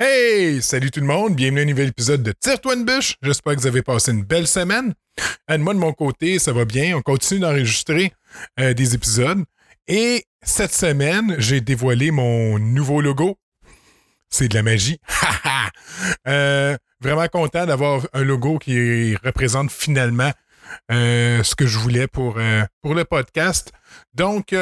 Hey, 0.00 0.62
salut 0.62 0.92
tout 0.92 1.00
le 1.00 1.06
monde, 1.06 1.34
bienvenue 1.34 1.58
à 1.58 1.62
un 1.64 1.66
nouvel 1.66 1.88
épisode 1.88 2.22
de 2.22 2.30
Tire-toi 2.30 2.74
une 2.76 2.84
bûche. 2.84 3.16
J'espère 3.20 3.56
que 3.56 3.62
vous 3.62 3.66
avez 3.66 3.82
passé 3.82 4.12
une 4.12 4.22
belle 4.22 4.46
semaine. 4.46 4.94
Euh, 5.50 5.58
moi, 5.58 5.74
de 5.74 5.80
mon 5.80 5.92
côté, 5.92 6.38
ça 6.38 6.52
va 6.52 6.64
bien. 6.64 6.96
On 6.96 7.02
continue 7.02 7.40
d'enregistrer 7.40 8.12
euh, 8.60 8.74
des 8.74 8.94
épisodes. 8.94 9.42
Et 9.88 10.24
cette 10.40 10.72
semaine, 10.72 11.34
j'ai 11.38 11.60
dévoilé 11.60 12.12
mon 12.12 12.60
nouveau 12.60 13.00
logo. 13.00 13.40
C'est 14.30 14.46
de 14.46 14.54
la 14.54 14.62
magie. 14.62 15.00
euh, 16.28 16.76
vraiment 17.00 17.26
content 17.26 17.66
d'avoir 17.66 18.06
un 18.12 18.22
logo 18.22 18.58
qui 18.58 19.16
représente 19.16 19.72
finalement 19.72 20.30
euh, 20.92 21.42
ce 21.42 21.56
que 21.56 21.66
je 21.66 21.76
voulais 21.76 22.06
pour, 22.06 22.38
pour 22.82 22.94
le 22.94 23.04
podcast. 23.04 23.72
Donc, 24.14 24.54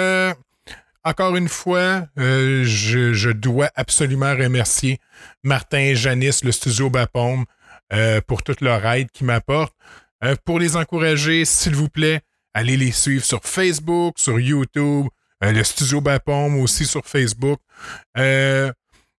encore 1.06 1.36
une 1.36 1.48
fois, 1.48 2.08
euh, 2.18 2.64
je, 2.64 3.30
dois 3.30 3.70
absolument 3.76 4.32
remercier 4.32 4.98
Martin 5.44 5.78
et 5.78 5.94
Janice, 5.94 6.42
le 6.42 6.50
studio 6.50 6.90
Bapaume, 6.90 7.44
euh, 7.92 8.20
pour 8.26 8.42
toute 8.42 8.60
leur 8.60 8.84
aide 8.86 9.08
qu'ils 9.12 9.26
m'apportent. 9.26 9.76
Euh, 10.24 10.34
pour 10.44 10.58
les 10.58 10.74
encourager, 10.74 11.44
s'il 11.44 11.76
vous 11.76 11.88
plaît, 11.88 12.22
allez 12.54 12.76
les 12.76 12.90
suivre 12.90 13.24
sur 13.24 13.40
Facebook, 13.44 14.18
sur 14.18 14.40
YouTube, 14.40 15.06
euh, 15.44 15.52
le 15.52 15.62
studio 15.62 16.00
Bapaume 16.00 16.58
aussi 16.58 16.84
sur 16.84 17.06
Facebook. 17.06 17.60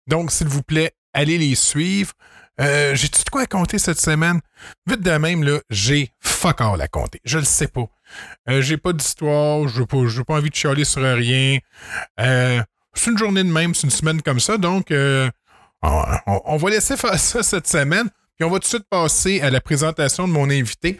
Donc, 0.08 0.32
s'il 0.32 0.48
vous 0.48 0.62
plaît, 0.62 0.90
allez 1.12 1.38
les 1.38 1.54
suivre. 1.54 2.12
Euh, 2.60 2.94
J'ai-tu 2.94 3.22
de 3.22 3.30
quoi 3.30 3.42
à 3.42 3.46
compter 3.46 3.78
cette 3.78 4.00
semaine? 4.00 4.40
Vite 4.86 5.02
de 5.02 5.10
même, 5.10 5.42
là, 5.42 5.58
j'ai 5.70 6.10
fuck 6.20 6.60
all 6.60 6.80
à 6.80 6.88
compter. 6.88 7.20
Je 7.24 7.38
le 7.38 7.44
sais 7.44 7.68
pas. 7.68 7.86
Euh, 8.48 8.62
j'ai 8.62 8.76
pas 8.76 8.92
d'histoire, 8.92 9.68
je 9.68 9.80
n'ai 9.80 9.86
pas, 9.86 10.24
pas 10.26 10.34
envie 10.34 10.50
de 10.50 10.54
chialer 10.54 10.84
sur 10.84 11.02
rien. 11.02 11.58
Euh, 12.20 12.62
c'est 12.94 13.10
une 13.10 13.18
journée 13.18 13.44
de 13.44 13.50
même, 13.50 13.74
c'est 13.74 13.86
une 13.86 13.90
semaine 13.90 14.22
comme 14.22 14.40
ça, 14.40 14.56
donc 14.56 14.86
on, 14.90 15.30
on, 15.82 16.56
va 16.56 16.70
laisser 16.70 16.96
faire 16.96 17.18
ça 17.18 17.42
cette 17.42 17.66
semaine. 17.66 18.08
Puis 18.38 18.44
on 18.44 18.50
va 18.50 18.56
tout 18.56 18.64
de 18.64 18.66
suite 18.66 18.86
passer 18.88 19.40
à 19.40 19.50
la 19.50 19.60
présentation 19.60 20.26
de 20.26 20.32
mon 20.32 20.50
invité. 20.50 20.98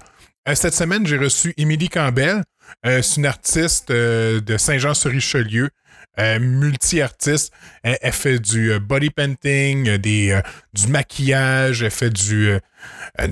Cette 0.55 0.75
semaine, 0.75 1.07
j'ai 1.07 1.19
reçu 1.19 1.53
Émilie 1.57 1.89
Campbell. 1.89 2.43
C'est 2.85 3.17
une 3.17 3.27
artiste 3.27 3.91
de 3.91 4.57
Saint-Jean-sur-Richelieu, 4.57 5.71
multi-artiste. 6.19 7.53
Elle, 7.83 8.13
fait 8.13 8.39
du 8.39 8.79
body 8.81 9.11
painting, 9.11 9.97
des, 9.97 10.41
du 10.73 10.89
maquillage, 10.89 11.83
elle 11.83 11.91
fait 11.91 12.11
du 12.11 12.59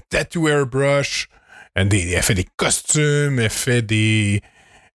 tattoo 0.08 0.48
airbrush. 0.48 1.28
Elle 1.74 1.90
fait 2.22 2.34
des 2.34 2.46
costumes, 2.56 3.40
elle 3.40 3.50
fait 3.50 3.82
des, 3.82 4.40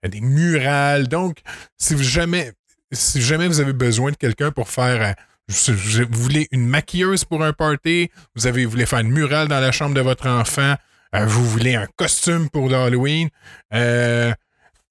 des 0.07 0.21
murales. 0.21 1.07
Donc, 1.07 1.39
si 1.77 1.93
vous 1.93 2.03
jamais, 2.03 2.53
si 2.91 3.21
jamais 3.21 3.47
vous 3.47 3.59
avez 3.59 3.73
besoin 3.73 4.11
de 4.11 4.15
quelqu'un 4.15 4.51
pour 4.51 4.69
faire, 4.69 5.15
vous 5.49 6.21
voulez 6.21 6.47
une 6.51 6.67
maquilleuse 6.67 7.25
pour 7.25 7.43
un 7.43 7.53
party, 7.53 8.09
vous 8.35 8.47
avez, 8.47 8.65
vous 8.65 8.71
voulez 8.71 8.85
faire 8.85 8.99
une 8.99 9.11
murale 9.11 9.47
dans 9.47 9.59
la 9.59 9.71
chambre 9.71 9.95
de 9.95 10.01
votre 10.01 10.27
enfant, 10.27 10.75
euh, 11.15 11.25
vous 11.25 11.45
voulez 11.45 11.75
un 11.75 11.87
costume 11.95 12.49
pour 12.49 12.69
l'Halloween, 12.69 13.29
euh, 13.73 14.31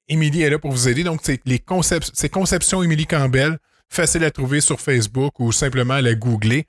Émilie 0.09 0.42
est 0.42 0.51
là 0.51 0.59
pour 0.59 0.73
vous 0.73 0.89
aider. 0.89 1.05
Donc, 1.05 1.20
c'est 1.23 1.41
les 1.45 1.59
concepts, 1.59 2.11
c'est 2.14 2.28
Conception 2.28 2.83
Émilie 2.83 3.06
Campbell, 3.06 3.59
facile 3.91 4.25
à 4.25 4.31
trouver 4.31 4.61
sur 4.61 4.81
Facebook 4.81 5.41
ou 5.41 5.53
simplement 5.53 5.95
à 5.95 6.03
la 6.03 6.15
googler. 6.15 6.67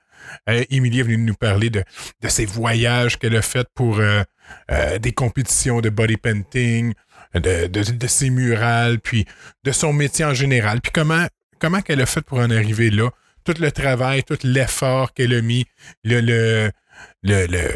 Euh, 0.48 0.64
Émilie 0.70 1.00
est 1.00 1.04
venue 1.04 1.18
nous 1.18 1.34
parler 1.34 1.70
de, 1.70 1.84
de 2.22 2.28
ses 2.28 2.46
voyages 2.46 3.18
qu'elle 3.18 3.36
a 3.36 3.42
fait 3.42 3.66
pour 3.74 3.98
euh, 3.98 4.22
euh, 4.70 4.98
des 4.98 5.12
compétitions 5.12 5.80
de 5.80 5.90
body 5.90 6.16
painting, 6.16 6.94
de, 7.34 7.66
de, 7.66 7.82
de, 7.92 8.06
ses 8.06 8.30
murales, 8.30 9.00
puis 9.00 9.24
de 9.64 9.72
son 9.72 9.92
métier 9.92 10.24
en 10.24 10.34
général. 10.34 10.80
Puis 10.80 10.92
comment, 10.92 11.26
comment 11.58 11.80
qu'elle 11.80 12.00
a 12.00 12.06
fait 12.06 12.22
pour 12.22 12.38
en 12.38 12.50
arriver 12.50 12.90
là? 12.90 13.10
Tout 13.44 13.54
le 13.58 13.72
travail, 13.72 14.22
tout 14.22 14.38
l'effort 14.42 15.14
qu'elle 15.14 15.32
a 15.32 15.40
mis, 15.40 15.64
le, 16.04 16.20
le, 16.20 16.70
le, 17.22 17.46
le, 17.46 17.74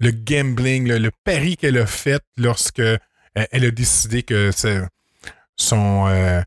le 0.00 0.10
gambling, 0.10 0.88
le, 0.88 0.98
le 0.98 1.10
pari 1.24 1.56
qu'elle 1.56 1.78
a 1.78 1.86
fait 1.86 2.22
lorsque 2.36 2.82
elle 3.34 3.64
a 3.64 3.70
décidé 3.70 4.22
que 4.24 4.50
euh, 5.72 6.42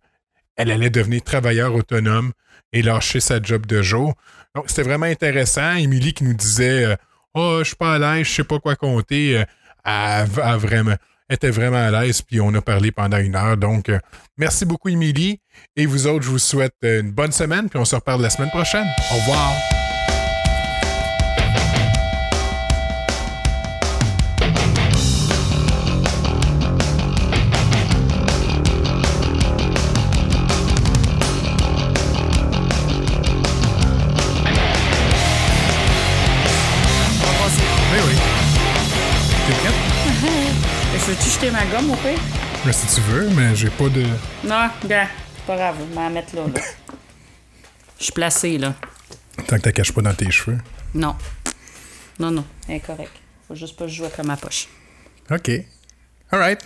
elle 0.55 0.71
allait 0.71 0.89
devenir 0.89 1.23
travailleur 1.23 1.73
autonome 1.73 2.31
et 2.73 2.81
lâcher 2.81 3.19
sa 3.19 3.41
job 3.41 3.65
de 3.65 3.81
jour. 3.81 4.13
Donc, 4.55 4.65
c'était 4.67 4.83
vraiment 4.83 5.05
intéressant. 5.05 5.75
Émilie 5.75 6.13
qui 6.13 6.23
nous 6.23 6.33
disait 6.33 6.97
Oh, 7.33 7.59
je 7.59 7.65
suis 7.65 7.75
pas 7.75 7.95
à 7.95 7.99
l'aise, 7.99 8.27
je 8.27 8.35
sais 8.35 8.43
pas 8.43 8.59
quoi 8.59 8.75
compter. 8.75 9.43
Euh, 9.87 10.25
vraiment, 10.57 10.95
était 11.29 11.51
vraiment 11.51 11.77
à 11.77 11.91
l'aise, 11.91 12.21
puis 12.21 12.41
on 12.41 12.53
a 12.53 12.61
parlé 12.61 12.91
pendant 12.91 13.17
une 13.17 13.35
heure. 13.35 13.57
Donc, 13.57 13.91
merci 14.37 14.65
beaucoup, 14.65 14.89
Émilie. 14.89 15.39
Et 15.75 15.85
vous 15.85 16.07
autres, 16.07 16.25
je 16.25 16.29
vous 16.29 16.39
souhaite 16.39 16.75
une 16.81 17.11
bonne 17.11 17.31
semaine, 17.31 17.69
puis 17.69 17.79
on 17.79 17.85
se 17.85 17.95
reparle 17.95 18.21
la 18.21 18.29
semaine 18.29 18.49
prochaine. 18.49 18.87
Au 19.11 19.15
revoir. 19.15 19.78
Jeter 41.39 41.51
ma 41.51 41.65
gomme 41.67 41.91
au 41.91 41.95
pire? 41.95 42.19
Mais 42.65 42.73
si 42.73 42.85
tu 42.93 42.99
veux, 43.01 43.29
mais 43.29 43.55
j'ai 43.55 43.69
pas 43.69 43.87
de. 43.87 44.03
Non, 44.43 44.69
c'est 44.81 44.89
pas 45.47 45.55
grave, 45.55 45.75
je 45.79 45.85
vais 45.85 45.95
m'en 45.95 46.09
mettre 46.09 46.35
là. 46.35 46.41
là. 46.53 46.61
Je 47.97 48.03
suis 48.03 48.11
placée, 48.11 48.57
là. 48.57 48.75
Tant 49.47 49.57
que 49.57 49.61
tu 49.61 49.71
caches 49.71 49.93
pas 49.93 50.01
dans 50.01 50.13
tes 50.13 50.29
cheveux. 50.31 50.57
Non. 50.93 51.15
Non, 52.19 52.31
non, 52.31 52.43
incorrect. 52.67 53.11
Faut 53.47 53.55
juste 53.55 53.77
pas 53.77 53.87
jouer 53.87 54.07
avec 54.07 54.25
ma 54.25 54.35
poche. 54.35 54.67
OK. 55.31 55.49
All 56.31 56.39
right. 56.39 56.59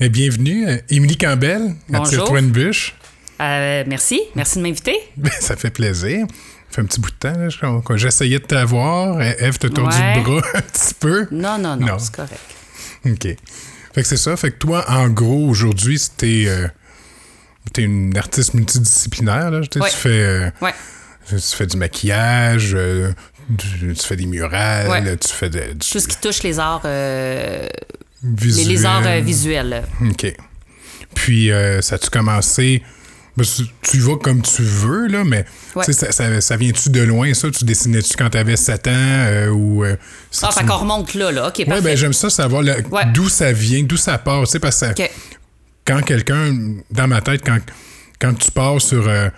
Et 0.00 0.08
bienvenue, 0.08 0.66
euh, 0.66 0.78
Émilie 0.88 1.16
Campbell, 1.16 1.76
à 1.92 2.00
Tire-toi 2.00 2.40
une 2.40 2.50
bûche. 2.50 2.96
Euh, 3.40 3.84
merci. 3.86 4.20
Merci 4.34 4.58
de 4.58 4.62
m'inviter. 4.62 4.98
Ça 5.40 5.54
fait 5.54 5.70
plaisir. 5.70 6.26
Ça 6.70 6.76
fait 6.76 6.80
un 6.80 6.86
petit 6.86 7.00
bout 7.00 7.10
de 7.10 7.16
temps. 7.16 7.38
Là, 7.38 7.96
J'essayais 7.96 8.40
de 8.40 8.44
t'avoir. 8.44 9.22
Eve 9.22 9.58
t'a 9.58 9.70
tordu 9.70 9.96
ouais. 9.96 10.16
le 10.16 10.22
bras 10.22 10.48
un 10.54 10.62
petit 10.62 10.94
peu. 10.94 11.28
Non, 11.30 11.58
non, 11.58 11.76
non, 11.76 11.86
non. 11.86 11.98
c'est 12.00 12.14
correct. 12.14 12.40
OK. 13.04 13.36
Fait 13.96 14.02
que 14.02 14.08
c'est 14.08 14.18
ça. 14.18 14.36
Fait 14.36 14.50
que 14.50 14.58
toi, 14.58 14.84
en 14.90 15.08
gros, 15.08 15.48
aujourd'hui, 15.48 15.98
t'es 16.18 16.44
euh, 16.48 16.68
es 17.78 17.80
une 17.80 18.14
artiste 18.18 18.52
multidisciplinaire. 18.52 19.50
Là. 19.50 19.60
Ouais. 19.60 19.66
Tu 19.66 19.96
fais 19.96 20.08
euh, 20.10 20.50
ouais. 20.60 20.74
tu 21.26 21.38
fais 21.38 21.66
du 21.66 21.78
maquillage, 21.78 22.74
euh, 22.74 23.10
tu, 23.56 23.94
tu, 23.94 24.06
fais 24.06 24.16
des 24.16 24.26
murales, 24.26 24.90
ouais. 24.90 25.16
tu 25.16 25.28
fais 25.28 25.48
de, 25.48 25.72
du... 25.72 25.78
tout 25.78 25.98
ce 25.98 26.08
qui 26.08 26.20
touche 26.20 26.42
les 26.42 26.58
arts 26.58 26.86
visuels. 28.22 28.66
Les, 28.66 28.74
les 28.74 28.84
arts 28.84 29.22
visuels. 29.22 29.82
OK. 30.02 30.26
Puis 31.14 31.50
ça 31.80 31.94
a-tu 31.94 32.10
commencé 32.10 32.82
tu 33.82 33.98
vas 33.98 34.16
comme 34.16 34.42
tu 34.42 34.62
veux, 34.62 35.08
là, 35.08 35.24
mais 35.24 35.44
ouais. 35.74 35.92
ça, 35.92 36.10
ça, 36.12 36.40
ça 36.40 36.56
vient-tu 36.56 36.90
de 36.90 37.02
loin, 37.02 37.34
ça? 37.34 37.50
Tu 37.50 37.64
dessinais-tu 37.64 38.16
quand 38.16 38.30
tu 38.30 38.38
avais 38.38 38.56
7 38.56 38.86
ans? 38.86 38.90
Euh, 38.94 39.48
ou, 39.50 39.84
euh, 39.84 39.96
ah, 40.42 40.50
fait 40.50 40.64
qu'on 40.64 40.78
remonte 40.78 41.14
là, 41.14 41.30
là. 41.30 41.48
OK, 41.48 41.64
ouais, 41.66 41.80
ben 41.80 41.96
j'aime 41.96 42.12
ça 42.12 42.30
savoir 42.30 42.62
ouais. 42.62 43.04
d'où 43.12 43.28
ça 43.28 43.52
vient, 43.52 43.82
d'où 43.82 43.96
ça 43.96 44.16
part. 44.18 44.40
Parce 44.40 44.58
que 44.58 44.70
ça, 44.70 44.90
okay. 44.90 45.10
quand 45.84 46.00
quelqu'un, 46.00 46.54
dans 46.90 47.08
ma 47.08 47.20
tête, 47.20 47.42
quand, 47.44 47.58
quand 48.18 48.34
tu 48.34 48.50
pars 48.50 48.80
sur... 48.80 49.06
Euh, 49.08 49.28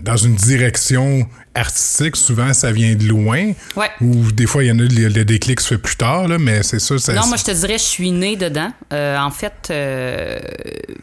dans 0.00 0.16
une 0.16 0.34
direction 0.34 1.26
artistique, 1.54 2.16
souvent 2.16 2.52
ça 2.52 2.72
vient 2.72 2.94
de 2.94 3.04
loin. 3.06 3.52
Ouais. 3.76 3.90
Ou 4.00 4.32
des 4.32 4.46
fois, 4.46 4.64
il 4.64 4.68
y 4.68 4.72
en 4.72 4.78
a 4.78 4.82
le, 4.82 5.08
le 5.08 5.24
déclic 5.24 5.60
se 5.60 5.74
fait 5.74 5.78
plus 5.78 5.96
tard, 5.96 6.26
là, 6.28 6.38
mais 6.38 6.62
c'est 6.62 6.80
ça, 6.80 6.98
ça. 6.98 7.14
Non, 7.14 7.26
moi 7.26 7.36
je 7.36 7.44
te 7.44 7.50
dirais, 7.52 7.78
je 7.78 7.84
suis 7.84 8.10
née 8.10 8.36
dedans. 8.36 8.72
Euh, 8.92 9.16
en 9.18 9.30
fait, 9.30 9.68
euh, 9.70 10.40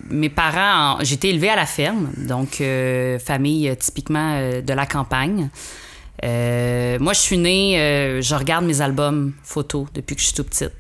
mes 0.10 0.30
parents, 0.30 0.98
j'ai 1.02 1.16
été 1.16 1.30
élevée 1.30 1.50
à 1.50 1.56
la 1.56 1.66
ferme, 1.66 2.12
donc 2.18 2.60
euh, 2.60 3.18
famille 3.20 3.74
typiquement 3.80 4.36
euh, 4.36 4.62
de 4.62 4.74
la 4.74 4.86
campagne. 4.86 5.50
Euh, 6.24 7.00
moi, 7.00 7.14
je 7.14 7.20
suis 7.20 7.38
née, 7.38 7.80
euh, 7.80 8.22
je 8.22 8.36
regarde 8.36 8.66
mes 8.66 8.82
albums 8.82 9.34
photos 9.44 9.88
depuis 9.94 10.16
que 10.16 10.22
je 10.22 10.28
suis 10.28 10.36
tout 10.36 10.44
petite. 10.44 10.74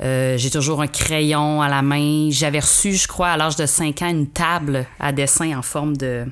j'ai 0.00 0.50
toujours 0.50 0.80
un 0.80 0.86
crayon 0.86 1.60
à 1.60 1.68
la 1.68 1.82
main. 1.82 2.28
J'avais 2.30 2.60
reçu, 2.60 2.94
je 2.94 3.08
crois, 3.08 3.30
à 3.30 3.36
l'âge 3.36 3.56
de 3.56 3.66
5 3.66 4.02
ans, 4.02 4.08
une 4.08 4.28
table 4.28 4.86
à 4.98 5.12
dessin 5.12 5.58
en 5.58 5.62
forme 5.62 5.96
de 5.96 6.26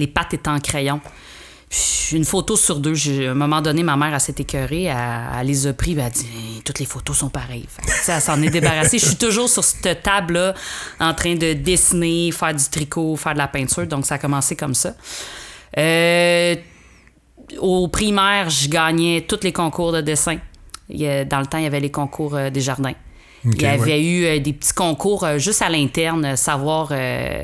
les 0.00 0.06
pattes 0.06 0.34
étant 0.34 0.54
en 0.54 0.60
crayon. 0.60 1.00
Puis 1.68 2.16
une 2.16 2.24
photo 2.24 2.56
sur 2.56 2.80
deux. 2.80 2.94
À 3.26 3.30
un 3.30 3.34
moment 3.34 3.62
donné, 3.62 3.84
ma 3.84 3.96
mère, 3.96 4.12
elle 4.12 4.20
s'est 4.20 4.34
écœurée, 4.38 4.84
elle, 4.84 4.96
elle, 5.38 5.46
les 5.46 5.68
a 5.68 5.72
pris, 5.72 5.92
elle 5.92 6.00
a 6.00 6.10
dit 6.10 6.26
toutes 6.64 6.80
les 6.80 6.84
photos 6.86 7.18
sont 7.18 7.28
pareilles. 7.28 7.66
Fait, 7.68 8.12
elle 8.12 8.20
s'en 8.20 8.42
est 8.42 8.50
débarrassée. 8.50 8.98
Je 8.98 9.06
suis 9.06 9.16
toujours 9.16 9.48
sur 9.48 9.62
cette 9.62 10.02
table-là, 10.02 10.54
en 10.98 11.14
train 11.14 11.36
de 11.36 11.52
dessiner, 11.52 12.32
faire 12.32 12.54
du 12.54 12.64
tricot, 12.64 13.14
faire 13.14 13.34
de 13.34 13.38
la 13.38 13.46
peinture. 13.46 13.86
Donc, 13.86 14.04
ça 14.04 14.16
a 14.16 14.18
commencé 14.18 14.56
comme 14.56 14.74
ça. 14.74 14.94
Euh, 15.78 16.56
au 17.58 17.86
primaire, 17.86 18.50
je 18.50 18.68
gagnais 18.68 19.24
tous 19.28 19.40
les 19.44 19.52
concours 19.52 19.92
de 19.92 20.00
dessin. 20.00 20.38
Dans 20.88 21.40
le 21.40 21.46
temps, 21.46 21.58
il 21.58 21.64
y 21.64 21.66
avait 21.66 21.78
les 21.78 21.92
concours 21.92 22.36
des 22.50 22.60
jardins. 22.60 22.94
Okay, 23.46 23.56
il 23.56 23.62
y 23.62 23.66
avait 23.66 23.92
ouais. 23.92 24.02
eu 24.02 24.24
euh, 24.26 24.38
des 24.38 24.52
petits 24.52 24.74
concours 24.74 25.24
euh, 25.24 25.38
juste 25.38 25.62
à 25.62 25.70
l'interne, 25.70 26.36
savoir 26.36 26.88
euh, 26.92 27.42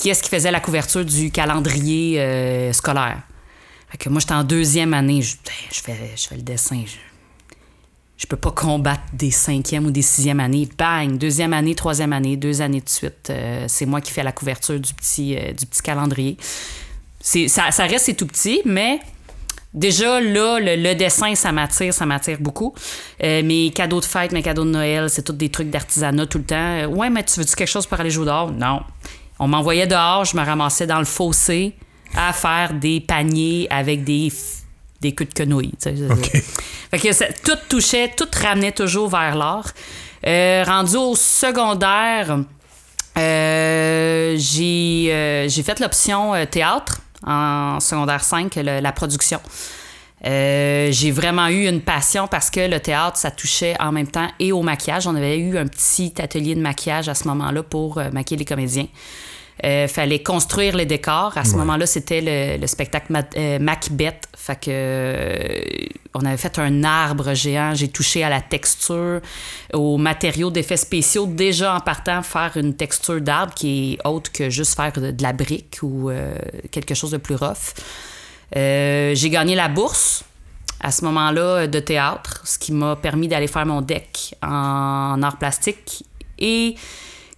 qui 0.00 0.08
est-ce 0.08 0.22
qui 0.22 0.30
faisait 0.30 0.50
la 0.50 0.60
couverture 0.60 1.04
du 1.04 1.30
calendrier 1.30 2.20
euh, 2.20 2.72
scolaire. 2.72 3.18
Que 3.98 4.08
moi, 4.08 4.20
j'étais 4.20 4.32
en 4.32 4.44
deuxième 4.44 4.94
année. 4.94 5.20
Je, 5.20 5.36
je, 5.70 5.80
fais, 5.80 5.96
je 6.16 6.26
fais 6.26 6.36
le 6.36 6.42
dessin. 6.42 6.82
Je, 6.86 6.96
je 8.16 8.26
peux 8.26 8.36
pas 8.36 8.50
combattre 8.50 9.02
des 9.12 9.30
cinquième 9.30 9.84
ou 9.84 9.90
des 9.90 10.00
sixième 10.00 10.40
années. 10.40 10.66
Bang! 10.78 11.18
Deuxième 11.18 11.52
année, 11.52 11.74
troisième 11.74 12.14
année, 12.14 12.38
deux 12.38 12.62
années 12.62 12.80
de 12.80 12.88
suite. 12.88 13.28
Euh, 13.28 13.66
c'est 13.68 13.84
moi 13.84 14.00
qui 14.00 14.10
fais 14.10 14.22
la 14.22 14.32
couverture 14.32 14.80
du 14.80 14.94
petit, 14.94 15.36
euh, 15.36 15.52
calendrier. 15.84 16.38
Ça, 17.20 17.68
reste 17.84 18.06
c'est 18.06 18.14
tout 18.14 18.26
petit, 18.26 18.62
mais 18.64 19.00
déjà 19.74 20.18
là, 20.18 20.58
le, 20.60 20.94
dessin, 20.94 21.34
ça 21.34 21.52
m'attire, 21.52 21.92
ça 21.92 22.06
m'attire 22.06 22.38
beaucoup. 22.40 22.74
Mes 23.20 23.70
cadeaux 23.74 24.00
de 24.00 24.06
fête, 24.06 24.32
mes 24.32 24.42
cadeaux 24.42 24.64
de 24.64 24.70
Noël, 24.70 25.10
c'est 25.10 25.22
tous 25.22 25.34
des 25.34 25.50
trucs 25.50 25.68
d'artisanat 25.68 26.24
tout 26.24 26.38
le 26.38 26.44
temps. 26.44 26.86
ouais, 26.86 27.10
mais 27.10 27.22
tu 27.22 27.38
veux-tu 27.38 27.54
quelque 27.54 27.68
chose 27.68 27.86
pour 27.86 28.00
aller 28.00 28.10
jouer 28.10 28.24
dehors? 28.24 28.50
Non. 28.50 28.80
On 29.40 29.48
m'envoyait 29.48 29.86
dehors, 29.86 30.26
je 30.26 30.36
me 30.36 30.44
ramassais 30.44 30.86
dans 30.86 30.98
le 30.98 31.06
fossé 31.06 31.74
à 32.14 32.32
faire 32.32 32.74
des 32.74 33.00
paniers 33.00 33.66
avec 33.70 34.04
des 34.04 34.30
des 35.00 35.14
coups 35.14 35.30
de 35.30 35.34
quenouille. 35.34 35.72
Fait 35.80 36.98
que 36.98 37.42
tout 37.42 37.58
touchait, 37.70 38.12
tout 38.14 38.28
ramenait 38.42 38.72
toujours 38.72 39.08
vers 39.08 39.34
l'art. 39.34 39.72
Euh, 40.26 40.62
rendu 40.66 40.96
au 40.96 41.16
secondaire, 41.16 42.38
euh, 43.16 44.36
euh, 44.36 44.36
j'ai 44.36 45.62
fait 45.62 45.80
l'option 45.80 46.34
théâtre 46.50 47.00
en 47.26 47.80
secondaire 47.80 48.22
5, 48.22 48.56
la 48.56 48.92
production. 48.92 49.40
J'ai 50.24 51.10
vraiment 51.10 51.48
eu 51.48 51.66
une 51.66 51.80
passion 51.80 52.26
parce 52.26 52.50
que 52.50 52.60
le 52.60 52.80
théâtre, 52.80 53.16
ça 53.16 53.30
touchait 53.30 53.74
en 53.80 53.92
même 53.92 54.08
temps 54.08 54.28
et 54.38 54.52
au 54.52 54.62
maquillage. 54.62 55.06
On 55.06 55.14
avait 55.14 55.38
eu 55.38 55.56
un 55.58 55.66
petit 55.66 56.14
atelier 56.20 56.54
de 56.54 56.60
maquillage 56.60 57.08
à 57.08 57.14
ce 57.14 57.26
moment-là 57.28 57.62
pour 57.62 58.00
maquiller 58.12 58.38
les 58.38 58.44
comédiens. 58.44 58.86
Euh, 59.64 59.88
fallait 59.88 60.22
construire 60.22 60.74
les 60.74 60.86
décors. 60.86 61.36
À 61.36 61.44
ce 61.44 61.54
moment-là, 61.56 61.84
c'était 61.84 62.58
le, 62.58 62.66
spectacle 62.66 63.12
euh, 63.36 63.58
Macbeth. 63.58 64.26
Fait 64.34 64.56
que 64.56 64.70
euh, 64.70 65.60
on 66.14 66.24
avait 66.24 66.38
fait 66.38 66.58
un 66.58 66.82
arbre 66.82 67.34
géant. 67.34 67.74
J'ai 67.74 67.88
touché 67.88 68.24
à 68.24 68.30
la 68.30 68.40
texture, 68.40 69.20
aux 69.74 69.98
matériaux 69.98 70.50
d'effets 70.50 70.78
spéciaux. 70.78 71.26
Déjà 71.26 71.74
en 71.74 71.80
partant, 71.80 72.22
faire 72.22 72.52
une 72.56 72.74
texture 72.74 73.20
d'arbre 73.20 73.52
qui 73.52 73.92
est 73.94 74.08
autre 74.08 74.32
que 74.32 74.48
juste 74.48 74.76
faire 74.76 74.92
de, 74.92 75.14
la 75.20 75.32
brique 75.34 75.78
ou 75.82 76.10
quelque 76.70 76.94
chose 76.94 77.10
de 77.10 77.18
plus 77.18 77.34
rough. 77.34 77.74
J'ai 78.54 79.30
gagné 79.30 79.54
la 79.54 79.68
bourse 79.68 80.24
à 80.80 80.90
ce 80.90 81.04
moment-là 81.04 81.66
de 81.66 81.78
théâtre, 81.78 82.40
ce 82.44 82.58
qui 82.58 82.72
m'a 82.72 82.96
permis 82.96 83.28
d'aller 83.28 83.46
faire 83.46 83.66
mon 83.66 83.82
deck 83.82 84.34
en 84.42 85.20
art 85.22 85.36
plastique. 85.38 86.04
Et 86.38 86.74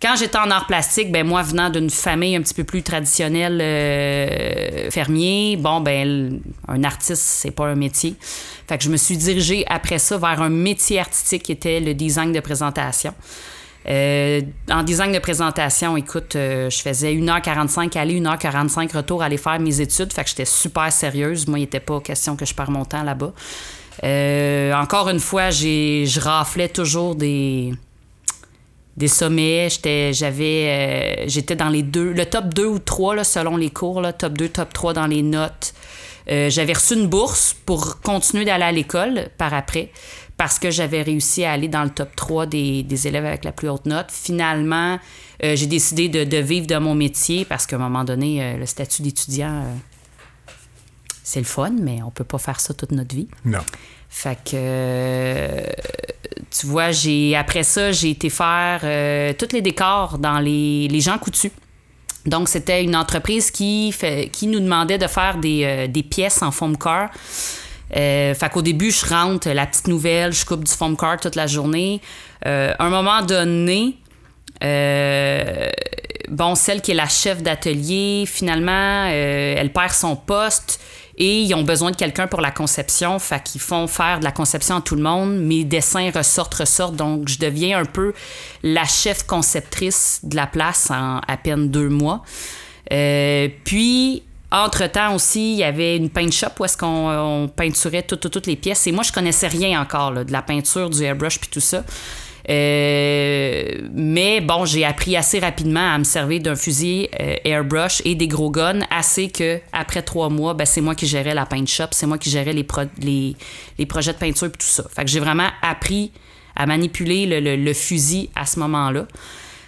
quand 0.02 0.16
j'étais 0.16 0.38
en 0.38 0.50
art 0.50 0.66
plastique, 0.66 1.12
ben 1.12 1.24
moi, 1.24 1.42
venant 1.42 1.70
d'une 1.70 1.88
famille 1.88 2.34
un 2.34 2.42
petit 2.42 2.54
peu 2.54 2.64
plus 2.64 2.82
traditionnelle 2.82 3.60
euh, 3.60 4.90
fermier, 4.90 5.56
bon, 5.56 5.80
ben 5.80 6.40
un 6.66 6.84
artiste, 6.84 7.22
c'est 7.22 7.52
pas 7.52 7.66
un 7.66 7.76
métier. 7.76 8.16
Fait 8.66 8.78
que 8.78 8.84
je 8.84 8.90
me 8.90 8.96
suis 8.96 9.16
dirigée 9.16 9.64
après 9.68 9.98
ça 9.98 10.18
vers 10.18 10.42
un 10.42 10.50
métier 10.50 10.98
artistique 10.98 11.44
qui 11.44 11.52
était 11.52 11.78
le 11.78 11.94
design 11.94 12.32
de 12.32 12.40
présentation. 12.40 13.14
Euh, 13.88 14.40
en 14.70 14.82
design 14.82 15.12
de 15.12 15.18
présentation, 15.18 15.96
écoute, 15.96 16.36
euh, 16.36 16.70
je 16.70 16.78
faisais 16.78 17.14
1h45 17.14 17.96
aller, 17.98 18.20
1h45 18.20 18.96
retour 18.96 19.22
aller 19.22 19.36
faire 19.36 19.58
mes 19.58 19.80
études. 19.80 20.12
Fait 20.12 20.22
que 20.22 20.30
j'étais 20.30 20.44
super 20.44 20.92
sérieuse. 20.92 21.48
Moi, 21.48 21.58
il 21.58 21.62
n'était 21.62 21.80
pas 21.80 22.00
question 22.00 22.36
que 22.36 22.44
je 22.44 22.54
perde 22.54 22.70
mon 22.70 22.84
temps 22.84 23.02
là-bas. 23.02 23.32
encore 24.80 25.08
une 25.08 25.20
fois, 25.20 25.50
je 25.50 26.20
raflais 26.20 26.68
toujours 26.68 27.16
des, 27.16 27.72
sommets. 29.06 29.68
Euh, 29.86 31.24
j'étais 31.26 31.56
dans 31.56 31.68
les 31.68 31.82
le 31.82 32.24
top 32.24 32.54
2 32.54 32.64
ou 32.64 32.78
3 32.78 33.16
là, 33.16 33.24
selon 33.24 33.56
les 33.56 33.70
cours, 33.70 34.00
là, 34.00 34.12
top 34.12 34.34
2, 34.34 34.48
top 34.48 34.72
3 34.72 34.92
dans 34.92 35.06
les 35.06 35.22
notes. 35.22 35.74
Euh, 36.30 36.50
j'avais 36.50 36.74
reçu 36.74 36.94
une 36.94 37.08
bourse 37.08 37.56
pour 37.66 38.00
continuer 38.00 38.44
d'aller 38.44 38.64
à 38.64 38.72
l'école 38.72 39.28
par 39.38 39.54
après 39.54 39.90
parce 40.42 40.58
que 40.58 40.72
j'avais 40.72 41.02
réussi 41.02 41.44
à 41.44 41.52
aller 41.52 41.68
dans 41.68 41.84
le 41.84 41.90
top 41.90 42.16
3 42.16 42.46
des, 42.46 42.82
des 42.82 43.06
élèves 43.06 43.24
avec 43.24 43.44
la 43.44 43.52
plus 43.52 43.68
haute 43.68 43.86
note. 43.86 44.10
Finalement, 44.10 44.98
euh, 45.44 45.54
j'ai 45.54 45.68
décidé 45.68 46.08
de, 46.08 46.24
de, 46.24 46.38
vivre 46.38 46.66
de 46.66 46.76
mon 46.78 46.96
métier 46.96 47.44
parce 47.44 47.64
qu'à 47.64 47.76
un 47.76 47.78
moment 47.78 48.02
donné, 48.02 48.56
le 48.58 48.66
statut 48.66 49.02
d'étudiant, 49.02 49.64
c'est 51.22 51.38
le 51.38 51.46
fun, 51.46 51.70
mais 51.80 52.02
on 52.02 52.10
peut 52.10 52.24
pas 52.24 52.38
faire 52.38 52.58
ça 52.58 52.74
toute 52.74 52.90
notre 52.90 53.14
vie. 53.14 53.28
Non. 53.44 53.60
Fait 54.08 54.36
que 54.44 55.62
tu 56.50 56.66
vois, 56.66 56.90
j'ai 56.90 57.36
après 57.36 57.62
ça, 57.62 57.92
j'ai 57.92 58.10
été 58.10 58.28
faire 58.28 58.80
euh, 58.84 59.32
tous 59.38 59.52
les 59.52 59.62
décors 59.62 60.18
dans 60.18 60.38
les, 60.40 60.88
les 60.88 61.00
gens 61.00 61.18
coutus. 61.18 61.52
Donc, 62.26 62.48
c'était 62.48 62.84
une 62.84 62.94
entreprise 62.94 63.50
qui, 63.50 63.90
fait, 63.90 64.28
qui 64.32 64.46
nous 64.46 64.60
demandait 64.60 64.98
de 64.98 65.06
faire 65.06 65.38
des, 65.38 65.64
euh, 65.64 65.86
des 65.88 66.02
pièces 66.02 66.42
en 66.42 66.50
foam 66.50 66.76
car. 66.76 67.10
Euh, 67.96 68.34
fait 68.34 68.48
qu'au 68.50 68.62
début, 68.62 68.90
je 68.90 69.06
rentre 69.06 69.48
la 69.50 69.66
petite 69.66 69.88
nouvelle, 69.88 70.32
je 70.32 70.44
coupe 70.46 70.64
du 70.64 70.72
foam 70.72 70.96
car 70.96 71.18
toute 71.18 71.36
la 71.36 71.46
journée. 71.46 72.00
Euh, 72.46 72.72
un 72.78 72.88
moment 72.88 73.22
donné, 73.22 73.96
bon, 76.28 76.54
celle 76.54 76.80
qui 76.80 76.92
est 76.92 76.94
la 76.94 77.08
chef 77.08 77.42
d'atelier, 77.42 78.24
finalement, 78.26 79.06
elle 79.06 79.72
perd 79.72 79.92
son 79.92 80.16
poste. 80.16 80.80
Et 81.18 81.42
ils 81.42 81.54
ont 81.54 81.62
besoin 81.62 81.90
de 81.90 81.96
quelqu'un 81.96 82.26
pour 82.26 82.40
la 82.40 82.50
conception, 82.50 83.18
fait 83.18 83.42
qu'ils 83.42 83.60
font 83.60 83.86
faire 83.86 84.18
de 84.18 84.24
la 84.24 84.32
conception 84.32 84.76
à 84.76 84.80
tout 84.80 84.96
le 84.96 85.02
monde. 85.02 85.36
Mes 85.36 85.64
dessins 85.64 86.10
ressortent, 86.10 86.54
ressortent, 86.54 86.96
donc 86.96 87.28
je 87.28 87.38
deviens 87.38 87.78
un 87.78 87.84
peu 87.84 88.14
la 88.62 88.84
chef 88.84 89.24
conceptrice 89.24 90.20
de 90.22 90.36
la 90.36 90.46
place 90.46 90.90
en 90.90 91.18
à 91.18 91.36
peine 91.36 91.68
deux 91.68 91.90
mois. 91.90 92.22
Euh, 92.92 93.48
puis, 93.64 94.22
entre-temps 94.52 95.14
aussi, 95.14 95.52
il 95.52 95.58
y 95.58 95.64
avait 95.64 95.96
une 95.96 96.10
paint 96.10 96.30
shop 96.30 96.48
où 96.60 96.64
est-ce 96.64 96.76
qu'on 96.76 97.50
peinturait 97.54 98.02
toutes 98.02 98.46
les 98.46 98.56
pièces. 98.56 98.86
Et 98.86 98.92
moi, 98.92 99.02
je 99.02 99.10
connaissais 99.10 99.48
rien 99.48 99.80
encore 99.80 100.12
de 100.12 100.30
la 100.30 100.42
peinture, 100.42 100.90
du 100.90 101.02
airbrush 101.02 101.40
puis 101.40 101.48
tout 101.50 101.60
ça. 101.60 101.82
Euh, 102.50 103.88
mais 103.92 104.40
bon, 104.40 104.64
j'ai 104.64 104.84
appris 104.84 105.16
assez 105.16 105.38
rapidement 105.38 105.94
à 105.94 105.98
me 105.98 106.04
servir 106.04 106.40
d'un 106.40 106.56
fusil 106.56 107.08
euh, 107.20 107.36
airbrush 107.44 108.02
et 108.04 108.14
des 108.14 108.26
gros 108.26 108.50
guns, 108.50 108.80
assez 108.90 109.30
que 109.30 109.60
après 109.72 110.02
trois 110.02 110.28
mois, 110.28 110.54
ben, 110.54 110.64
c'est 110.64 110.80
moi 110.80 110.94
qui 110.94 111.06
gérais 111.06 111.34
la 111.34 111.46
paint 111.46 111.66
shop, 111.66 111.88
c'est 111.92 112.06
moi 112.06 112.18
qui 112.18 112.30
gérais 112.30 112.52
les, 112.52 112.64
projets 112.64 114.12
de 114.12 114.18
peinture 114.18 114.48
et 114.48 114.50
tout 114.50 114.58
ça. 114.60 114.84
Fait 114.94 115.04
que 115.04 115.10
j'ai 115.10 115.20
vraiment 115.20 115.48
appris 115.62 116.10
à 116.56 116.66
manipuler 116.66 117.26
le, 117.26 117.56
le 117.56 117.72
fusil 117.72 118.28
à 118.34 118.44
ce 118.44 118.58
moment-là. 118.58 119.06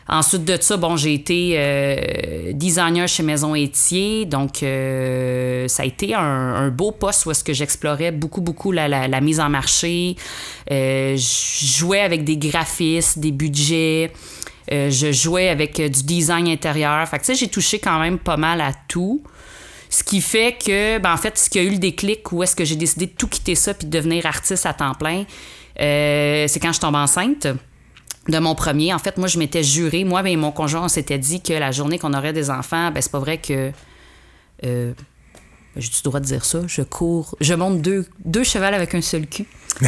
Ensuite 0.07 0.45
de 0.45 0.59
ça, 0.61 0.77
bon, 0.77 0.97
j'ai 0.97 1.15
été 1.15 1.55
euh, 1.57 2.53
designer 2.53 3.09
chez 3.09 3.23
Maison 3.23 3.55
Étier, 3.55 4.27
donc 4.27 4.63
euh, 4.63 5.67
ça 5.67 5.83
a 5.83 5.87
été 5.87 6.15
un, 6.15 6.69
beau 6.69 6.93
poste 6.93 7.25
où 7.25 7.31
est-ce 7.31 7.43
que 7.43 7.55
j'explorais 7.55 8.11
beaucoup, 8.13 8.43
beaucoup 8.43 8.71
la, 8.71 9.21
mise 9.23 9.41
en 9.41 9.49
marché. 9.49 10.17
Euh, 10.71 11.17
je 11.17 11.79
jouais 11.79 12.01
avec 12.01 12.25
des 12.25 12.37
graphistes, 12.37 13.19
des 13.19 13.33
budgets. 13.33 14.13
je 14.71 15.11
jouais 15.11 15.49
avec 15.49 15.81
du 15.81 16.03
design 16.03 16.49
intérieur. 16.49 17.09
Fait 17.09 17.19
que, 17.19 17.25
tu 17.25 17.35
sais, 17.35 17.41
j'ai 17.41 17.49
touché 17.49 17.79
quand 17.79 17.99
même 17.99 18.19
pas 18.19 18.37
mal 18.37 18.61
à 18.61 18.73
tout. 18.89 19.23
Ce 19.89 20.03
qui 20.03 20.21
fait 20.21 20.59
que, 20.59 20.99
ben, 20.99 21.15
en 21.15 21.17
fait, 21.17 21.39
ce 21.39 21.49
qui 21.49 21.59
a 21.59 21.63
eu 21.63 21.71
le 21.71 21.79
déclic 21.79 22.31
où 22.31 22.43
est-ce 22.43 22.57
que 22.57 22.65
j'ai 22.65 22.77
décidé 22.77 23.07
de 23.07 23.13
tout 23.13 23.29
quitter 23.29 23.55
ça 23.55 23.73
puis 23.73 23.87
de 23.87 23.91
devenir 23.97 24.27
artiste 24.27 24.67
à 24.67 24.75
temps 24.75 24.95
plein, 24.95 25.25
c'est 25.79 26.61
quand 26.61 26.73
je 26.75 26.81
tombe 26.81 26.97
enceinte 26.97 27.49
de 28.29 28.39
mon 28.39 28.55
premier. 28.55 28.93
En 28.95 28.99
fait, 28.99 29.17
moi, 29.19 29.29
je 29.29 29.39
m'étais 29.39 29.63
juré, 29.63 30.05
moi 30.05 30.29
et 30.29 30.37
mon 30.37 30.51
conjoint, 30.53 30.85
on 30.85 30.89
s'était 30.89 31.19
dit 31.19 31.41
que 31.41 31.53
la 31.53 31.71
journée 31.73 31.99
qu'on 31.99 32.15
aurait 32.15 32.33
des 32.33 32.51
enfants, 32.51 32.91
ben 32.91 33.01
c'est 33.01 33.13
pas 33.13 33.19
vrai 33.19 33.39
que. 33.39 33.71
Euh, 34.65 34.93
J'ai 35.77 35.91
le 35.91 36.03
droit 36.05 36.21
de 36.21 36.27
dire 36.27 36.45
ça? 36.45 36.61
Je 36.67 36.83
cours. 36.83 37.37
Je 37.41 37.55
monte 37.55 37.83
deux, 37.83 38.07
deux 38.25 38.45
chevals 38.45 38.75
avec 38.75 38.95
un 38.95 39.03
seul 39.03 39.27
cul. 39.27 39.47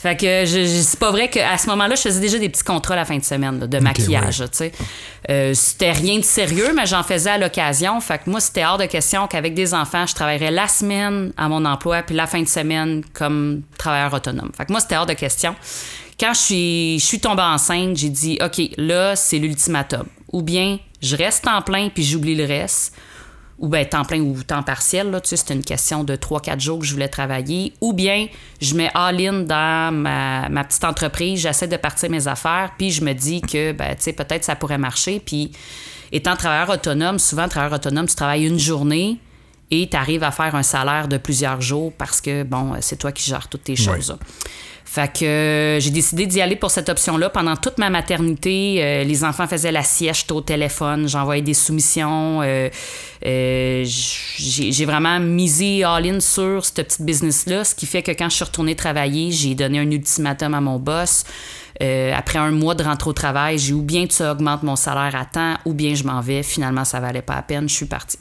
fait 0.00 0.16
que 0.16 0.44
je, 0.46 0.66
c'est 0.66 0.98
pas 0.98 1.10
vrai 1.10 1.28
qu'à 1.28 1.58
ce 1.58 1.68
moment-là, 1.68 1.94
je 1.94 2.02
faisais 2.02 2.20
déjà 2.20 2.38
des 2.38 2.48
petits 2.48 2.64
contrats 2.64 2.96
la 2.96 3.04
fin 3.04 3.18
de 3.18 3.24
semaine 3.24 3.58
de 3.60 3.78
maquillage. 3.78 4.38
tu 4.38 4.46
sais. 4.52 4.72
Euh, 5.28 5.52
c'était 5.54 5.92
rien 5.92 6.18
de 6.18 6.24
sérieux, 6.24 6.72
mais 6.74 6.86
j'en 6.86 7.02
faisais 7.02 7.30
à 7.30 7.38
l'occasion. 7.38 8.00
Fait 8.00 8.18
que 8.18 8.30
moi, 8.30 8.40
c'était 8.40 8.64
hors 8.64 8.78
de 8.78 8.86
question 8.86 9.26
qu'avec 9.26 9.54
des 9.54 9.74
enfants, 9.74 10.06
je 10.06 10.14
travaillerais 10.14 10.50
la 10.50 10.68
semaine 10.68 11.32
à 11.36 11.48
mon 11.48 11.64
emploi, 11.64 12.02
puis 12.02 12.14
la 12.14 12.26
fin 12.26 12.40
de 12.40 12.48
semaine 12.48 13.02
comme 13.12 13.62
travailleur 13.76 14.14
autonome. 14.14 14.50
Fait 14.56 14.64
que 14.64 14.72
moi, 14.72 14.80
c'était 14.80 14.96
hors 14.96 15.06
de 15.06 15.14
question. 15.14 15.54
Quand 16.18 16.32
je 16.32 16.40
suis, 16.40 16.98
je 16.98 17.04
suis 17.04 17.20
tombée 17.20 17.42
enceinte, 17.42 17.96
j'ai 17.96 18.08
dit, 18.08 18.38
OK, 18.42 18.60
là, 18.78 19.16
c'est 19.16 19.38
l'ultimatum. 19.38 20.06
Ou 20.32 20.42
bien 20.42 20.78
je 21.02 21.16
reste 21.16 21.46
en 21.46 21.62
plein 21.62 21.88
puis 21.88 22.02
j'oublie 22.02 22.34
le 22.34 22.44
reste. 22.44 22.94
Ou 23.58 23.68
bien 23.68 23.84
temps 23.86 24.04
plein 24.04 24.20
ou 24.20 24.42
temps 24.42 24.62
partiel, 24.62 25.10
là, 25.10 25.20
tu 25.20 25.30
sais, 25.30 25.36
c'est 25.36 25.54
une 25.54 25.64
question 25.64 26.04
de 26.04 26.14
3-4 26.14 26.60
jours 26.60 26.78
que 26.80 26.84
je 26.84 26.92
voulais 26.92 27.08
travailler. 27.08 27.72
Ou 27.80 27.94
bien 27.94 28.26
je 28.60 28.74
mets 28.74 28.90
all-in 28.94 29.44
dans 29.44 29.94
ma, 29.94 30.48
ma, 30.50 30.64
petite 30.64 30.84
entreprise, 30.84 31.40
j'essaie 31.40 31.66
de 31.66 31.76
partir 31.78 32.10
mes 32.10 32.28
affaires, 32.28 32.72
puis 32.76 32.90
je 32.90 33.02
me 33.02 33.14
dis 33.14 33.40
que, 33.40 33.72
ben, 33.72 33.96
tu 33.96 34.02
sais, 34.02 34.12
peut-être 34.12 34.44
ça 34.44 34.56
pourrait 34.56 34.76
marcher. 34.76 35.20
Puis 35.24 35.52
étant 36.12 36.36
travailleur 36.36 36.68
autonome, 36.68 37.18
souvent, 37.18 37.48
travailleur 37.48 37.78
autonome, 37.78 38.06
tu 38.06 38.14
travailles 38.14 38.46
une 38.46 38.58
journée, 38.58 39.18
et 39.70 39.88
tu 39.88 39.96
arrives 39.96 40.22
à 40.22 40.30
faire 40.30 40.54
un 40.54 40.62
salaire 40.62 41.08
de 41.08 41.16
plusieurs 41.16 41.60
jours 41.60 41.92
parce 41.96 42.20
que, 42.20 42.42
bon, 42.44 42.74
c'est 42.80 42.96
toi 42.96 43.12
qui 43.12 43.24
gères 43.24 43.48
toutes 43.48 43.64
tes 43.64 43.76
choses. 43.76 44.16
Fait 44.88 45.12
que 45.12 45.24
euh, 45.24 45.80
j'ai 45.80 45.90
décidé 45.90 46.26
d'y 46.26 46.40
aller 46.40 46.54
pour 46.54 46.70
cette 46.70 46.88
option-là. 46.88 47.28
Pendant 47.28 47.56
toute 47.56 47.76
ma 47.76 47.90
maternité, 47.90 48.78
euh, 48.80 49.02
les 49.02 49.24
enfants 49.24 49.48
faisaient 49.48 49.72
la 49.72 49.82
sieste 49.82 50.30
au 50.30 50.40
téléphone, 50.40 51.08
j'envoyais 51.08 51.42
des 51.42 51.54
soumissions. 51.54 52.40
euh, 52.42 52.70
j'ai 53.84 54.84
vraiment 54.84 55.18
misé 55.18 55.82
all-in 55.82 56.20
sur 56.20 56.64
ce 56.64 56.70
petit 56.70 57.02
business-là, 57.02 57.64
ce 57.64 57.74
qui 57.74 57.84
fait 57.84 58.02
que 58.02 58.12
quand 58.12 58.28
je 58.30 58.36
suis 58.36 58.44
retournée 58.44 58.76
travailler, 58.76 59.32
j'ai 59.32 59.56
donné 59.56 59.80
un 59.80 59.90
ultimatum 59.90 60.54
à 60.54 60.60
mon 60.60 60.78
boss. 60.78 61.24
Après 61.80 62.38
un 62.38 62.52
mois 62.52 62.76
de 62.76 62.84
rentrée 62.84 63.10
au 63.10 63.12
travail, 63.12 63.58
j'ai 63.58 63.74
ou 63.74 63.82
bien 63.82 64.06
tu 64.06 64.22
augmentes 64.22 64.62
mon 64.62 64.76
salaire 64.76 65.16
à 65.16 65.24
temps, 65.24 65.56
ou 65.64 65.74
bien 65.74 65.94
je 65.94 66.04
m'en 66.04 66.20
vais. 66.20 66.42
Finalement, 66.44 66.84
ça 66.84 67.00
valait 67.00 67.22
pas 67.22 67.34
la 67.34 67.42
peine, 67.42 67.68
je 67.68 67.74
suis 67.74 67.86
partie. 67.86 68.18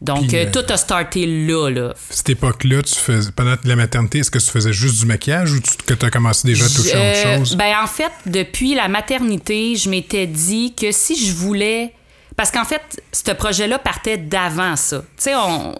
Donc, 0.00 0.28
Puis, 0.28 0.36
euh, 0.36 0.44
euh, 0.46 0.50
tout 0.52 0.72
a 0.72 0.76
starté 0.76 1.26
là, 1.26 1.68
là. 1.70 1.92
Cette 2.10 2.30
époque-là, 2.30 2.82
tu 2.82 2.94
faisais, 2.94 3.32
pendant 3.32 3.56
la 3.64 3.76
maternité, 3.76 4.18
est-ce 4.18 4.30
que 4.30 4.38
tu 4.38 4.46
faisais 4.50 4.72
juste 4.72 5.00
du 5.00 5.06
maquillage 5.06 5.52
ou 5.52 5.60
tu, 5.60 5.76
que 5.84 5.94
tu 5.94 6.06
as 6.06 6.10
commencé 6.10 6.46
déjà 6.46 6.66
à 6.66 6.68
toucher 6.68 6.94
à 6.94 6.98
Euh, 6.98 7.10
autre 7.36 7.38
chose? 7.46 7.56
Ben, 7.56 7.74
en 7.82 7.86
fait, 7.88 8.12
depuis 8.26 8.74
la 8.74 8.86
maternité, 8.88 9.74
je 9.74 9.90
m'étais 9.90 10.26
dit 10.28 10.74
que 10.74 10.92
si 10.92 11.16
je 11.26 11.32
voulais. 11.34 11.92
Parce 12.36 12.52
qu'en 12.52 12.64
fait, 12.64 13.02
ce 13.10 13.32
projet-là 13.32 13.80
partait 13.80 14.16
d'avant 14.18 14.76
ça. 14.76 15.00
Tu 15.00 15.24
sais, 15.24 15.34
on. 15.34 15.74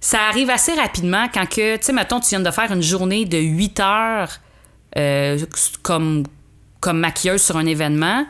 Ça 0.00 0.18
arrive 0.28 0.48
assez 0.50 0.72
rapidement 0.74 1.28
quand 1.32 1.46
que, 1.46 1.76
tu 1.76 1.84
sais, 1.84 1.92
mettons, 1.92 2.18
tu 2.20 2.30
viens 2.30 2.40
de 2.40 2.50
faire 2.50 2.72
une 2.72 2.82
journée 2.82 3.26
de 3.26 3.36
8 3.38 3.80
heures 3.80 4.30
euh, 4.96 5.38
comme, 5.82 6.24
comme 6.80 6.98
maquilleuse 6.98 7.42
sur 7.42 7.56
un 7.58 7.66
événement. 7.66 8.26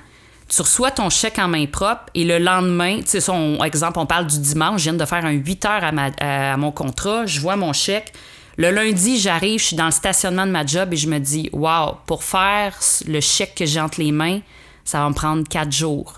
Tu 0.52 0.60
reçois 0.62 0.90
ton 0.90 1.08
chèque 1.10 1.38
en 1.38 1.46
main 1.46 1.64
propre 1.66 2.06
et 2.14 2.24
le 2.24 2.38
lendemain, 2.38 2.98
tu 3.00 3.06
sais, 3.06 3.20
ça, 3.20 3.32
on- 3.32 3.62
exemple, 3.62 3.98
on 4.00 4.06
parle 4.06 4.26
du 4.26 4.38
dimanche, 4.40 4.80
je 4.80 4.84
viens 4.90 4.94
de 4.94 5.04
faire 5.04 5.24
un 5.24 5.30
8 5.30 5.64
heures 5.64 5.84
à, 5.84 5.92
ma- 5.92 6.10
à 6.18 6.56
mon 6.56 6.72
contrat, 6.72 7.24
je 7.24 7.38
vois 7.40 7.54
mon 7.56 7.72
chèque. 7.72 8.12
Le 8.56 8.70
lundi, 8.72 9.18
j'arrive, 9.20 9.60
je 9.60 9.66
suis 9.66 9.76
dans 9.76 9.84
le 9.86 9.90
stationnement 9.92 10.44
de 10.46 10.50
ma 10.50 10.66
job 10.66 10.92
et 10.92 10.96
je 10.96 11.08
me 11.08 11.18
dis, 11.18 11.48
wow, 11.52 11.94
pour 12.04 12.24
faire 12.24 12.76
le 13.06 13.20
chèque 13.20 13.54
que 13.54 13.64
j'ai 13.64 13.80
entre 13.80 14.00
les 14.00 14.10
mains, 14.12 14.40
ça 14.84 14.98
va 15.00 15.08
me 15.08 15.14
prendre 15.14 15.46
quatre 15.48 15.70
jours 15.72 16.14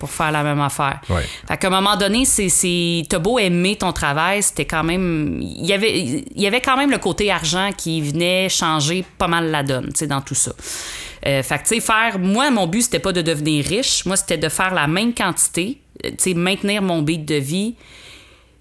pour 0.00 0.10
faire 0.10 0.30
la 0.32 0.42
même 0.42 0.60
affaire. 0.60 1.00
Ouais. 1.08 1.24
Fait 1.48 1.56
qu'à 1.56 1.68
un 1.68 1.70
moment 1.70 1.96
donné, 1.96 2.24
c'est, 2.26 3.02
t'as 3.08 3.18
beau 3.20 3.38
aimer 3.38 3.76
ton 3.76 3.92
travail, 3.92 4.42
c'était 4.42 4.66
quand 4.66 4.82
même. 4.84 5.38
Il 5.40 5.64
y 5.64 5.72
avait, 5.72 5.98
il 6.00 6.42
y 6.42 6.46
avait 6.46 6.60
quand 6.60 6.76
même 6.76 6.90
le 6.90 6.98
côté 6.98 7.30
argent 7.30 7.70
qui 7.74 8.02
venait 8.02 8.48
changer 8.50 9.04
pas 9.16 9.28
mal 9.28 9.50
la 9.50 9.62
donne, 9.62 9.86
tu 9.86 10.00
sais, 10.00 10.06
dans 10.06 10.20
tout 10.20 10.34
ça. 10.34 10.52
Euh, 11.26 11.42
fait 11.42 11.58
que, 11.58 11.62
tu 11.62 11.74
sais, 11.76 11.80
faire. 11.80 12.18
Moi, 12.18 12.50
mon 12.50 12.66
but, 12.66 12.82
c'était 12.82 12.98
pas 12.98 13.12
de 13.12 13.22
devenir 13.22 13.64
riche. 13.64 14.04
Moi, 14.04 14.16
c'était 14.16 14.38
de 14.38 14.48
faire 14.48 14.74
la 14.74 14.86
même 14.86 15.14
quantité, 15.14 15.80
euh, 16.04 16.10
tu 16.10 16.16
sais, 16.18 16.34
maintenir 16.34 16.82
mon 16.82 17.02
beat 17.02 17.24
de 17.24 17.36
vie 17.36 17.74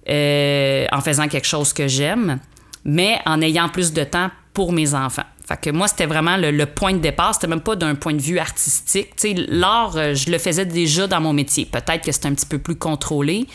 euh, 0.09 0.85
en 0.91 1.01
faisant 1.01 1.27
quelque 1.27 1.47
chose 1.47 1.73
que 1.73 1.87
j'aime, 1.87 2.39
mais 2.83 3.19
en 3.25 3.41
ayant 3.41 3.69
plus 3.69 3.91
de 3.91 4.03
temps 4.03 4.29
pour 4.53 4.71
mes 4.71 4.93
enfants. 4.93 5.23
Fait 5.47 5.59
que 5.61 5.69
moi, 5.69 5.87
c'était 5.87 6.07
vraiment 6.07 6.37
le, 6.37 6.49
le 6.49 6.65
point 6.65 6.93
de 6.93 6.99
départ. 6.99 7.35
C'était 7.35 7.47
même 7.47 7.61
pas 7.61 7.75
d'un 7.75 7.93
point 7.93 8.13
de 8.13 8.21
vue 8.21 8.39
artistique. 8.39 9.15
Tu 9.15 9.29
sais, 9.29 9.45
l'art, 9.47 9.95
euh, 9.95 10.13
je 10.15 10.31
le 10.31 10.39
faisais 10.39 10.65
déjà 10.65 11.05
dans 11.05 11.21
mon 11.21 11.33
métier. 11.33 11.65
Peut-être 11.65 12.03
que 12.03 12.11
c'était 12.11 12.27
un 12.27 12.33
petit 12.33 12.47
peu 12.47 12.57
plus 12.57 12.75
contrôlé, 12.75 13.45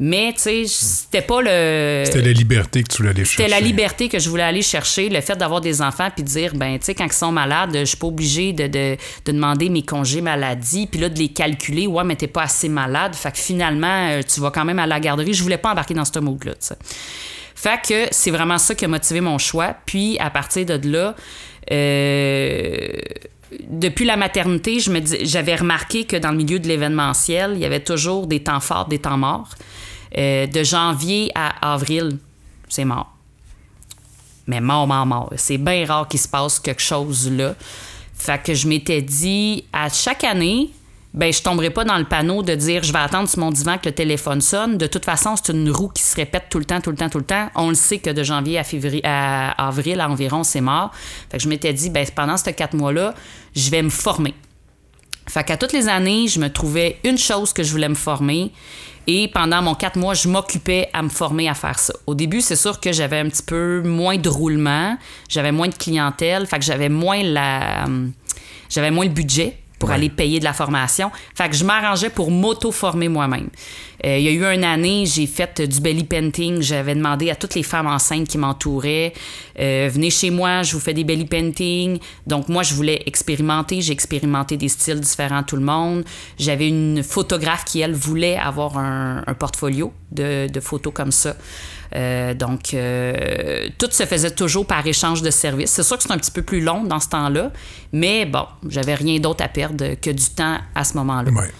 mais 0.00 0.32
tu 0.34 0.40
sais, 0.40 0.64
c'était 0.66 1.22
pas 1.22 1.40
le. 1.40 2.02
C'était 2.04 2.22
la 2.22 2.32
liberté 2.32 2.82
que 2.82 2.88
tu 2.88 2.96
voulais 2.98 3.10
aller 3.10 3.24
chercher. 3.24 3.42
C'était 3.42 3.48
la 3.48 3.60
liberté 3.60 4.08
que 4.08 4.18
je 4.18 4.28
voulais 4.28 4.42
aller 4.42 4.62
chercher, 4.62 5.08
le 5.08 5.20
fait 5.20 5.36
d'avoir 5.36 5.60
des 5.60 5.82
enfants 5.82 6.08
puis 6.14 6.24
de 6.24 6.28
dire, 6.28 6.52
ben, 6.54 6.78
tu 6.78 6.86
sais, 6.86 6.94
quand 6.94 7.06
ils 7.06 7.12
sont 7.12 7.30
malades, 7.32 7.70
je 7.74 7.84
suis 7.84 7.96
pas 7.96 8.08
obligée 8.08 8.52
de, 8.52 8.66
de, 8.66 8.96
de 9.24 9.32
demander 9.32 9.68
mes 9.68 9.82
congés 9.84 10.20
maladie, 10.20 10.86
puis 10.86 11.00
là, 11.00 11.08
de 11.08 11.18
les 11.18 11.28
calculer. 11.28 11.86
Ouais, 11.86 12.02
mais 12.04 12.16
t'es 12.16 12.26
pas 12.26 12.42
assez 12.42 12.68
malade. 12.68 13.14
Fait 13.14 13.30
que 13.30 13.38
finalement, 13.38 14.08
euh, 14.10 14.22
tu 14.22 14.40
vas 14.40 14.50
quand 14.50 14.64
même 14.64 14.78
à 14.80 14.86
la 14.86 14.98
garderie. 14.98 15.32
Je 15.32 15.42
voulais 15.42 15.58
pas 15.58 15.70
embarquer 15.70 15.94
dans 15.94 16.04
ce 16.04 16.18
mood-là, 16.18 16.52
tu 16.54 16.58
sais. 16.60 16.76
Fait 17.54 17.80
que 17.86 18.08
c'est 18.10 18.30
vraiment 18.32 18.58
ça 18.58 18.74
qui 18.74 18.84
a 18.84 18.88
motivé 18.88 19.20
mon 19.20 19.38
choix. 19.38 19.74
Puis, 19.86 20.18
à 20.18 20.28
partir 20.28 20.66
de 20.66 20.90
là, 20.90 21.14
euh, 21.70 22.88
depuis 23.70 24.04
la 24.04 24.16
maternité, 24.16 24.80
je 24.80 24.90
me 24.90 25.00
dis- 25.00 25.24
j'avais 25.24 25.54
remarqué 25.54 26.04
que 26.04 26.16
dans 26.16 26.30
le 26.30 26.36
milieu 26.36 26.58
de 26.58 26.66
l'événementiel, 26.66 27.52
il 27.54 27.60
y 27.60 27.64
avait 27.64 27.80
toujours 27.80 28.26
des 28.26 28.42
temps 28.42 28.60
forts, 28.60 28.88
des 28.88 28.98
temps 28.98 29.16
morts. 29.16 29.50
Euh, 30.16 30.46
de 30.46 30.62
janvier 30.62 31.32
à 31.34 31.72
avril, 31.72 32.18
c'est 32.68 32.84
mort. 32.84 33.12
Mais 34.46 34.60
mort, 34.60 34.86
mort, 34.86 35.06
mort. 35.06 35.32
C'est 35.36 35.58
bien 35.58 35.84
rare 35.86 36.06
qu'il 36.06 36.20
se 36.20 36.28
passe 36.28 36.60
quelque 36.60 36.82
chose 36.82 37.30
là. 37.30 37.54
Fait 38.16 38.40
que 38.42 38.54
je 38.54 38.68
m'étais 38.68 39.02
dit, 39.02 39.64
à 39.72 39.88
chaque 39.88 40.22
année, 40.22 40.70
ben 41.14 41.32
je 41.32 41.42
tomberai 41.42 41.70
pas 41.70 41.84
dans 41.84 41.96
le 41.96 42.04
panneau 42.04 42.42
de 42.42 42.54
dire 42.54 42.82
je 42.82 42.92
vais 42.92 42.98
attendre 42.98 43.28
sur 43.28 43.38
mon 43.38 43.50
divan 43.52 43.78
que 43.78 43.88
le 43.88 43.94
téléphone 43.94 44.40
sonne. 44.40 44.76
De 44.76 44.86
toute 44.86 45.04
façon, 45.04 45.34
c'est 45.36 45.52
une 45.52 45.70
roue 45.70 45.88
qui 45.88 46.02
se 46.02 46.16
répète 46.16 46.44
tout 46.50 46.58
le 46.58 46.64
temps, 46.64 46.80
tout 46.80 46.90
le 46.90 46.96
temps, 46.96 47.08
tout 47.08 47.18
le 47.18 47.24
temps. 47.24 47.48
On 47.54 47.68
le 47.68 47.74
sait 47.74 47.98
que 47.98 48.10
de 48.10 48.22
janvier 48.22 48.58
à 48.58 48.64
février, 48.64 49.00
à 49.04 49.50
avril 49.66 50.00
environ, 50.02 50.42
c'est 50.42 50.60
mort. 50.60 50.90
Fait 51.30 51.38
que 51.38 51.42
je 51.42 51.48
m'étais 51.48 51.72
dit, 51.72 51.90
ben 51.90 52.04
pendant 52.14 52.36
ces 52.36 52.52
quatre 52.52 52.74
mois-là, 52.74 53.14
je 53.54 53.70
vais 53.70 53.82
me 53.82 53.90
former. 53.90 54.34
Fait 55.28 55.44
qu'à 55.44 55.56
toutes 55.56 55.72
les 55.72 55.88
années, 55.88 56.28
je 56.28 56.38
me 56.38 56.52
trouvais 56.52 56.98
une 57.04 57.16
chose 57.16 57.52
que 57.52 57.62
je 57.62 57.70
voulais 57.70 57.88
me 57.88 57.94
former. 57.94 58.52
Et 59.06 59.28
pendant 59.28 59.60
mon 59.62 59.74
quatre 59.74 59.98
mois, 59.98 60.14
je 60.14 60.28
m'occupais 60.28 60.88
à 60.92 61.02
me 61.02 61.08
former 61.08 61.48
à 61.48 61.54
faire 61.54 61.78
ça. 61.78 61.92
Au 62.06 62.14
début, 62.14 62.40
c'est 62.40 62.56
sûr 62.56 62.80
que 62.80 62.92
j'avais 62.92 63.18
un 63.18 63.28
petit 63.28 63.42
peu 63.42 63.82
moins 63.82 64.16
de 64.16 64.28
roulement, 64.28 64.96
j'avais 65.28 65.52
moins 65.52 65.68
de 65.68 65.74
clientèle, 65.74 66.46
fait 66.46 66.58
que 66.58 66.64
j'avais 66.64 66.88
moins 66.88 67.22
la, 67.22 67.84
j'avais 68.70 68.90
moins 68.90 69.04
le 69.04 69.10
budget 69.10 69.58
pour 69.84 69.90
Ouais. 69.90 69.96
aller 69.96 70.08
payer 70.08 70.38
de 70.38 70.44
la 70.44 70.54
formation. 70.54 71.10
Fait 71.34 71.50
que 71.50 71.54
je 71.54 71.62
m'arrangeais 71.64 72.08
pour 72.08 72.30
m'auto-former 72.30 73.08
moi-même. 73.08 73.50
Euh, 74.06 74.16
il 74.18 74.24
y 74.24 74.28
a 74.28 74.32
eu 74.32 74.44
une 74.54 74.64
année, 74.64 75.04
j'ai 75.06 75.26
fait 75.26 75.60
du 75.60 75.80
belly 75.80 76.04
painting. 76.04 76.62
J'avais 76.62 76.94
demandé 76.94 77.28
à 77.30 77.34
toutes 77.36 77.54
les 77.54 77.62
femmes 77.62 77.86
enceintes 77.86 78.26
qui 78.28 78.38
m'entouraient, 78.38 79.12
euh, 79.60 79.90
venez 79.92 80.08
chez 80.10 80.30
moi, 80.30 80.62
je 80.62 80.72
vous 80.72 80.80
fais 80.80 80.94
des 80.94 81.04
belly 81.04 81.26
painting. 81.26 81.98
Donc 82.26 82.48
moi, 82.48 82.62
je 82.62 82.72
voulais 82.74 83.02
expérimenter. 83.04 83.82
J'ai 83.82 83.92
expérimenté 83.92 84.56
des 84.56 84.68
styles 84.68 85.00
différents 85.00 85.38
à 85.40 85.42
tout 85.42 85.56
le 85.56 85.62
monde. 85.64 86.04
J'avais 86.38 86.68
une 86.68 87.02
photographe 87.02 87.64
qui, 87.66 87.80
elle, 87.80 87.92
voulait 87.94 88.36
avoir 88.36 88.78
un, 88.78 89.22
un 89.26 89.34
portfolio 89.34 89.92
de, 90.12 90.48
de 90.48 90.60
photos 90.60 90.92
comme 90.94 91.12
ça. 91.12 91.36
Euh, 91.96 92.34
donc, 92.34 92.74
euh, 92.74 93.68
tout 93.78 93.88
se 93.90 94.04
faisait 94.04 94.32
toujours 94.32 94.66
par 94.66 94.84
échange 94.86 95.22
de 95.22 95.30
services. 95.30 95.70
C'est 95.70 95.82
sûr 95.84 95.96
que 95.96 96.02
c'est 96.02 96.12
un 96.12 96.18
petit 96.18 96.32
peu 96.32 96.42
plus 96.42 96.60
long 96.60 96.82
dans 96.82 96.98
ce 96.98 97.08
temps-là, 97.08 97.52
mais 97.92 98.26
bon, 98.26 98.46
j'avais 98.68 98.94
rien 98.94 99.20
d'autre 99.20 99.44
à 99.44 99.48
perdre 99.48 99.94
que 100.00 100.10
du 100.10 100.24
temps 100.30 100.58
à 100.74 100.84
ce 100.84 100.96
moment-là. 100.96 101.30
Ouais. 101.30 101.52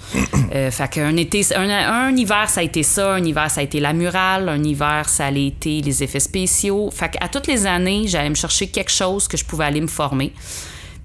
Euh, 0.55 0.71
fait 0.71 0.89
qu'un 0.89 1.17
été, 1.17 1.45
un, 1.55 1.69
un 1.71 2.17
hiver, 2.17 2.49
ça 2.49 2.61
a 2.61 2.63
été 2.65 2.83
ça, 2.83 3.15
un 3.15 3.25
hiver, 3.25 3.51
ça 3.51 3.61
a 3.61 3.65
été 3.65 3.79
la 3.79 3.93
murale, 3.93 4.49
un 4.49 4.63
hiver, 4.63 5.09
ça 5.09 5.27
a 5.27 5.31
été 5.31 5.81
les 5.81 6.03
effets 6.03 6.21
spéciaux. 6.21 6.91
Fait 6.91 7.11
qu'à 7.11 7.29
toutes 7.29 7.47
les 7.47 7.67
années, 7.67 8.05
j'allais 8.07 8.31
me 8.31 8.35
chercher 8.35 8.67
quelque 8.69 8.93
chose 8.93 9.29
que 9.29 9.37
je 9.37 9.45
pouvais 9.45 9.65
aller 9.65 9.81
me 9.81 9.87
former. 9.87 10.33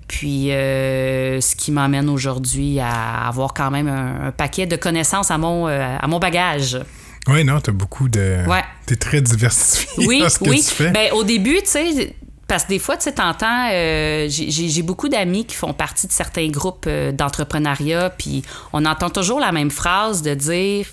Puis, 0.08 0.52
euh, 0.52 1.40
ce 1.40 1.56
qui 1.56 1.72
m'amène 1.72 2.10
aujourd'hui 2.10 2.80
à 2.80 3.28
avoir 3.28 3.54
quand 3.54 3.70
même 3.70 3.88
un, 3.88 4.28
un 4.28 4.32
paquet 4.32 4.66
de 4.66 4.76
connaissances 4.76 5.30
à 5.30 5.38
mon, 5.38 5.68
euh, 5.68 5.98
à 6.00 6.08
mon 6.08 6.18
bagage. 6.18 6.80
Oui, 7.28 7.44
non, 7.44 7.60
t'as 7.62 7.72
beaucoup 7.72 8.08
de. 8.10 8.44
Ouais. 8.48 8.64
T'es 8.86 8.96
très 8.96 9.22
diversifié 9.22 10.08
Oui, 10.08 10.20
dans 10.24 10.30
ce 10.30 10.40
que 10.40 10.50
oui. 10.50 10.58
tu 10.64 10.74
fais. 10.74 10.92
Ben, 10.92 11.12
au 11.14 11.24
début, 11.24 11.58
tu 11.62 11.68
sais, 11.68 12.16
parce 12.48 12.64
que 12.64 12.70
des 12.70 12.80
fois, 12.80 12.98
tu 12.98 13.04
sais, 13.04 13.12
t'entends, 13.14 13.70
euh, 13.72 14.26
j'ai 14.30 14.82
beaucoup 14.82 15.10
d'amis 15.10 15.46
qui 15.46 15.56
font 15.56 15.74
partie 15.74 16.08
de 16.08 16.12
certains 16.12 16.48
groupes 16.48 16.86
euh, 16.88 17.12
d'entrepreneuriat, 17.12 18.10
puis 18.12 18.44
on 18.74 18.86
entend 18.86 19.10
toujours 19.10 19.40
la 19.40 19.52
même 19.52 19.70
phrase 19.70 20.22
de 20.24 20.34
dire 20.34 20.88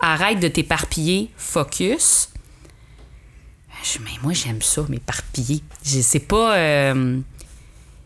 arrête 0.00 0.38
de 0.40 0.48
t'éparpiller, 0.48 1.30
focus. 1.36 2.28
Je, 3.82 3.98
mais 3.98 4.10
moi, 4.22 4.32
j'aime 4.32 4.62
ça, 4.62 4.82
m'éparpiller. 4.88 5.62
Je 5.84 6.00
sais 6.00 6.20
pas. 6.20 6.56
euh, 6.56 7.18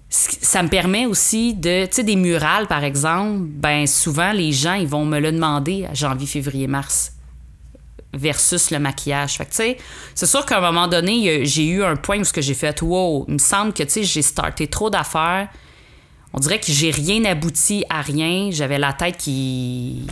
ça 0.09 0.63
me 0.63 0.69
permet 0.69 1.05
aussi 1.05 1.53
de, 1.53 1.85
tu 1.87 1.93
sais, 1.97 2.03
des 2.05 2.17
murales, 2.17 2.67
par 2.67 2.85
exemple, 2.85 3.41
ben 3.41 3.87
souvent, 3.87 4.33
les 4.33 4.53
gens, 4.53 4.75
ils 4.75 4.87
vont 4.87 5.05
me 5.05 5.19
le 5.19 5.33
demander 5.33 5.85
à 5.85 5.93
janvier, 5.93 6.27
février, 6.27 6.67
mars 6.67 7.13
versus 8.15 8.71
le 8.71 8.79
maquillage. 8.79 9.37
Fait 9.37 9.45
que, 9.45 9.51
tu 9.51 9.57
sais, 9.57 9.77
c'est 10.15 10.27
sûr 10.27 10.45
qu'à 10.47 10.59
un 10.59 10.61
moment 10.61 10.89
donné, 10.89 11.45
j'ai 11.45 11.67
eu 11.67 11.85
un 11.85 11.97
point 11.97 12.21
où 12.21 12.25
j'ai 12.37 12.55
fait, 12.55 12.81
wow, 12.83 13.25
il 13.29 13.35
me 13.35 13.39
semble 13.39 13.73
que, 13.73 13.85
j'ai 13.87 14.23
starté 14.23 14.67
trop 14.67 14.91
d'affaires. 14.91 15.49
On 16.33 16.41
dirait 16.41 16.59
que 16.59 16.71
j'ai 16.71 16.91
rien 16.91 17.25
abouti 17.25 17.85
à 17.89 18.03
rien. 18.03 18.51
J'avais 18.51 18.79
la 18.79 18.93
tête 18.93 19.17
qui 19.17 20.07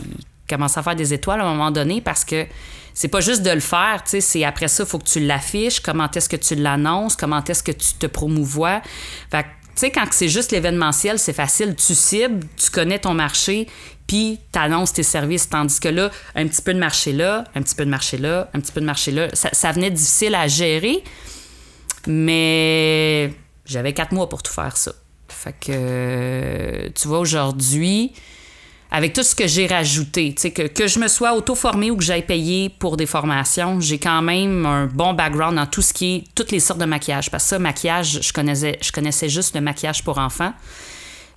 commençait 0.49 0.79
à 0.79 0.83
faire 0.83 0.95
des 0.95 1.13
étoiles 1.13 1.41
à 1.41 1.45
un 1.45 1.51
moment 1.51 1.71
donné 1.71 2.01
parce 2.01 2.23
que 2.23 2.45
c'est 2.93 3.09
pas 3.09 3.19
juste 3.19 3.41
de 3.41 3.49
le 3.49 3.59
faire, 3.59 4.01
c'est 4.05 4.43
après 4.45 4.69
ça, 4.69 4.83
il 4.83 4.89
faut 4.89 4.99
que 4.99 5.09
tu 5.09 5.19
l'affiches, 5.19 5.81
comment 5.81 6.09
est-ce 6.09 6.29
que 6.29 6.37
tu 6.37 6.55
l'annonces, 6.55 7.17
comment 7.17 7.43
est-ce 7.43 7.61
que 7.61 7.73
tu 7.73 7.93
te 7.99 8.05
promouvois? 8.05 8.81
Fait 9.29 9.43
tu 9.43 9.81
sais, 9.81 9.91
quand 9.91 10.05
c'est 10.11 10.29
juste 10.29 10.53
l'événementiel, 10.53 11.19
c'est 11.19 11.33
facile, 11.33 11.75
tu 11.75 11.93
cibles, 11.93 12.47
tu 12.55 12.71
connais 12.71 12.97
ton 12.97 13.13
marché, 13.13 13.67
puis 14.07 14.39
tu 14.51 14.59
annonces 14.59 14.93
tes 14.93 15.03
services. 15.03 15.49
Tandis 15.49 15.79
que 15.79 15.89
là, 15.89 16.11
un 16.35 16.47
petit 16.47 16.61
peu 16.61 16.73
de 16.73 16.79
marché 16.79 17.13
là, 17.13 17.45
un 17.55 17.61
petit 17.61 17.75
peu 17.75 17.85
de 17.85 17.89
marché 17.89 18.17
là, 18.17 18.49
un 18.53 18.59
petit 18.59 18.71
peu 18.71 18.81
de 18.81 18.85
marché 18.85 19.11
là, 19.11 19.29
ça, 19.33 19.49
ça 19.51 19.71
venait 19.71 19.91
difficile 19.91 20.35
à 20.35 20.47
gérer, 20.47 21.03
mais 22.07 23.33
j'avais 23.65 23.93
quatre 23.93 24.11
mois 24.11 24.29
pour 24.29 24.43
tout 24.43 24.53
faire 24.53 24.77
ça. 24.77 24.93
Fait 25.27 25.55
que, 25.59 26.87
tu 26.89 27.07
vois, 27.07 27.19
aujourd'hui, 27.19 28.13
avec 28.91 29.13
tout 29.13 29.23
ce 29.23 29.35
que 29.35 29.47
j'ai 29.47 29.67
rajouté, 29.67 30.33
tu 30.35 30.41
sais, 30.43 30.51
que, 30.51 30.63
que 30.63 30.87
je 30.87 30.99
me 30.99 31.07
sois 31.07 31.33
auto-formée 31.33 31.91
ou 31.91 31.97
que 31.97 32.03
j'aille 32.03 32.25
payer 32.25 32.69
pour 32.69 32.95
des 32.97 33.05
formations, 33.05 33.79
j'ai 33.79 33.97
quand 33.97 34.21
même 34.21 34.65
un 34.65 34.85
bon 34.85 35.13
background 35.13 35.55
dans 35.55 35.65
tout 35.65 35.81
ce 35.81 35.93
qui 35.93 36.15
est, 36.15 36.23
toutes 36.35 36.51
les 36.51 36.59
sortes 36.59 36.79
de 36.79 36.85
maquillage. 36.85 37.29
Parce 37.31 37.43
que 37.43 37.49
ça, 37.49 37.59
maquillage, 37.59 38.19
je 38.21 38.33
connaissais, 38.33 38.77
je 38.81 38.91
connaissais 38.91 39.29
juste 39.29 39.55
le 39.55 39.61
maquillage 39.61 40.03
pour 40.03 40.17
enfants. 40.17 40.53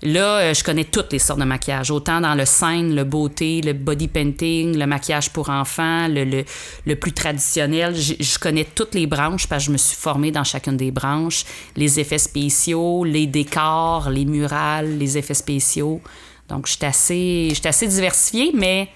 Là, 0.02 0.38
euh, 0.38 0.54
je 0.54 0.62
connais 0.62 0.84
toutes 0.84 1.12
les 1.12 1.18
sortes 1.18 1.40
de 1.40 1.44
maquillage, 1.44 1.90
autant 1.90 2.20
dans 2.20 2.34
le 2.36 2.44
scène, 2.44 2.94
le 2.94 3.02
beauté, 3.02 3.60
le 3.62 3.72
body 3.72 4.06
painting, 4.06 4.78
le 4.78 4.86
maquillage 4.86 5.30
pour 5.30 5.50
enfants, 5.50 6.06
le, 6.06 6.24
le, 6.24 6.44
le 6.86 6.96
plus 6.96 7.12
traditionnel. 7.12 7.96
Je, 7.96 8.14
je 8.20 8.38
connais 8.38 8.64
toutes 8.64 8.94
les 8.94 9.08
branches 9.08 9.48
parce 9.48 9.64
que 9.64 9.66
je 9.66 9.72
me 9.72 9.76
suis 9.76 9.96
formée 9.96 10.30
dans 10.30 10.44
chacune 10.44 10.76
des 10.76 10.92
branches. 10.92 11.44
Les 11.74 11.98
effets 11.98 12.18
spéciaux, 12.18 13.02
les 13.02 13.26
décors, 13.26 14.08
les 14.10 14.24
murales, 14.24 14.98
les 14.98 15.18
effets 15.18 15.34
spéciaux. 15.34 16.00
Donc, 16.48 16.66
je 16.68 16.72
suis 16.76 16.84
assez, 16.86 17.48
j'étais 17.52 17.68
assez 17.70 17.88
diversifiée, 17.88 18.52
mais 18.54 18.88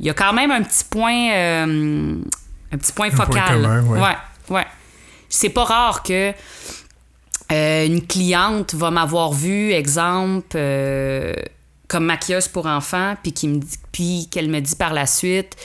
il 0.00 0.06
y 0.06 0.10
a 0.10 0.14
quand 0.14 0.32
même 0.32 0.50
un 0.50 0.62
petit 0.62 0.84
point, 0.88 1.30
euh, 1.32 2.16
un 2.72 2.78
petit 2.78 2.92
point 2.92 3.08
Un 3.08 3.10
point 3.10 3.26
focal. 3.26 3.62
commun, 3.62 3.82
ouais. 3.84 4.00
ouais, 4.00 4.16
ouais. 4.56 4.66
C'est 5.28 5.50
pas 5.50 5.64
rare 5.64 6.02
que 6.02 6.32
euh, 7.52 7.86
une 7.86 8.06
cliente 8.06 8.74
va 8.74 8.90
m'avoir 8.90 9.32
vu, 9.32 9.72
exemple, 9.72 10.56
euh, 10.56 11.34
comme 11.88 12.06
maquilleuse 12.06 12.48
pour 12.48 12.66
enfants, 12.66 13.14
puis 13.22 13.32
qui 13.32 13.48
me 13.48 13.60
puis 13.92 14.28
qu'elle 14.30 14.48
me 14.48 14.60
dit 14.60 14.76
par 14.76 14.92
la 14.92 15.06
suite. 15.06 15.56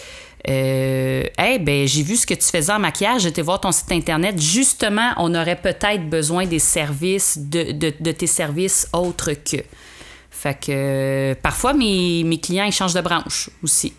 Euh, 0.48 1.24
hey, 1.38 1.59
ben, 1.59 1.88
j'ai 1.88 2.03
vu 2.03 2.15
ce 2.15 2.25
que 2.25 2.33
tu 2.33 2.45
faisais 2.45 2.71
en 2.71 2.79
maquillage, 2.79 3.24
j'étais 3.24 3.41
voir 3.41 3.59
ton 3.59 3.71
site 3.71 3.91
internet. 3.91 4.39
Justement, 4.39 5.13
on 5.17 5.33
aurait 5.36 5.57
peut-être 5.57 6.09
besoin 6.09 6.45
des 6.45 6.59
services, 6.59 7.38
de, 7.38 7.71
de, 7.71 7.93
de 8.00 8.12
tes 8.12 8.27
services 8.27 8.88
autres 8.93 9.33
que. 9.33 9.57
Fait 10.31 10.53
que 10.53 10.71
euh, 10.71 11.36
parfois, 11.41 11.74
mes, 11.74 12.24
mes 12.24 12.39
clients, 12.39 12.63
ils 12.63 12.71
changent 12.71 12.93
de 12.93 13.01
branche 13.01 13.50
aussi. 13.62 13.93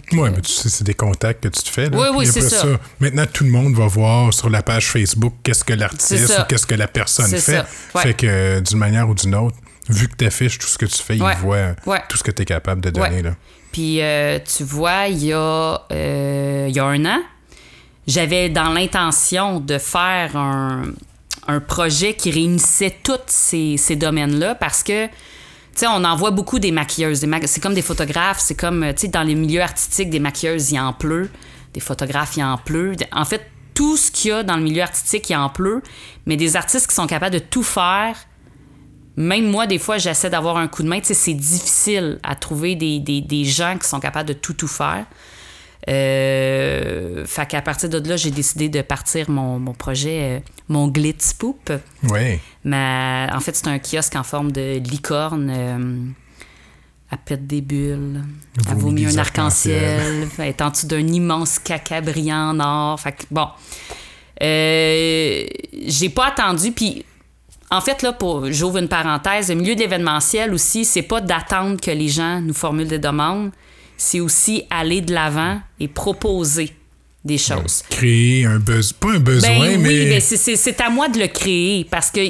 Que, 0.00 0.16
Ouais, 0.16 0.30
mais 0.30 0.40
tu 0.40 0.52
sais, 0.52 0.68
c'est 0.68 0.84
des 0.84 0.94
contacts 0.94 1.42
que 1.42 1.48
tu 1.48 1.62
te 1.62 1.68
fais. 1.68 1.88
Là. 1.90 1.96
Oui, 1.98 2.06
oui, 2.14 2.26
c'est 2.26 2.40
après 2.44 2.50
ça. 2.56 2.66
Maintenant, 3.00 3.24
tout 3.32 3.44
le 3.44 3.50
monde 3.50 3.74
va 3.74 3.86
voir 3.86 4.32
sur 4.34 4.50
la 4.50 4.62
page 4.62 4.86
Facebook 4.90 5.34
qu'est-ce 5.42 5.64
que 5.64 5.72
l'artiste 5.72 6.26
ça. 6.28 6.42
ou 6.42 6.44
qu'est-ce 6.46 6.66
que 6.66 6.74
la 6.74 6.88
personne 6.88 7.30
fait. 7.30 7.38
ça, 7.40 7.66
ouais. 7.94 8.02
Fait 8.02 8.14
que 8.14 8.26
euh, 8.26 8.60
d'une 8.60 8.78
manière 8.78 9.08
ou 9.08 9.14
d'une 9.14 9.34
autre, 9.34 9.56
vu 9.88 10.08
que 10.08 10.16
tu 10.16 10.26
affiches 10.26 10.58
tout 10.58 10.66
ce 10.66 10.78
que 10.78 10.86
tu 10.86 11.02
fais, 11.02 11.20
Ouais, 11.20 11.32
ils 11.34 11.40
voient 11.40 11.74
ouais. 11.86 12.00
tout 12.08 12.16
ce 12.16 12.22
que 12.24 12.30
tu 12.30 12.42
es 12.42 12.44
capable 12.44 12.80
de 12.80 12.90
donner. 12.90 13.22
Là. 13.22 13.34
Puis, 13.72 14.00
euh, 14.02 14.38
tu 14.40 14.64
vois, 14.64 15.06
il 15.08 15.24
y, 15.24 15.32
a, 15.32 15.80
euh, 15.92 16.66
il 16.68 16.74
y 16.74 16.78
a 16.80 16.84
un 16.84 17.04
an, 17.04 17.20
j'avais 18.06 18.48
dans 18.48 18.70
l'intention 18.72 19.60
de 19.60 19.78
faire 19.78 20.36
un, 20.36 20.84
un 21.46 21.60
projet 21.60 22.14
qui 22.14 22.30
réunissait 22.30 22.96
tous 23.02 23.18
ces, 23.26 23.76
ces 23.76 23.96
domaines-là 23.96 24.54
parce 24.54 24.82
que, 24.82 25.08
on 25.84 26.04
en 26.04 26.16
voit 26.16 26.30
beaucoup 26.30 26.58
des 26.58 26.70
maquilleuses. 26.70 27.26
C'est 27.46 27.60
comme 27.60 27.74
des 27.74 27.82
photographes, 27.82 28.38
c'est 28.40 28.54
comme, 28.54 28.82
euh, 28.82 28.92
dans 29.12 29.22
les 29.22 29.34
milieux 29.34 29.60
artistiques, 29.60 30.10
des 30.10 30.20
maquilleuses, 30.20 30.72
il 30.72 30.80
en 30.80 30.92
pleut. 30.92 31.30
Des 31.74 31.80
photographes, 31.80 32.36
il 32.36 32.44
en 32.44 32.56
pleut. 32.56 32.96
En 33.12 33.24
fait, 33.24 33.50
tout 33.74 33.96
ce 33.96 34.10
qu'il 34.10 34.30
y 34.30 34.32
a 34.32 34.42
dans 34.42 34.56
le 34.56 34.62
milieu 34.62 34.82
artistique, 34.82 35.28
il 35.28 35.36
en 35.36 35.50
pleut. 35.50 35.82
Mais 36.24 36.36
des 36.36 36.56
artistes 36.56 36.86
qui 36.86 36.94
sont 36.94 37.06
capables 37.06 37.34
de 37.34 37.40
tout 37.40 37.62
faire, 37.62 38.16
même 39.16 39.50
moi, 39.50 39.66
des 39.66 39.78
fois, 39.78 39.98
j'essaie 39.98 40.30
d'avoir 40.30 40.56
un 40.58 40.68
coup 40.68 40.82
de 40.82 40.88
main. 40.88 41.00
C'est 41.02 41.34
difficile 41.34 42.18
à 42.22 42.34
trouver 42.34 42.74
des, 42.74 42.98
des, 42.98 43.20
des 43.20 43.44
gens 43.44 43.76
qui 43.78 43.88
sont 43.88 44.00
capables 44.00 44.28
de 44.28 44.34
tout, 44.34 44.54
tout 44.54 44.68
faire. 44.68 45.06
Euh, 45.88 47.24
fait 47.26 47.46
qu'à 47.46 47.62
partir 47.62 47.88
de 47.88 48.08
là, 48.08 48.16
j'ai 48.16 48.30
décidé 48.30 48.68
de 48.68 48.82
partir 48.82 49.30
mon, 49.30 49.58
mon 49.58 49.72
projet, 49.72 50.20
euh, 50.22 50.40
mon 50.68 50.88
Glitz 50.88 51.32
Poop. 51.32 51.72
Oui. 52.04 52.40
En 52.64 53.40
fait, 53.40 53.54
c'est 53.54 53.68
un 53.68 53.78
kiosque 53.78 54.16
en 54.16 54.24
forme 54.24 54.50
de 54.52 54.78
licorne. 54.78 55.50
euh, 55.50 55.96
elle 57.10 57.18
pète 57.18 57.46
des 57.46 57.60
bulles. 57.60 58.20
Vomit 58.76 59.06
des 59.06 59.16
un 59.16 59.20
arc-en-ciel. 59.20 60.28
Est 60.40 60.60
en 60.62 60.70
dessous 60.70 60.88
d'un 60.88 61.06
immense 61.06 61.60
caca 61.60 62.00
brillant 62.00 62.50
en 62.50 62.60
or. 62.60 63.00
Fait 63.00 63.12
que, 63.12 63.22
bon. 63.30 63.46
Euh, 64.42 65.46
j'ai 65.86 66.08
pas 66.08 66.26
attendu. 66.26 66.72
Puis, 66.72 67.04
en 67.70 67.80
fait, 67.80 68.02
là, 68.02 68.12
pour, 68.12 68.50
j'ouvre 68.50 68.78
une 68.78 68.88
parenthèse, 68.88 69.50
le 69.50 69.54
milieu 69.54 69.76
de 69.76 69.80
l'événementiel 69.80 70.52
aussi, 70.52 70.84
c'est 70.84 71.02
pas 71.02 71.20
d'attendre 71.20 71.80
que 71.80 71.92
les 71.92 72.08
gens 72.08 72.40
nous 72.40 72.54
formulent 72.54 72.88
des 72.88 72.98
demandes. 72.98 73.52
C'est 73.96 74.20
aussi 74.20 74.64
aller 74.70 75.00
de 75.00 75.12
l'avant 75.14 75.60
et 75.80 75.88
proposer 75.88 76.72
des 77.24 77.38
choses. 77.38 77.82
Créer 77.90 78.44
un 78.44 78.58
besoin. 78.58 78.96
Pas 79.00 79.10
un 79.16 79.18
besoin, 79.20 79.48
Ben 79.58 79.80
mais. 79.80 79.88
oui, 79.88 80.08
ben 80.10 80.20
c'est- 80.20 80.80
à 80.80 80.90
moi 80.90 81.08
de 81.08 81.18
le 81.18 81.26
créer 81.28 81.84
parce 81.90 82.10
que 82.10 82.20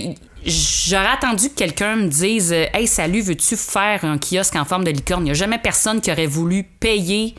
j'aurais 0.45 1.09
attendu 1.09 1.49
que 1.51 1.55
quelqu'un 1.55 1.97
me 1.97 2.09
dise 2.09 2.53
euh, 2.53 2.65
Hey, 2.73 2.87
salut, 2.87 3.21
veux-tu 3.21 3.57
faire 3.57 4.05
un 4.05 4.17
kiosque 4.19 4.57
en 4.57 4.65
forme 4.65 4.85
de 4.85 4.91
licorne? 4.91 5.23
Il 5.23 5.25
n'y 5.27 5.31
a 5.33 5.35
jamais 5.35 5.59
personne 5.59 6.01
qui 6.01 6.11
aurait 6.11 6.27
voulu 6.27 6.63
payer 6.63 7.35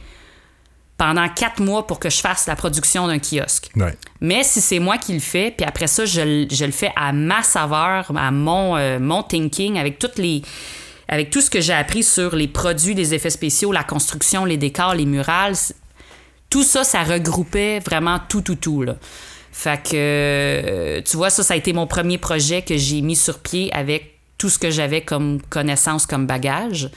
pendant 0.97 1.29
quatre 1.29 1.61
mois 1.61 1.85
pour 1.87 1.99
que 1.99 2.09
je 2.09 2.17
fasse 2.17 2.47
la 2.47 2.55
production 2.55 3.07
d'un 3.07 3.19
kiosque. 3.19 3.69
Ouais. 3.75 3.95
Mais 4.19 4.43
si 4.43 4.61
c'est 4.61 4.79
moi 4.79 4.97
qui 4.97 5.13
le 5.13 5.19
fais, 5.19 5.51
puis 5.55 5.65
après 5.65 5.87
ça, 5.87 6.05
je, 6.05 6.21
le- 6.21 6.47
je 6.51 6.65
le 6.65 6.71
fais 6.71 6.91
à 6.95 7.13
ma 7.13 7.43
saveur, 7.43 8.11
à 8.15 8.31
mon, 8.31 8.75
euh, 8.75 8.99
mon 8.99 9.21
thinking, 9.23 9.77
avec 9.77 9.99
toutes 9.99 10.17
les. 10.17 10.41
Avec 11.07 11.29
tout 11.29 11.41
ce 11.41 11.49
que 11.49 11.61
j'ai 11.61 11.73
appris 11.73 12.03
sur 12.03 12.35
les 12.35 12.47
produits, 12.47 12.93
les 12.93 13.13
effets 13.13 13.29
spéciaux, 13.29 13.71
la 13.71 13.83
construction, 13.83 14.45
les 14.45 14.57
décors, 14.57 14.93
les 14.93 15.05
murales, 15.05 15.55
tout 16.49 16.63
ça, 16.63 16.83
ça 16.83 17.03
regroupait 17.03 17.79
vraiment 17.79 18.19
tout, 18.27 18.41
tout, 18.41 18.55
tout. 18.55 18.85
Fait 19.51 19.81
que, 19.81 19.91
euh, 19.95 21.01
tu 21.03 21.17
vois, 21.17 21.29
ça, 21.29 21.43
ça 21.43 21.53
a 21.53 21.57
été 21.57 21.73
mon 21.73 21.87
premier 21.87 22.17
projet 22.17 22.61
que 22.61 22.77
j'ai 22.77 23.01
mis 23.01 23.15
sur 23.15 23.39
pied 23.39 23.73
avec 23.73 24.17
tout 24.37 24.49
ce 24.49 24.59
que 24.59 24.69
j'avais 24.69 25.01
comme 25.01 25.41
connaissance, 25.49 26.05
comme 26.05 26.27
bagage. 26.27 26.89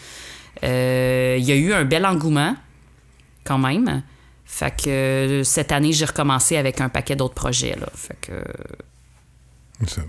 Euh, 0.62 1.36
Il 1.38 1.44
y 1.44 1.52
a 1.52 1.54
eu 1.54 1.72
un 1.72 1.84
bel 1.84 2.04
engouement, 2.04 2.54
quand 3.44 3.58
même. 3.58 4.02
Fait 4.44 4.70
que 4.76 4.90
euh, 4.90 5.44
cette 5.44 5.72
année, 5.72 5.92
j'ai 5.92 6.04
recommencé 6.04 6.56
avec 6.56 6.80
un 6.80 6.88
paquet 6.88 7.16
d'autres 7.16 7.34
projets. 7.34 7.76
Fait 7.94 8.16
que. 8.20 8.32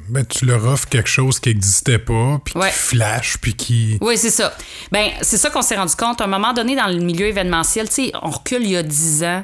Ben, 0.10 0.26
tu 0.26 0.46
leur 0.46 0.66
offres 0.66 0.88
quelque 0.90 1.08
chose 1.10 1.40
qui 1.40 1.50
n'existait 1.50 1.98
pas, 2.00 2.42
puis 2.44 2.54
Ouais. 2.58 2.70
qui 2.70 2.76
flash, 2.76 3.38
puis 3.40 3.54
qui. 3.56 3.98
Oui, 4.02 4.18
c'est 4.18 4.30
ça. 4.30 4.54
Ben, 4.92 5.10
c'est 5.22 5.38
ça 5.38 5.50
qu'on 5.50 5.62
s'est 5.62 5.78
rendu 5.78 5.96
compte. 5.96 6.20
À 6.22 6.26
un 6.26 6.28
moment 6.28 6.54
donné, 6.54 6.76
dans 6.76 6.88
le 6.88 7.00
milieu 7.00 7.28
événementiel, 7.28 7.88
tu 7.88 7.96
sais, 7.96 8.12
on 8.22 8.30
recule 8.30 8.64
il 8.64 8.72
y 8.72 8.78
a 8.78 8.84
10 8.84 9.24
ans, 9.24 9.44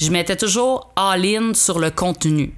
je 0.00 0.10
mettais 0.10 0.36
toujours 0.36 0.92
all-in 0.96 1.54
sur 1.54 1.78
le 1.78 1.90
contenu. 1.90 2.52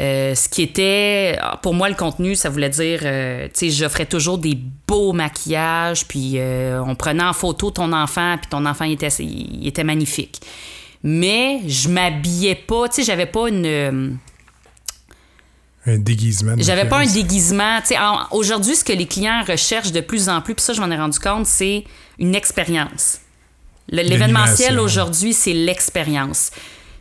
Euh, 0.00 0.34
ce 0.36 0.48
qui 0.48 0.62
était, 0.62 1.36
pour 1.62 1.74
moi, 1.74 1.88
le 1.88 1.96
contenu, 1.96 2.36
ça 2.36 2.50
voulait 2.50 2.68
dire, 2.68 3.00
euh, 3.02 3.46
tu 3.48 3.52
sais, 3.54 3.70
j'offrais 3.70 4.06
toujours 4.06 4.38
des 4.38 4.56
beaux 4.86 5.12
maquillages, 5.12 6.06
puis 6.06 6.34
euh, 6.36 6.80
on 6.86 6.94
prenait 6.94 7.24
en 7.24 7.32
photo 7.32 7.70
ton 7.72 7.92
enfant, 7.92 8.36
puis 8.40 8.48
ton 8.48 8.64
enfant 8.66 8.84
il 8.84 8.92
était, 8.92 9.08
il 9.18 9.66
était 9.66 9.82
magnifique. 9.82 10.40
Mais 11.02 11.60
je 11.66 11.88
m'habillais 11.88 12.54
pas, 12.54 12.88
tu 12.88 12.96
sais, 12.96 13.02
j'avais 13.04 13.26
pas 13.26 13.48
une. 13.48 14.18
Un 15.88 15.98
déguisement. 15.98 16.54
j'avais 16.58 16.86
pas 16.86 16.98
un 16.98 17.06
déguisement. 17.06 17.78
Aujourd'hui, 18.30 18.76
ce 18.76 18.84
que 18.84 18.92
les 18.92 19.06
clients 19.06 19.42
recherchent 19.46 19.92
de 19.92 20.00
plus 20.00 20.28
en 20.28 20.42
plus, 20.42 20.54
puis 20.54 20.62
ça, 20.62 20.74
je 20.74 20.80
m'en 20.82 20.90
ai 20.90 20.96
rendu 20.96 21.18
compte, 21.18 21.46
c'est 21.46 21.84
une 22.18 22.34
expérience. 22.34 23.20
L'événementiel 23.88 24.78
aujourd'hui, 24.78 25.32
c'est 25.32 25.54
l'expérience. 25.54 26.50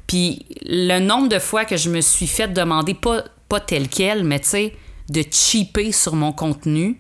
Puis 0.08 0.46
le 0.66 1.00
nombre 1.00 1.28
de 1.28 1.38
fois 1.38 1.66
que 1.66 1.76
je 1.76 1.90
me 1.90 2.00
suis 2.00 2.28
fait 2.28 2.48
demander, 2.48 2.94
pas, 2.94 3.26
pas 3.50 3.60
tel 3.60 3.90
quel, 3.90 4.24
mais 4.24 4.40
tu 4.40 4.48
sais, 4.48 4.74
de 5.10 5.22
cheaper 5.30 5.92
sur 5.92 6.16
mon 6.16 6.32
contenu, 6.32 6.98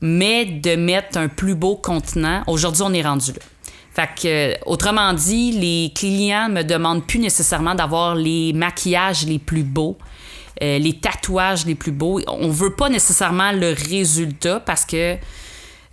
mais 0.00 0.46
de 0.46 0.76
mettre 0.76 1.18
un 1.18 1.28
plus 1.28 1.54
beau 1.54 1.76
contenant. 1.76 2.42
Aujourd'hui, 2.46 2.82
on 2.86 2.92
est 2.94 3.02
rendu 3.02 3.32
là. 3.32 3.38
Fait 3.94 4.08
que, 4.20 4.26
euh, 4.26 4.54
autrement 4.66 5.12
dit, 5.12 5.52
les 5.52 5.92
clients 5.94 6.48
me 6.48 6.62
demandent 6.62 7.06
plus 7.06 7.20
nécessairement 7.20 7.76
d'avoir 7.76 8.16
les 8.16 8.52
maquillages 8.52 9.24
les 9.24 9.38
plus 9.38 9.62
beaux, 9.62 9.96
euh, 10.62 10.78
les 10.78 10.94
tatouages 10.98 11.66
les 11.66 11.74
plus 11.74 11.92
beaux. 11.92 12.20
On 12.28 12.48
veut 12.48 12.74
pas 12.74 12.88
nécessairement 12.88 13.52
le 13.52 13.74
résultat 13.90 14.60
parce 14.60 14.84
que 14.84 15.16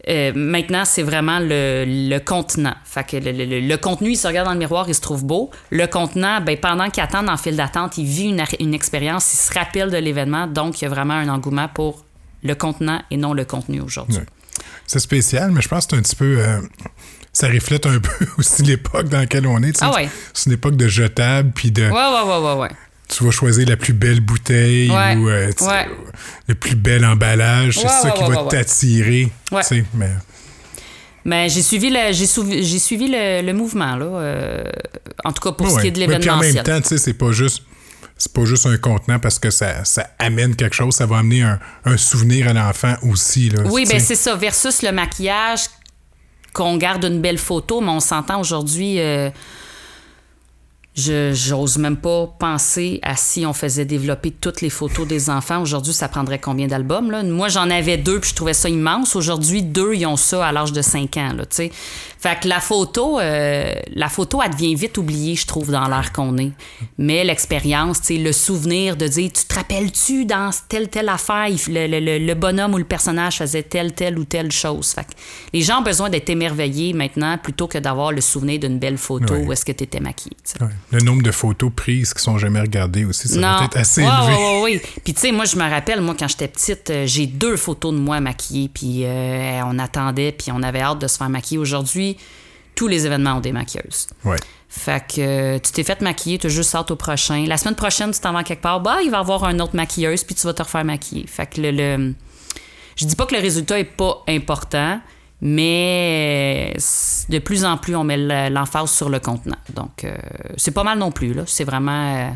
euh, 0.09 0.31
maintenant, 0.33 0.83
c'est 0.83 1.03
vraiment 1.03 1.37
le, 1.39 1.85
le 1.87 2.17
contenant. 2.19 2.73
Fait 2.85 3.05
que 3.07 3.17
le, 3.17 3.31
le- 3.31 3.59
le 3.59 3.77
contenu, 3.77 4.11
il 4.11 4.17
se 4.17 4.27
regarde 4.27 4.47
dans 4.47 4.53
le 4.53 4.59
miroir, 4.59 4.85
il 4.87 4.95
se 4.95 5.01
trouve 5.01 5.23
beau. 5.23 5.51
Le 5.69 5.85
contenant, 5.85 6.41
ben, 6.41 6.57
pendant 6.57 6.89
qu'il 6.89 7.03
attend 7.03 7.27
en 7.27 7.37
file 7.37 7.55
d'attente, 7.55 7.97
il 7.99 8.05
vit 8.05 8.29
une, 8.29 8.43
une 8.59 8.73
expérience, 8.73 9.31
il 9.33 9.37
se 9.37 9.53
rappelle 9.53 9.91
de 9.91 9.97
l'événement. 9.97 10.47
Donc, 10.47 10.81
il 10.81 10.85
y 10.85 10.87
a 10.87 10.89
vraiment 10.89 11.13
un 11.13 11.29
engouement 11.29 11.67
pour 11.67 12.03
le 12.43 12.55
contenant 12.55 13.01
et 13.11 13.17
non 13.17 13.33
le 13.33 13.45
contenu 13.45 13.79
aujourd'hui. 13.81 14.17
C'est 14.87 14.97
spécial, 14.99 15.51
mais 15.51 15.61
je 15.61 15.67
pense 15.69 15.85
que 15.85 15.91
c'est 15.91 15.99
un 15.99 16.01
petit 16.01 16.15
peu. 16.15 16.39
euh, 16.39 16.59
ça 17.31 17.47
reflète 17.47 17.85
un 17.85 17.99
peu 17.99 18.25
aussi 18.39 18.63
l'époque 18.63 19.07
dans 19.07 19.19
laquelle 19.19 19.45
on 19.45 19.61
est. 19.61 19.77
Ah 19.83 19.93
ouais. 19.93 20.09
C'est 20.33 20.47
une 20.47 20.53
époque 20.53 20.75
de 20.77 20.87
jetable, 20.87 21.51
puis 21.53 21.69
de. 21.71 21.83
Ouais, 21.83 21.91
ouais, 21.91 22.23
ouais, 22.27 22.53
ouais, 22.55 22.59
ouais. 22.61 22.69
Tu 23.13 23.23
vas 23.25 23.31
choisir 23.31 23.67
la 23.67 23.75
plus 23.77 23.93
belle 23.93 24.21
bouteille 24.21 24.89
Ouais. 24.89 25.15
ou 25.17 25.27
euh, 25.29 25.51
Ouais. 25.61 25.87
le 26.47 26.55
plus 26.55 26.75
bel 26.75 27.03
emballage. 27.05 27.77
C'est 27.79 27.87
ça 27.87 28.11
qui 28.11 28.23
va 28.23 28.43
t'attirer. 28.49 29.31
Ouais. 29.51 29.61
tu 29.61 29.67
sais, 29.67 29.85
Mais 29.93 30.09
Mais 31.25 31.49
j'ai 31.49 31.61
suivi 31.61 31.89
le, 31.89 32.11
j'ai 32.13 32.25
suivi, 32.25 32.63
j'ai 32.63 32.79
suivi 32.79 33.07
le, 33.09 33.41
le 33.45 33.53
mouvement, 33.53 33.95
là. 33.95 34.05
euh, 34.05 34.63
en 35.25 35.31
tout 35.33 35.41
cas, 35.41 35.51
pour 35.51 35.69
ce 35.69 35.79
qui 35.81 35.87
est 35.87 35.91
de 35.91 35.97
puis 35.97 36.05
en 36.05 36.09
même 36.09 36.21
l'événementiel. 36.41 36.63
temps, 36.81 36.97
c'est 36.97 37.13
pas 37.13 37.31
juste. 37.31 37.63
C'est 38.17 38.33
pas 38.33 38.45
juste 38.45 38.67
un 38.67 38.77
contenant 38.77 39.17
parce 39.17 39.39
que 39.39 39.49
ça, 39.49 39.83
ça 39.83 40.07
amène 40.19 40.55
quelque 40.55 40.75
chose, 40.75 40.93
ça 40.93 41.07
va 41.07 41.17
amener 41.17 41.41
un, 41.41 41.57
un 41.85 41.97
souvenir 41.97 42.47
à 42.47 42.53
l'enfant 42.53 42.93
aussi. 43.09 43.49
Là, 43.49 43.63
Oui, 43.65 43.85
ben 43.89 43.99
c'est 43.99 44.13
ça. 44.15 44.35
Versus 44.35 44.83
le 44.83 44.91
maquillage, 44.91 45.61
qu'on 46.53 46.77
garde 46.77 47.03
une 47.03 47.19
belle 47.19 47.39
photo, 47.39 47.81
mais 47.81 47.89
on 47.89 47.99
s'entend 47.99 48.39
aujourd'hui. 48.39 48.99
euh, 48.99 49.31
je 50.93 51.31
j'ose 51.33 51.77
même 51.77 51.95
pas 51.95 52.27
penser 52.37 52.99
à 53.01 53.15
si 53.15 53.45
on 53.45 53.53
faisait 53.53 53.85
développer 53.85 54.29
toutes 54.31 54.59
les 54.61 54.69
photos 54.69 55.07
des 55.07 55.29
enfants. 55.29 55.61
Aujourd'hui, 55.61 55.93
ça 55.93 56.09
prendrait 56.09 56.39
combien 56.39 56.67
d'albums? 56.67 57.09
Là? 57.11 57.23
Moi, 57.23 57.47
j'en 57.47 57.69
avais 57.69 57.97
deux, 57.97 58.19
puis 58.19 58.31
je 58.31 58.35
trouvais 58.35 58.53
ça 58.53 58.67
immense. 58.67 59.15
Aujourd'hui, 59.15 59.63
deux, 59.63 59.93
ils 59.93 60.05
ont 60.05 60.17
ça 60.17 60.45
à 60.45 60.51
l'âge 60.51 60.73
de 60.73 60.81
5 60.81 61.15
ans. 61.17 61.33
Là, 61.33 61.45
tu 61.45 61.55
sais. 61.55 61.71
fait 62.19 62.39
que 62.41 62.47
la 62.49 62.59
photo, 62.59 63.19
euh, 63.21 63.73
la 63.93 64.09
photo, 64.09 64.41
elle 64.43 64.51
devient 64.51 64.75
vite 64.75 64.97
oubliée, 64.97 65.35
je 65.35 65.45
trouve, 65.47 65.71
dans 65.71 65.87
l'ère 65.87 66.11
qu'on 66.11 66.37
est. 66.37 66.51
Mais 66.97 67.23
l'expérience, 67.23 68.01
le 68.09 68.31
souvenir 68.33 68.97
de 68.97 69.07
dire, 69.07 69.31
tu 69.31 69.45
te 69.45 69.55
rappelles-tu 69.55 70.25
dans 70.25 70.49
telle, 70.67 70.89
telle 70.89 71.07
affaire, 71.07 71.47
le, 71.69 71.87
le- 71.87 72.17
le- 72.19 72.33
bonhomme 72.35 72.73
ou 72.73 72.77
le 72.77 72.83
personnage 72.83 73.37
faisait 73.37 73.63
telle, 73.63 73.93
telle 73.93 74.19
ou 74.19 74.25
telle 74.25 74.51
chose. 74.51 74.89
Fait 74.93 75.03
que 75.05 75.11
les 75.53 75.61
gens 75.61 75.79
ont 75.79 75.83
besoin 75.83 76.09
d'être 76.09 76.29
émerveillés 76.29 76.91
maintenant 76.93 77.37
plutôt 77.37 77.67
que 77.67 77.77
d'avoir 77.77 78.11
le 78.11 78.19
souvenir 78.19 78.59
d'une 78.59 78.77
belle 78.77 78.97
photo 78.97 79.33
où 79.45 79.51
est-ce 79.53 79.63
que 79.63 79.71
tu 79.71 79.83
étais 79.85 79.99
maquillée. 80.01 80.35
Le 80.91 80.99
nombre 81.01 81.23
de 81.23 81.31
photos 81.31 81.71
prises 81.75 82.13
qui 82.13 82.21
sont 82.21 82.37
jamais 82.37 82.59
regardées 82.59 83.05
aussi, 83.05 83.27
ça 83.29 83.39
doit 83.57 83.65
être 83.65 83.77
assez 83.77 84.01
élevé. 84.01 84.35
ouais, 84.35 84.53
ouais, 84.55 84.61
ouais. 84.63 84.81
Puis 85.03 85.13
tu 85.13 85.21
sais, 85.21 85.31
moi, 85.31 85.45
je 85.45 85.55
me 85.55 85.69
rappelle, 85.69 86.01
moi, 86.01 86.15
quand 86.19 86.27
j'étais 86.27 86.47
petite, 86.49 86.89
euh, 86.89 87.05
j'ai 87.07 87.27
deux 87.27 87.55
photos 87.55 87.93
de 87.93 87.97
moi 87.99 88.19
maquillée, 88.19 88.69
puis 88.73 89.05
euh, 89.05 89.61
on 89.65 89.79
attendait, 89.79 90.31
puis 90.33 90.51
on 90.51 90.61
avait 90.63 90.81
hâte 90.81 90.99
de 90.99 91.07
se 91.07 91.17
faire 91.17 91.29
maquiller. 91.29 91.59
Aujourd'hui, 91.59 92.17
tous 92.75 92.87
les 92.87 93.05
événements 93.05 93.35
ont 93.35 93.39
des 93.41 93.51
maquilleuses. 93.53 94.07
Ouais. 94.25 94.37
Fait 94.67 95.01
que 95.05 95.21
euh, 95.21 95.59
tu 95.59 95.71
t'es 95.71 95.83
fait 95.83 95.99
maquiller, 96.01 96.37
tu 96.37 96.47
as 96.47 96.49
juste 96.49 96.73
hâte 96.75 96.91
au 96.91 96.95
prochain. 96.95 97.45
La 97.47 97.57
semaine 97.57 97.75
prochaine, 97.75 98.11
tu 98.11 98.19
t'en 98.19 98.33
vas 98.33 98.43
quelque 98.43 98.61
part, 98.61 98.79
bah, 98.81 98.99
il 99.03 99.11
va 99.11 99.17
y 99.17 99.19
avoir 99.19 99.43
un 99.45 99.59
autre 99.59 99.75
maquilleuse, 99.75 100.23
puis 100.23 100.35
tu 100.35 100.45
vas 100.47 100.53
te 100.53 100.61
refaire 100.63 100.83
maquiller. 100.85 101.25
Fait 101.27 101.45
que 101.45 101.61
le, 101.61 101.71
le- 101.71 102.13
Je 102.95 103.05
dis 103.05 103.15
pas 103.15 103.25
que 103.25 103.35
le 103.35 103.41
résultat 103.41 103.79
est 103.79 103.83
pas 103.85 104.23
important, 104.27 104.99
mais 105.41 106.73
euh, 106.75 106.79
de 107.29 107.39
plus 107.39 107.65
en 107.65 107.77
plus, 107.77 107.95
on 107.95 108.03
met 108.03 108.17
l'emphase 108.49 108.91
sur 108.91 109.09
le 109.09 109.19
contenant. 109.19 109.57
Donc, 109.73 110.03
euh, 110.03 110.15
c'est 110.57 110.71
pas 110.71 110.83
mal 110.83 110.97
non 110.99 111.11
plus. 111.11 111.33
C'est 111.47 111.63
vraiment... 111.63 112.15
euh, 112.15 112.29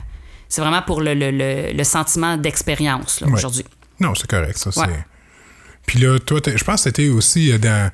c'est 0.48 0.62
vraiment 0.62 0.82
pour 0.82 1.02
le, 1.02 1.13
le- 1.13 1.32
le- 1.32 1.72
le 1.74 1.84
sentiment 1.84 2.38
d'expérience, 2.38 3.22
Ouais. 3.22 3.32
aujourd'hui. 3.34 3.65
Non, 4.00 4.13
c'est 4.15 4.28
correct, 4.28 4.58
ça. 4.58 4.70
Ouais. 4.80 4.94
Puis 5.86 6.00
là, 6.00 6.18
toi, 6.20 6.39
je 6.46 6.63
pense 6.63 6.84
que 6.84 6.89
c'était 6.89 7.10
aussi 7.10 7.58
dans, 7.60 7.91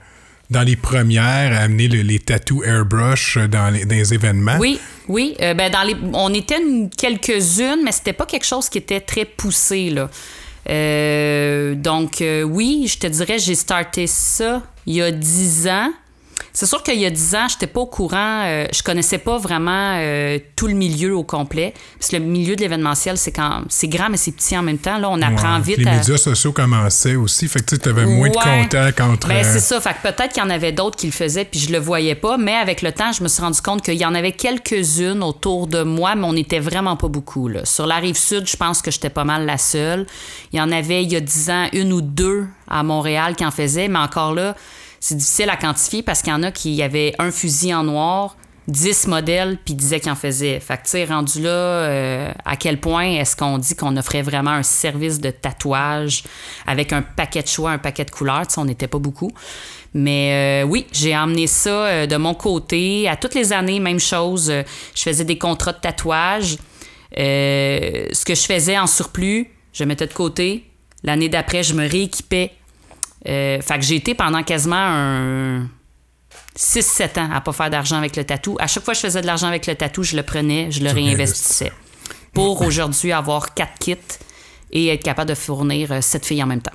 dans 0.49 0.61
les 0.63 0.75
premières 0.75 1.53
à 1.57 1.63
amener 1.63 1.87
le- 1.87 2.01
les 2.01 2.19
tattoos 2.19 2.63
airbrush 2.63 3.37
dans 3.37 3.69
les, 3.73 3.85
dans 3.85 3.95
les 3.95 4.13
événements. 4.13 4.57
Oui, 4.59 4.79
oui. 5.07 5.35
euh, 5.41 5.53
ben 5.53 5.71
dans 5.71 5.83
les, 5.83 5.95
on 6.13 6.33
était 6.33 6.59
une- 6.61 6.89
quelques-unes, 6.89 7.81
mais 7.83 7.91
c'était 7.91 8.13
pas 8.13 8.25
quelque 8.25 8.45
chose 8.45 8.69
qui 8.69 8.77
était 8.77 9.01
très 9.01 9.25
poussé. 9.25 9.89
Là. 9.89 10.09
Euh, 10.69 11.75
donc, 11.75 12.21
euh, 12.21 12.43
oui, 12.43 12.85
je 12.87 12.99
te 12.99 13.07
dirais, 13.07 13.39
j'ai 13.39 13.55
starté 13.55 14.07
ça 14.07 14.61
il 14.85 14.95
y 14.95 15.01
a 15.01 15.11
dix 15.11 15.67
ans. 15.67 15.91
C'est 16.53 16.65
sûr 16.65 16.83
qu'il 16.83 16.99
y 16.99 17.05
a 17.05 17.09
dix 17.09 17.35
ans, 17.35 17.47
j'étais 17.49 17.67
pas 17.67 17.81
au 17.81 17.85
courant, 17.85 18.43
euh, 18.45 18.65
je 18.73 18.83
connaissais 18.83 19.17
pas 19.17 19.37
vraiment 19.37 19.95
euh, 19.97 20.37
tout 20.55 20.67
le 20.67 20.73
milieu 20.73 21.15
au 21.15 21.23
complet. 21.23 21.73
Parce 21.97 22.09
que 22.11 22.17
le 22.17 22.23
milieu 22.23 22.55
de 22.55 22.61
l'événementiel, 22.61 23.17
c'est 23.17 23.31
quand 23.31 23.61
c'est 23.69 23.87
grand, 23.87 24.09
mais 24.09 24.17
c'est 24.17 24.31
petit 24.31 24.57
en 24.57 24.61
même 24.63 24.77
temps. 24.77 24.97
Là, 24.97 25.09
on 25.09 25.21
apprend 25.21 25.55
Ouais. 25.55 25.61
vite 25.61 25.77
Les 25.77 25.87
à. 25.87 25.95
médias 25.95 26.17
sociaux 26.17 26.51
commençaient 26.51 27.15
aussi, 27.15 27.47
fait 27.47 27.65
que 27.65 27.75
tu 27.75 27.89
avais 27.89 28.05
moins 28.05 28.29
de 28.29 28.35
Ouais. 28.37 28.63
contact 28.63 29.01
entre. 29.01 29.27
Ben, 29.27 29.37
euh, 29.45 29.49
c'est 29.53 29.59
ça. 29.59 29.79
Fait 29.81 29.93
que 29.93 30.01
peut-être 30.11 30.33
qu'il 30.33 30.43
y 30.43 30.45
en 30.45 30.49
avait 30.49 30.71
d'autres 30.71 30.97
qui 30.97 31.05
le 31.07 31.11
faisaient, 31.11 31.45
puis 31.45 31.59
je 31.59 31.71
le 31.71 31.79
voyais 31.79 32.15
pas. 32.15 32.37
Mais 32.37 32.53
avec 32.55 32.81
le 32.81 32.91
temps, 32.91 33.11
je 33.11 33.23
me 33.23 33.27
suis 33.27 33.41
rendu 33.41 33.61
compte 33.61 33.81
qu'il 33.83 33.95
y 33.95 34.05
en 34.05 34.13
avait 34.15 34.31
quelques-unes 34.33 35.23
autour 35.23 35.67
de 35.67 35.83
moi, 35.83 36.15
mais 36.15 36.25
on 36.25 36.33
n'était 36.33 36.59
vraiment 36.59 36.95
pas 36.97 37.07
beaucoup. 37.07 37.47
Là. 37.47 37.65
Sur 37.65 37.87
la 37.87 37.95
rive 37.97 38.17
sud, 38.17 38.47
je 38.47 38.55
pense 38.57 38.81
que 38.81 38.91
j'étais 38.91 39.09
pas 39.09 39.23
mal 39.23 39.45
la 39.45 39.57
seule. 39.57 40.05
Il 40.53 40.59
y 40.59 40.61
en 40.61 40.71
avait, 40.71 41.03
il 41.03 41.11
y 41.11 41.15
a 41.15 41.19
dix 41.21 41.49
ans, 41.49 41.67
une 41.73 41.93
ou 41.93 42.01
deux 42.01 42.45
à 42.67 42.83
Montréal 42.83 43.35
qui 43.35 43.45
en 43.45 43.51
faisaient, 43.51 43.87
mais 43.87 43.99
encore 43.99 44.33
là, 44.33 44.55
c'est 45.01 45.15
difficile 45.15 45.49
à 45.49 45.57
quantifier 45.57 46.03
parce 46.03 46.21
qu'il 46.21 46.31
y 46.31 46.35
en 46.35 46.43
a 46.43 46.51
qui 46.51 46.81
avaient 46.81 47.13
un 47.19 47.31
fusil 47.31 47.73
en 47.73 47.83
noir. 47.83 48.37
10 48.67 49.07
modèles, 49.07 49.57
puis 49.65 49.73
disaient 49.73 49.99
qu'ils 49.99 50.11
en 50.11 50.15
faisaient. 50.15 50.59
Fait 50.59 50.77
que, 50.77 50.83
tu 50.83 50.91
sais, 50.91 51.05
rendu 51.05 51.41
là, 51.41 51.49
euh, 51.49 52.31
à 52.45 52.55
quel 52.55 52.79
point 52.79 53.05
est-ce 53.05 53.35
qu'on 53.35 53.57
dit 53.57 53.75
qu'on 53.75 53.97
offrait 53.97 54.21
vraiment 54.21 54.51
un 54.51 54.63
service 54.63 55.19
de 55.19 55.31
tatouage 55.31 56.23
avec 56.67 56.93
un 56.93 57.01
paquet 57.01 57.41
de 57.41 57.47
choix, 57.47 57.71
un 57.71 57.79
paquet 57.79 58.05
de 58.05 58.11
couleurs? 58.11 58.45
Tu 58.45 58.59
on 58.59 58.65
n'était 58.65 58.87
pas 58.87 58.99
beaucoup. 58.99 59.31
Mais 59.95 60.61
euh, 60.63 60.67
oui, 60.67 60.85
j'ai 60.93 61.17
emmené 61.17 61.47
ça 61.47 61.69
euh, 61.69 62.05
de 62.05 62.15
mon 62.15 62.35
côté. 62.35 63.09
À 63.09 63.15
toutes 63.15 63.33
les 63.33 63.51
années, 63.51 63.79
même 63.79 63.99
chose. 63.99 64.53
Je 64.95 65.01
faisais 65.01 65.25
des 65.25 65.39
contrats 65.39 65.73
de 65.73 65.79
tatouage. 65.79 66.57
Ce 67.17 68.23
que 68.23 68.35
je 68.35 68.43
faisais 68.43 68.77
en 68.77 68.87
surplus, 68.87 69.51
je 69.73 69.83
mettais 69.83 70.07
de 70.07 70.13
côté. 70.13 70.65
L'année 71.03 71.29
d'après, 71.29 71.63
je 71.63 71.73
me 71.73 71.89
rééquipais. 71.89 72.51
Euh, 73.27 73.61
fait 73.61 73.75
que 73.79 73.81
j'ai 73.85 73.95
été 73.95 74.15
pendant 74.15 74.43
quasiment 74.43 74.75
un 74.77 75.69
6-7 76.57 77.19
ans 77.19 77.29
à 77.33 77.41
pas 77.41 77.51
faire 77.53 77.69
d'argent 77.69 77.97
avec 77.97 78.15
le 78.15 78.23
tatou. 78.23 78.57
À 78.59 78.67
chaque 78.67 78.83
fois 78.83 78.93
que 78.93 78.99
je 78.99 79.05
faisais 79.05 79.21
de 79.21 79.27
l'argent 79.27 79.47
avec 79.47 79.67
le 79.67 79.75
tatou, 79.75 80.03
je 80.03 80.15
le 80.15 80.23
prenais, 80.23 80.71
je 80.71 80.83
le 80.83 80.89
réinvestissais. 80.91 81.71
Pour 82.33 82.61
aujourd'hui 82.61 83.11
avoir 83.11 83.53
quatre 83.53 83.77
kits 83.79 83.95
et 84.71 84.87
être 84.87 85.03
capable 85.03 85.29
de 85.29 85.35
fournir 85.35 85.91
euh, 85.91 86.01
sept 86.01 86.25
filles 86.25 86.43
en 86.43 86.47
même 86.47 86.61
temps. 86.61 86.71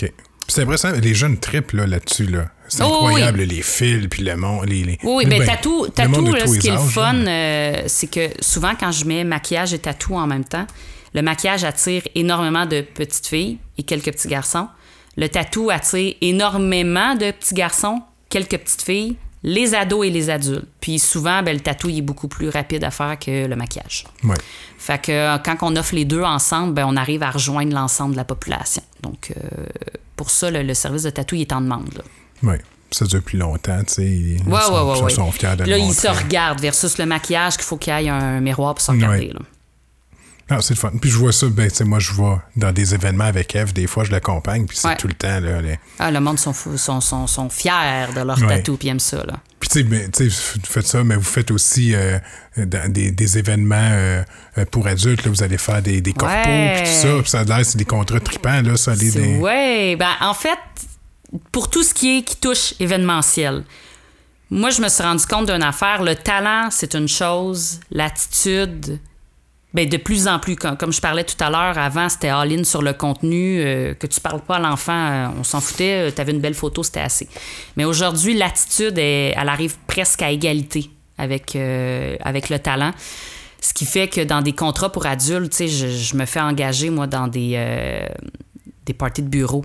OK. 0.00 0.12
C'est 0.46 0.62
impressionnant, 0.62 0.98
les 1.02 1.12
jeunes 1.14 1.38
tripent 1.38 1.72
là, 1.72 1.86
là-dessus. 1.86 2.26
Là. 2.26 2.46
C'est 2.68 2.82
Oh, 2.82 2.86
incroyable, 3.04 3.40
les 3.42 3.62
fils, 3.62 4.06
puis 4.08 4.22
le 4.22 4.36
monde. 4.36 4.66
Les, 4.66 4.82
les... 4.84 4.98
Oui, 5.02 5.26
Ben, 5.26 5.40
mais 5.40 5.46
tatou, 5.46 5.84
le 5.84 5.90
tatou 5.90 6.22
de 6.22 6.32
là, 6.36 6.46
ce 6.46 6.58
qui 6.58 6.68
est 6.68 6.72
le 6.72 6.78
fun, 6.78 7.14
euh, 7.26 7.82
c'est 7.86 8.06
que 8.06 8.30
souvent 8.40 8.74
quand 8.78 8.92
je 8.92 9.04
mets 9.04 9.24
maquillage 9.24 9.74
et 9.74 9.78
tatou 9.78 10.14
en 10.16 10.26
même 10.26 10.44
temps, 10.44 10.66
le 11.14 11.22
maquillage 11.22 11.64
attire 11.64 12.02
énormément 12.14 12.64
de 12.64 12.80
petites 12.80 13.26
filles 13.26 13.58
et 13.76 13.82
quelques 13.82 14.12
petits 14.12 14.28
garçons. 14.28 14.68
Le 15.16 15.28
tatou 15.28 15.70
attire 15.70 16.14
énormément 16.20 17.14
de 17.14 17.30
petits 17.30 17.54
garçons, 17.54 18.00
quelques 18.28 18.58
petites 18.58 18.82
filles, 18.82 19.16
les 19.42 19.74
ados 19.74 20.06
et 20.06 20.10
les 20.10 20.30
adultes. 20.30 20.66
Puis 20.80 20.98
souvent, 20.98 21.42
ben, 21.42 21.54
le 21.54 21.60
tatou 21.60 21.88
est 21.88 22.00
beaucoup 22.02 22.28
plus 22.28 22.48
rapide 22.48 22.84
à 22.84 22.90
faire 22.90 23.18
que 23.18 23.46
le 23.46 23.56
maquillage. 23.56 24.04
Ouais. 24.24 24.36
Fait 24.78 25.00
que 25.00 25.12
euh, 25.12 25.38
quand 25.38 25.56
on 25.62 25.74
offre 25.76 25.94
les 25.94 26.04
deux 26.04 26.22
ensemble, 26.22 26.74
ben, 26.74 26.84
on 26.88 26.96
arrive 26.96 27.22
à 27.22 27.30
rejoindre 27.30 27.72
l'ensemble 27.74 28.12
de 28.12 28.16
la 28.16 28.24
population. 28.24 28.82
Donc, 29.02 29.32
euh, 29.36 29.66
pour 30.16 30.30
ça, 30.30 30.50
le, 30.50 30.62
le 30.62 30.74
service 30.74 31.04
de 31.04 31.10
tatou 31.10 31.36
est 31.36 31.52
en 31.52 31.60
demande. 31.60 32.02
Ouais. 32.42 32.60
Ça 32.90 33.04
dure 33.04 33.22
plus 33.22 33.38
longtemps, 33.38 33.78
tu 33.86 33.94
sais. 33.94 34.06
Ils 34.06 34.42
Ouais, 34.46 34.60
sont, 34.62 34.72
ouais, 34.72 34.92
ouais, 34.92 34.98
ils 34.98 35.04
ouais. 35.04 35.10
sont 35.10 35.30
fiers 35.30 35.56
de 35.56 35.64
Là, 35.64 35.76
le 35.76 35.84
ils 35.84 35.92
se 35.92 36.08
regardent 36.08 36.60
versus 36.60 36.96
le 36.96 37.04
maquillage 37.04 37.54
qu'il 37.56 37.64
faut 37.64 37.76
qu'il 37.76 37.92
y 37.92 38.06
ait 38.06 38.08
un 38.08 38.40
miroir 38.40 38.74
pour 38.74 38.80
se 38.82 38.90
regarder. 38.90 39.28
Là. 39.28 39.40
Ah, 40.50 40.62
c'est 40.62 40.72
le 40.74 40.78
fun. 40.78 40.90
Puis 41.00 41.10
je 41.10 41.16
vois 41.18 41.32
ça, 41.32 41.46
ben, 41.48 41.68
tu 41.68 41.76
sais, 41.76 41.84
moi, 41.84 41.98
je 41.98 42.10
vois 42.12 42.42
dans 42.56 42.72
des 42.72 42.94
événements 42.94 43.24
avec 43.24 43.54
Eve, 43.54 43.72
des 43.74 43.86
fois, 43.86 44.04
je 44.04 44.10
l'accompagne, 44.10 44.64
puis 44.66 44.78
c'est 44.78 44.88
Ouais. 44.88 44.96
tout 44.96 45.06
le 45.06 45.12
temps, 45.14 45.40
là. 45.40 45.60
les- 45.60 45.78
Ah, 45.98 46.10
le 46.10 46.20
monde 46.20 46.38
sont, 46.38 46.54
sont, 46.54 47.00
sont, 47.02 47.26
sont 47.26 47.50
fiers 47.50 48.06
de 48.16 48.22
leur 48.22 48.38
Ouais. 48.40 48.56
tatou 48.56 48.76
puis 48.78 48.88
aiment 48.88 48.98
ça. 49.00 49.18
Là. 49.26 49.34
Puis, 49.60 49.68
tu 49.68 49.78
sais, 49.80 49.82
ben, 49.84 50.10
vous 50.10 50.30
faites 50.66 50.86
ça, 50.86 51.04
mais 51.04 51.16
vous 51.16 51.22
faites 51.22 51.50
aussi 51.50 51.94
euh, 51.94 52.18
dans 52.56 52.90
des, 52.90 53.10
des 53.10 53.38
événements 53.38 53.76
euh, 53.92 54.22
pour 54.70 54.86
adultes, 54.86 55.24
là, 55.24 55.30
vous 55.30 55.42
allez 55.42 55.58
faire 55.58 55.82
des, 55.82 56.00
des 56.00 56.12
corpos, 56.14 56.34
puis 56.42 56.82
tout 56.84 57.00
ça, 57.02 57.08
puis 57.20 57.28
ça 57.30 57.40
a 57.40 57.44
l'air, 57.44 57.64
c'est 57.66 57.76
des 57.78 57.84
contrats 57.84 58.20
tripants, 58.20 58.62
là, 58.62 58.76
ça, 58.78 58.94
les, 58.94 59.10
des... 59.10 59.36
Oui, 59.36 59.96
ben, 59.96 60.12
en 60.20 60.32
fait, 60.32 60.58
pour 61.52 61.68
tout 61.68 61.82
ce 61.82 61.92
qui 61.92 62.18
est 62.18 62.22
qui 62.22 62.36
touche 62.36 62.72
événementiel, 62.80 63.64
moi, 64.50 64.70
je 64.70 64.80
me 64.80 64.88
suis 64.88 65.02
rendu 65.02 65.26
compte 65.26 65.50
d'une 65.50 65.62
affaire. 65.62 66.02
Le 66.02 66.14
talent, 66.14 66.68
c'est 66.70 66.94
une 66.94 67.06
chose. 67.08 67.80
L'attitude, 67.90 68.98
ben, 69.74 69.86
de 69.88 69.96
plus 69.98 70.28
en 70.28 70.38
plus, 70.38 70.56
comme, 70.56 70.92
je 70.92 71.00
parlais 71.00 71.24
tout 71.24 71.36
à 71.40 71.50
l'heure, 71.50 71.76
avant, 71.76 72.08
c'était 72.08 72.28
all-in 72.28 72.64
sur 72.64 72.80
le 72.80 72.94
contenu, 72.94 73.60
euh, 73.60 73.94
que 73.94 74.06
tu 74.06 74.18
parles 74.20 74.40
pas 74.40 74.56
à 74.56 74.60
l'enfant, 74.60 74.92
euh, 74.92 75.26
on 75.38 75.44
s'en 75.44 75.60
foutait, 75.60 76.10
tu 76.10 76.20
avais 76.20 76.32
une 76.32 76.40
belle 76.40 76.54
photo, 76.54 76.82
c'était 76.82 77.00
assez. 77.00 77.28
Mais 77.76 77.84
aujourd'hui, 77.84 78.34
l'attitude, 78.34 78.96
elle, 78.98 79.48
arrive 79.48 79.76
presque 79.86 80.22
à 80.22 80.30
égalité 80.30 80.90
avec, 81.18 81.54
euh, 81.54 82.16
avec 82.20 82.48
le 82.48 82.58
talent. 82.58 82.92
Ce 83.60 83.74
qui 83.74 83.84
fait 83.84 84.08
que 84.08 84.22
dans 84.22 84.40
des 84.40 84.52
contrats 84.52 84.90
pour 84.90 85.04
adultes, 85.04 85.54
je, 85.58 85.88
je 85.88 86.16
me 86.16 86.24
fais 86.24 86.40
engager, 86.40 86.90
moi, 86.90 87.06
dans 87.06 87.26
des, 87.26 87.52
euh, 87.56 88.06
des 88.86 88.94
parties 88.94 89.22
de 89.22 89.28
bureau. 89.28 89.64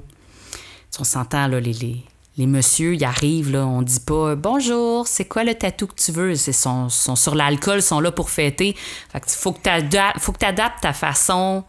On 0.99 1.03
s'entend, 1.03 1.47
là, 1.47 1.59
les, 1.59 2.03
les 2.37 2.47
messieurs, 2.47 2.95
ils 2.95 3.03
arrivent, 3.03 3.51
là, 3.51 3.65
on 3.65 3.81
dit 3.83 3.99
pas 3.99 4.35
Bonjour, 4.35 5.07
c'est 5.07 5.25
quoi 5.25 5.43
le 5.43 5.53
tatou 5.53 5.85
que 5.87 5.93
tu 5.95 6.11
veux? 6.11 6.31
Ils 6.33 6.53
sont, 6.53 6.89
sont 6.89 7.15
sur 7.15 7.35
l'alcool, 7.35 7.77
ils 7.79 7.81
sont 7.83 7.99
là 7.99 8.11
pour 8.11 8.29
fêter. 8.31 8.75
Fait 9.11 9.19
que 9.19 9.29
faut 9.29 9.51
que 9.51 9.59
tu 9.61 10.45
adaptes 10.45 10.81
ta 10.81 10.93
façon, 10.93 11.63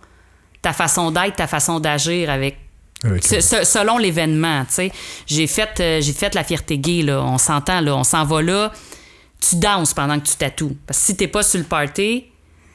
ta 0.62 0.72
façon 0.72 1.10
d'être, 1.10 1.36
ta 1.36 1.46
façon 1.46 1.80
d'agir 1.80 2.30
avec 2.30 2.56
avec- 3.02 3.22
se- 3.26 3.42
se- 3.42 3.64
selon 3.64 3.98
l'événement, 3.98 4.64
tu 4.64 4.72
sais. 4.74 4.92
J'ai 5.26 5.46
fait, 5.46 5.78
euh, 5.80 6.00
j'ai 6.00 6.14
fait 6.14 6.34
la 6.34 6.42
fierté 6.42 6.78
gay, 6.78 7.02
là. 7.02 7.22
On 7.22 7.36
s'entend, 7.36 7.82
là. 7.82 7.94
On 7.96 8.04
s'en 8.04 8.24
va 8.24 8.40
là. 8.40 8.72
Tu 9.46 9.56
danses 9.56 9.92
pendant 9.92 10.18
que 10.18 10.26
tu 10.26 10.36
tatoues. 10.36 10.74
Parce 10.86 10.98
que 11.00 11.04
si 11.04 11.16
t'es 11.16 11.28
pas 11.28 11.42
sur 11.42 11.58
le 11.58 11.66
party, 11.66 12.24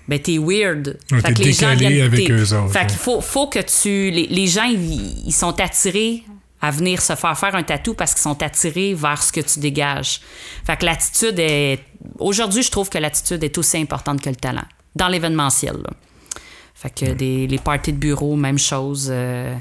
ben 0.08 0.20
t'es 0.20 0.38
weird. 0.38 1.00
Ouais, 1.12 1.22
Fait 1.22 1.28
t'es 1.30 1.34
que 1.34 1.42
les 1.44 1.54
gens 1.54 1.74
viennent- 1.74 2.02
avec 2.04 2.30
eux 2.30 2.54
autres, 2.54 2.72
Fait 2.72 2.80
ouais. 2.82 2.86
qu'il 2.86 2.98
faut, 3.00 3.22
faut 3.22 3.48
que 3.48 3.58
tu... 3.60 4.12
Les, 4.12 4.28
les 4.28 4.46
gens, 4.46 4.66
ils 4.66 5.34
sont 5.34 5.60
attirés 5.60 6.22
à 6.62 6.72
venir 6.72 7.02
se 7.02 7.16
faire 7.16 7.38
faire 7.38 7.56
un 7.56 7.64
tatou 7.64 7.94
parce 7.94 8.14
qu'ils 8.14 8.22
sont 8.22 8.42
attirés 8.44 8.94
vers 8.94 9.22
ce 9.24 9.32
que 9.32 9.42
tu 9.42 9.60
dégages. 9.60 10.22
Fait 10.66 10.78
que 10.78 10.86
l'attitude 10.86 11.40
est... 11.40 11.80
Aujourd'hui, 12.18 12.64
je 12.64 12.72
trouve 12.72 12.90
que 12.90 12.98
l'attitude 12.98 13.44
est 13.44 13.58
aussi 13.58 13.78
importante 13.78 14.22
que 14.22 14.30
le 14.30 14.36
talent. 14.36 14.66
Dans 14.96 15.08
l'événementiel, 15.08 15.76
là. 15.78 15.92
Fait 16.74 16.90
que 16.90 17.12
des, 17.12 17.46
les 17.46 17.58
parties 17.58 17.92
de 17.92 17.98
bureau, 17.98 18.36
même 18.38 18.58
chose. 18.58 19.10
euh, 19.12 19.54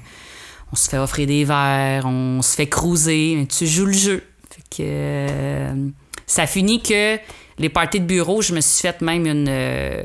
on 0.73 0.77
se 0.77 0.89
fait 0.89 0.99
offrir 0.99 1.27
des 1.27 1.45
verres, 1.45 2.07
on 2.07 2.43
se 2.43 2.55
fait 2.55 2.69
cruiser, 2.69 3.47
tu 3.49 3.67
joues 3.67 3.87
le 3.87 3.93
jeu. 3.93 4.25
Fait 4.51 4.63
que 4.71 4.83
euh, 4.83 5.89
ça 6.27 6.47
finit 6.47 6.83
que 6.83 7.19
les 7.59 7.69
parties 7.69 8.01
de 8.01 8.07
bureau, 8.07 8.43
je 8.43 8.55
me 8.55 8.61
suis 8.61 8.83
fait 8.83 9.01
même 9.01 9.27
une, 9.27 9.49
euh, 9.49 10.05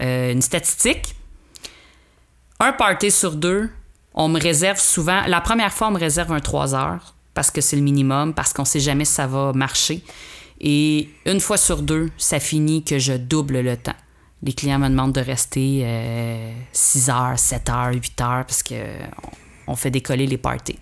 une 0.00 0.42
statistique. 0.42 1.14
Un 2.58 2.72
party 2.72 3.10
sur 3.10 3.34
deux, 3.36 3.70
on 4.14 4.28
me 4.28 4.40
réserve 4.40 4.78
souvent. 4.80 5.22
La 5.26 5.40
première 5.40 5.72
fois, 5.72 5.88
on 5.88 5.92
me 5.92 5.98
réserve 5.98 6.32
un 6.32 6.40
3 6.40 6.74
heures 6.74 7.14
parce 7.34 7.50
que 7.50 7.60
c'est 7.60 7.76
le 7.76 7.82
minimum, 7.82 8.34
parce 8.34 8.52
qu'on 8.52 8.64
sait 8.64 8.80
jamais 8.80 9.04
si 9.04 9.14
ça 9.14 9.26
va 9.26 9.52
marcher. 9.54 10.02
Et 10.60 11.08
une 11.26 11.40
fois 11.40 11.56
sur 11.56 11.82
deux, 11.82 12.10
ça 12.18 12.38
finit 12.40 12.84
que 12.84 12.98
je 12.98 13.14
double 13.14 13.60
le 13.60 13.76
temps. 13.76 13.94
Les 14.42 14.52
clients 14.52 14.78
me 14.78 14.88
demandent 14.88 15.12
de 15.14 15.20
rester 15.20 15.86
6 16.72 17.10
heures, 17.10 17.38
7 17.38 17.68
heures, 17.70 17.92
8 17.92 18.20
heures 18.20 18.44
parce 18.46 18.62
qu'on 18.62 18.74
on 19.68 19.76
fait 19.76 19.90
décoller 19.90 20.26
les 20.26 20.36
parties. 20.38 20.78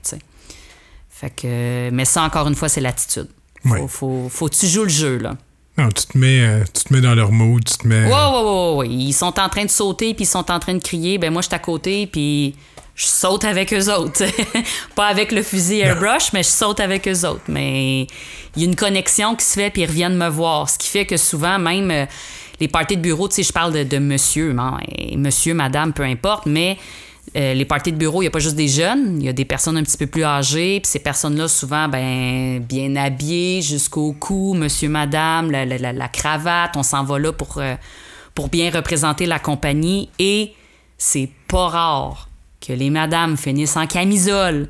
Fait 1.09 1.31
que, 1.31 1.91
mais 1.91 2.05
ça, 2.05 2.23
encore 2.23 2.49
une 2.49 2.55
fois, 2.55 2.69
c'est 2.69 2.81
l'attitude. 2.81 3.29
Faut, 3.63 3.75
Ouais. 3.75 3.85
faut, 3.89 4.29
faut 4.31 4.49
que 4.49 4.55
tu 4.55 4.67
joues 4.67 4.85
le 4.85 4.89
jeu, 4.89 5.19
là. 5.19 5.37
Non, 5.77 5.89
tu 5.91 6.05
te 6.07 6.17
mets, 6.19 6.41
euh, 6.41 6.65
tu 6.75 6.85
te 6.85 6.93
mets 6.95 7.03
dans 7.03 7.15
leur 7.15 7.31
mood, 7.31 7.63
tu 7.63 7.77
te 7.77 7.87
mets. 7.87 8.07
Ouais, 8.07 8.11
ouais, 8.11 8.43
ouais, 8.43 8.71
ouais, 8.71 8.77
ouais. 8.77 8.89
Ils 8.89 9.13
sont 9.13 9.39
en 9.39 9.49
train 9.51 9.65
de 9.65 9.71
sauter, 9.71 10.15
puis 10.15 10.25
ils 10.25 10.29
sont 10.29 10.51
en 10.51 10.59
train 10.59 10.73
de 10.75 10.83
crier. 10.83 11.19
Ben 11.19 11.31
moi, 11.31 11.43
je 11.43 11.49
suis 11.49 11.55
à 11.55 11.59
côté, 11.59 12.07
puis 12.07 12.57
je 13.01 13.07
saute 13.07 13.45
avec 13.47 13.73
eux 13.73 13.89
autres. 13.91 14.25
Pas 14.95 15.07
avec 15.07 15.33
le 15.33 15.43
fusil 15.43 15.79
airbrush, 15.81 16.33
mais 16.35 16.43
je 16.43 16.49
saute 16.49 16.81
avec 16.81 17.09
eux 17.09 17.25
autres. 17.27 17.45
Mais 17.49 18.03
il 18.57 18.63
y 18.63 18.63
a 18.63 18.69
une 18.69 18.77
connexion 18.77 19.35
qui 19.37 19.45
se 19.47 19.55
fait, 19.55 19.71
puis 19.71 19.83
ils 19.83 19.87
reviennent 19.87 20.17
me 20.17 20.29
voir. 20.29 20.69
Ce 20.69 20.77
qui 20.77 20.89
fait 20.89 21.07
que 21.07 21.17
souvent, 21.17 21.59
même 21.59 21.91
euh, 21.91 22.05
les 22.61 22.69
parties 22.69 22.97
de 22.99 23.03
bureau, 23.03 23.27
tu 23.29 23.37
sais, 23.37 23.43
je 23.43 23.53
parle 23.55 23.73
de, 23.73 23.85
de 23.85 23.97
monsieur, 23.99 24.55
hein, 24.59 24.77
et 24.99 25.17
monsieur, 25.17 25.55
madame, 25.55 25.95
peu 25.95 26.03
importe, 26.03 26.45
mais 26.45 26.77
euh, 27.37 27.55
les 27.55 27.65
parties 27.65 27.93
de 27.93 27.97
bureau, 27.97 28.21
il 28.21 28.25
n'y 28.25 28.29
a 28.29 28.31
pas 28.33 28.39
juste 28.39 28.57
des 28.57 28.69
jeunes, 28.69 29.17
il 29.21 29.25
y 29.25 29.29
a 29.31 29.33
des 29.33 29.47
personnes 29.47 29.79
un 29.79 29.83
petit 29.83 29.97
peu 29.97 30.07
plus 30.07 30.25
âgées, 30.25 30.81
puis 30.81 30.91
ces 30.91 30.99
personnes-là, 30.99 31.49
souvent, 31.49 31.89
ben, 31.89 32.59
bien 32.61 32.97
habillées 32.97 33.63
jusqu'au 33.63 34.13
cou, 34.13 34.53
monsieur, 34.53 34.91
madame, 34.91 35.51
la, 35.51 35.65
la- 35.65 35.79
la- 35.79 35.93
la 35.95 36.09
cravate, 36.09 36.77
on 36.77 36.83
s'en 36.83 37.03
va 37.05 37.19
là 37.19 37.33
pour, 37.33 37.57
euh, 37.59 37.77
pour 38.35 38.49
bien 38.49 38.71
représenter 38.71 39.25
la 39.25 39.39
compagnie. 39.39 40.11
Et 40.19 40.53
c'est 40.99 41.31
pas 41.49 41.69
rare 41.69 42.27
que 42.71 42.77
les 42.79 42.91
madames 42.91 43.37
finissent 43.37 43.77
en 43.77 43.87
camisole. 43.87 44.69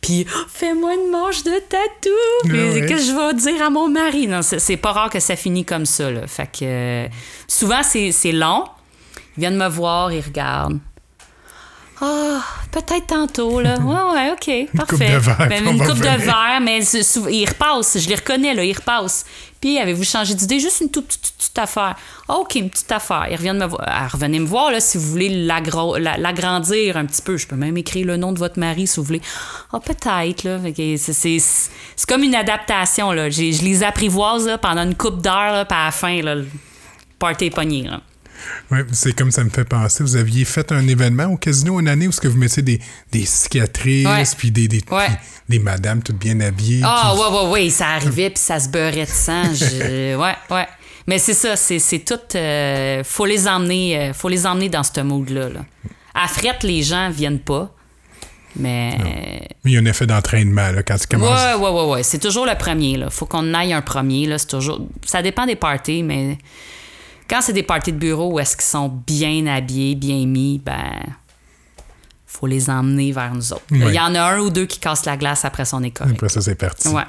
Puis, 0.00 0.26
Oh, 0.34 0.38
fais-moi 0.48 0.94
une 0.94 1.10
manche 1.10 1.42
de 1.42 1.50
tatou. 1.68 2.48
Puis, 2.48 2.58
Ah. 2.58 2.86
Qu'est-ce 2.86 3.06
que 3.06 3.12
je 3.12 3.12
vais 3.28 3.34
dire 3.52 3.62
à 3.64 3.70
mon 3.70 3.88
mari? 3.88 4.26
Non, 4.26 4.40
c'est 4.42 4.76
pas 4.76 4.92
rare 4.92 5.10
que 5.10 5.20
ça 5.20 5.36
finit 5.36 5.64
comme 5.64 5.86
ça. 5.86 6.10
Là. 6.10 6.26
Fait 6.26 6.46
que 6.46 6.58
euh, 6.62 7.06
souvent, 7.46 7.82
c'est 7.82 8.10
c'est 8.12 8.32
long. 8.32 8.64
Ils 9.36 9.40
viennent 9.40 9.56
me 9.58 9.68
voir, 9.68 10.12
ils 10.12 10.20
regardent. 10.22 10.78
Ah, 12.02 12.40
peut-être 12.72 13.06
tantôt, 13.08 13.60
là. 13.60 13.78
Ouais, 13.80 14.14
ouais, 14.14 14.30
OK, 14.32 14.76
parfait. 14.76 14.94
coupe 14.94 14.98
de 15.00 15.18
verre, 15.18 15.48
Ben, 15.48 15.66
une 15.68 15.78
coupe 15.78 15.98
de 15.98 16.22
verre, 16.24 16.60
mais 16.62 16.82
ils 16.82 17.46
repassent. 17.48 17.98
Je 17.98 18.08
les 18.08 18.14
reconnais, 18.14 18.54
là, 18.54 18.64
ils 18.64 18.72
repassent. 18.76 19.24
Puis, 19.60 19.78
avez-vous 19.78 20.04
changé 20.04 20.34
d'idée? 20.34 20.58
Juste 20.58 20.80
une 20.80 20.90
toute 20.90 21.06
petite, 21.08 21.34
petite 21.36 21.58
affaire. 21.58 21.94
OK, 22.28 22.54
une 22.54 22.70
petite 22.70 22.90
affaire. 22.92 23.26
Ils 23.30 23.36
reviennent 23.36 23.58
me 23.58 23.66
voir. 23.66 23.82
Ah, 23.86 24.08
revenez 24.08 24.38
me 24.40 24.46
voir, 24.46 24.70
là, 24.70 24.80
si 24.80 24.96
vous 24.96 25.04
voulez 25.10 25.28
l'agrandir 25.46 26.96
un 26.96 27.04
petit 27.04 27.20
peu. 27.20 27.36
Je 27.36 27.46
peux 27.46 27.56
même 27.56 27.76
écrire 27.76 28.06
le 28.06 28.16
nom 28.16 28.32
de 28.32 28.38
votre 28.38 28.58
mari, 28.58 28.86
si 28.86 28.96
vous 28.96 29.04
voulez. 29.04 29.20
Ah, 29.72 29.78
peut-être, 29.80 30.44
là. 30.44 30.58
C'est- 30.96 31.70
comme 32.08 32.22
une 32.22 32.34
adaptation, 32.34 33.12
là. 33.12 33.28
Je 33.28 33.42
les 33.62 33.82
apprivoise, 33.84 34.46
là, 34.46 34.56
pendant 34.56 34.82
une 34.84 34.94
coupe 34.94 35.20
d'heure, 35.20 35.52
là, 35.52 35.64
puis 35.66 35.76
à 35.78 35.84
la 35.86 35.90
fin, 35.90 36.22
là, 36.22 36.34
le 36.36 36.48
party 37.18 37.50
pogné, 37.50 37.82
là. 37.82 38.00
Ouais, 38.70 38.84
c'est 38.92 39.12
comme 39.12 39.30
ça 39.30 39.42
me 39.44 39.50
fait 39.50 39.64
penser. 39.64 40.02
Vous 40.02 40.16
aviez 40.16 40.44
fait 40.44 40.70
un 40.72 40.86
événement 40.86 41.24
au 41.26 41.36
casino 41.36 41.80
une 41.80 41.88
année 41.88 42.08
où 42.08 42.12
ce 42.12 42.20
que 42.20 42.28
vous 42.28 42.38
mettiez 42.38 42.62
des, 42.62 42.80
des 43.12 43.24
cicatrices, 43.26 44.34
puis 44.36 44.50
des, 44.50 44.68
des, 44.68 44.80
Ouais. 44.90 45.08
des 45.48 45.58
madames 45.58 46.02
toutes 46.02 46.18
bien 46.18 46.40
habillées. 46.40 46.82
Ah, 46.84 47.14
ouais, 47.14 47.36
ouais, 47.44 47.50
ouais, 47.50 47.70
ça 47.70 47.88
arrivait, 47.88 48.30
puis 48.30 48.38
ça 48.42 48.58
se 48.60 48.68
beurrait 48.68 49.04
de 49.06 49.10
sang. 49.10 49.44
Je- 49.52 50.16
Ouais, 50.20 50.34
ouais. 50.50 50.66
Mais 51.06 51.18
c'est 51.18 51.34
ça, 51.34 51.56
c'est 51.56 51.78
c'est 51.78 52.00
tout. 52.00 52.14
euh, 52.36 53.02
faut 53.04 53.26
les 53.26 53.48
emmener 53.48 53.98
euh, 53.98 54.12
faut 54.12 54.28
les 54.28 54.46
emmener 54.46 54.68
dans 54.68 54.82
ce 54.84 55.00
mood-là. 55.00 55.48
Là. 55.48 55.60
À 56.14 56.28
frette, 56.28 56.62
les 56.62 56.82
gens 56.82 57.10
viennent 57.10 57.40
pas. 57.40 57.72
Mais. 58.56 58.96
Mais 59.64 59.70
il 59.70 59.72
y 59.72 59.76
a 59.76 59.80
un 59.80 59.84
effet 59.86 60.06
d'entraînement 60.06 60.70
là, 60.70 60.82
quand 60.82 60.96
tu 60.98 61.06
commences. 61.06 61.30
Ouais, 61.40 61.54
ouais, 61.54 61.70
ouais, 61.70 61.90
ouais. 61.92 62.02
C'est 62.02 62.18
toujours 62.18 62.46
le 62.46 62.54
premier, 62.56 62.96
là. 62.96 63.08
Faut 63.10 63.26
qu'on 63.26 63.54
aille 63.54 63.72
un 63.72 63.80
premier, 63.82 64.26
là. 64.26 64.38
C'est 64.38 64.48
toujours. 64.48 64.80
Ça 65.04 65.22
dépend 65.22 65.46
des 65.46 65.56
parties, 65.56 66.02
mais 66.02 66.36
quand 67.30 67.40
c'est 67.40 67.52
des 67.52 67.62
parties 67.62 67.92
de 67.92 67.98
bureau 67.98 68.32
où 68.32 68.40
est-ce 68.40 68.56
qu'ils 68.56 68.64
sont 68.66 68.88
bien 69.06 69.46
habillés, 69.46 69.94
bien 69.94 70.26
mis, 70.26 70.58
ben. 70.58 71.00
Faut 72.26 72.46
les 72.46 72.70
emmener 72.70 73.12
vers 73.12 73.34
nous 73.34 73.52
autres. 73.52 73.64
Il 73.70 73.92
y 73.92 74.00
en 74.00 74.14
a 74.14 74.22
un 74.22 74.38
ou 74.40 74.50
deux 74.50 74.64
qui 74.66 74.78
cassent 74.78 75.04
la 75.04 75.16
glace 75.16 75.44
après 75.44 75.64
son 75.64 75.82
école. 75.82 76.10
Après 76.12 76.28
ça, 76.28 76.40
c'est 76.40 76.54
parti. 76.54 76.88
Ouais. 76.88 77.02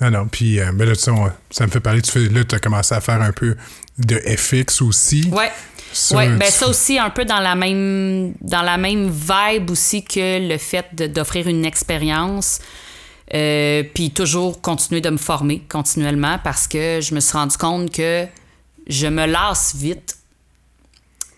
Non, 0.00 0.10
non. 0.10 0.28
Puis 0.28 0.60
euh, 0.60 0.70
ben 0.72 0.88
là, 0.88 0.94
tu 0.96 1.02
sais, 1.02 1.10
on- 1.10 1.30
ça 1.50 1.66
me 1.66 1.70
fait 1.70 1.80
parler. 1.80 2.00
Tu 2.00 2.10
fais, 2.10 2.28
là, 2.28 2.42
tu 2.44 2.54
as 2.54 2.58
commencé 2.58 2.94
à 2.94 3.00
faire 3.00 3.20
un 3.20 3.32
peu 3.32 3.56
de 3.98 4.16
FX 4.36 4.80
aussi. 4.82 5.28
Ouais. 5.32 5.50
Ça, 5.92 6.16
ouais, 6.16 6.28
ben 6.30 6.46
tu- 6.46 6.52
ça 6.52 6.68
aussi 6.68 6.98
un 6.98 7.10
peu 7.10 7.24
dans 7.26 7.40
la 7.40 7.54
même 7.54 8.32
dans 8.40 8.62
la 8.62 8.78
même 8.78 9.10
vibe 9.10 9.70
aussi 9.70 10.02
que 10.02 10.48
le 10.48 10.56
fait 10.58 10.94
d'offrir 11.12 11.48
une 11.48 11.64
expérience. 11.66 12.60
Euh, 13.34 13.82
puis 13.94 14.10
toujours 14.10 14.60
continuer 14.62 15.00
de 15.00 15.10
me 15.10 15.16
former 15.18 15.60
continuellement 15.68 16.38
parce 16.42 16.66
que 16.68 17.00
je 17.02 17.14
me 17.14 17.20
suis 17.20 17.32
rendu 17.36 17.56
compte 17.56 17.90
que 17.92 18.26
je 18.86 19.06
me 19.06 19.26
lasse 19.26 19.74
vite. 19.76 20.16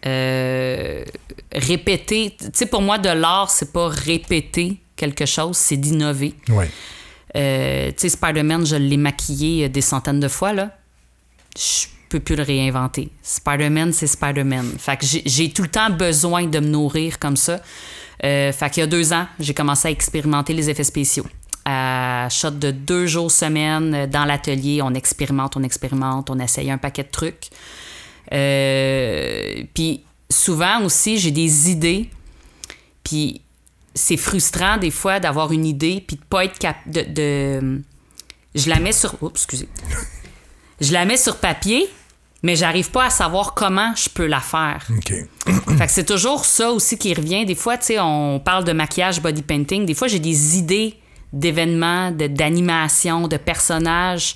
Euh, 0.07 1.02
répéter, 1.52 2.37
tu 2.38 2.46
sais, 2.52 2.66
pour 2.66 2.83
moi, 2.83 2.98
de 2.98 3.09
l'art, 3.09 3.50
c'est 3.50 3.72
pas 3.72 3.88
répéter 3.88 4.78
quelque 4.96 5.24
chose, 5.24 5.57
c'est 5.57 5.76
d'innover. 5.78 6.35
Ouais. 6.50 6.68
Euh, 7.37 7.88
tu 7.88 7.94
sais, 7.98 8.09
Spider-Man, 8.11 8.66
je 8.66 8.76
l'ai 8.76 8.96
maquillé 8.98 9.64
euh, 9.64 9.68
des 9.68 9.80
centaines 9.80 10.20
de 10.20 10.28
fois, 10.28 10.52
là. 10.52 10.76
Je 11.57 11.87
peux 12.11 12.20
plus 12.20 12.37
le 12.37 12.42
réinventer. 12.42 13.09
Spider-Man, 13.22 13.92
c'est 13.92 14.07
Spider-Man. 14.07 14.72
Fait 14.78 14.96
que 14.98 15.07
j'ai- 15.07 15.22
j'ai 15.24 15.50
tout 15.50 15.62
le 15.62 15.68
temps 15.68 15.90
besoin 15.90 16.44
de 16.46 16.59
me 16.61 16.66
nourrir 16.68 17.18
comme 17.18 17.37
ça. 17.37 17.61
Euh, 18.24 18.52
fait 18.52 18.70
qu'il 18.70 18.80
y 18.83 18.85
a 18.85 18.87
deux 18.87 19.12
ans, 19.12 19.26
j'ai 19.40 19.54
commencé 19.54 19.88
à 19.88 19.90
expérimenter 19.90 20.52
les 20.52 20.68
effets 20.70 20.85
spéciaux. 20.85 21.26
À 21.66 22.29
shot 22.31 22.50
de 22.50 22.70
deux 22.70 23.07
jours 23.07 23.31
semaine 23.31 23.94
euh, 23.94 24.07
dans 24.07 24.24
l'atelier, 24.27 24.81
on 24.83 24.92
expérimente, 24.92 25.57
on 25.57 25.62
expérimente, 25.62 26.29
on 26.29 26.38
essaye 26.38 26.70
un 26.70 26.77
paquet 26.79 27.05
de 27.05 27.11
trucs. 27.11 27.48
Euh, 28.33 29.62
puis 29.74 30.03
souvent 30.31 30.83
aussi, 30.83 31.18
j'ai 31.18 31.31
des 31.31 31.70
idées, 31.70 32.11
puis 33.03 33.40
c'est 33.94 34.16
frustrant 34.16 34.77
des 34.77 34.90
fois 34.90 35.20
d'avoir 35.20 35.53
une 35.53 35.64
idée 35.66 36.03
puis 36.07 36.16
de 36.16 36.22
pas 36.24 36.44
être 36.44 36.59
capable 36.59 36.90
de, 36.90 37.03
de- 37.03 37.83
je 38.55 38.68
la 38.68 38.79
mets 38.81 38.92
sur 38.92 39.22
oups, 39.22 39.33
excusez. 39.40 39.68
Je 40.81 40.92
la 40.92 41.05
mets 41.05 41.16
sur 41.16 41.37
papier, 41.38 41.88
mais 42.42 42.57
j'arrive 42.57 42.90
pas 42.90 43.07
à 43.07 43.11
savoir 43.11 43.55
comment 43.55 43.94
je 43.96 44.09
peux 44.09 44.27
la 44.27 44.40
faire. 44.40 44.87
OK. 44.90 45.12
Fait 45.79 45.87
que 45.87 45.92
c'est 45.92 46.05
toujours 46.05 46.44
ça 46.44 46.70
aussi 46.72 46.98
qui 46.98 47.14
revient. 47.14 47.46
Des 47.46 47.55
fois, 47.55 47.79
tu 47.79 47.87
sais, 47.87 48.00
on 48.00 48.38
parle 48.40 48.64
de 48.64 48.72
maquillage, 48.72 49.20
body 49.22 49.42
painting. 49.42 49.87
Des 49.87 49.94
fois, 49.94 50.09
j'ai 50.09 50.18
des 50.18 50.59
idées 50.59 50.96
d'événements, 51.35 52.11
de- 52.11 52.29
d'animation, 52.29 53.29
de 53.29 53.37
personnages. 53.37 54.35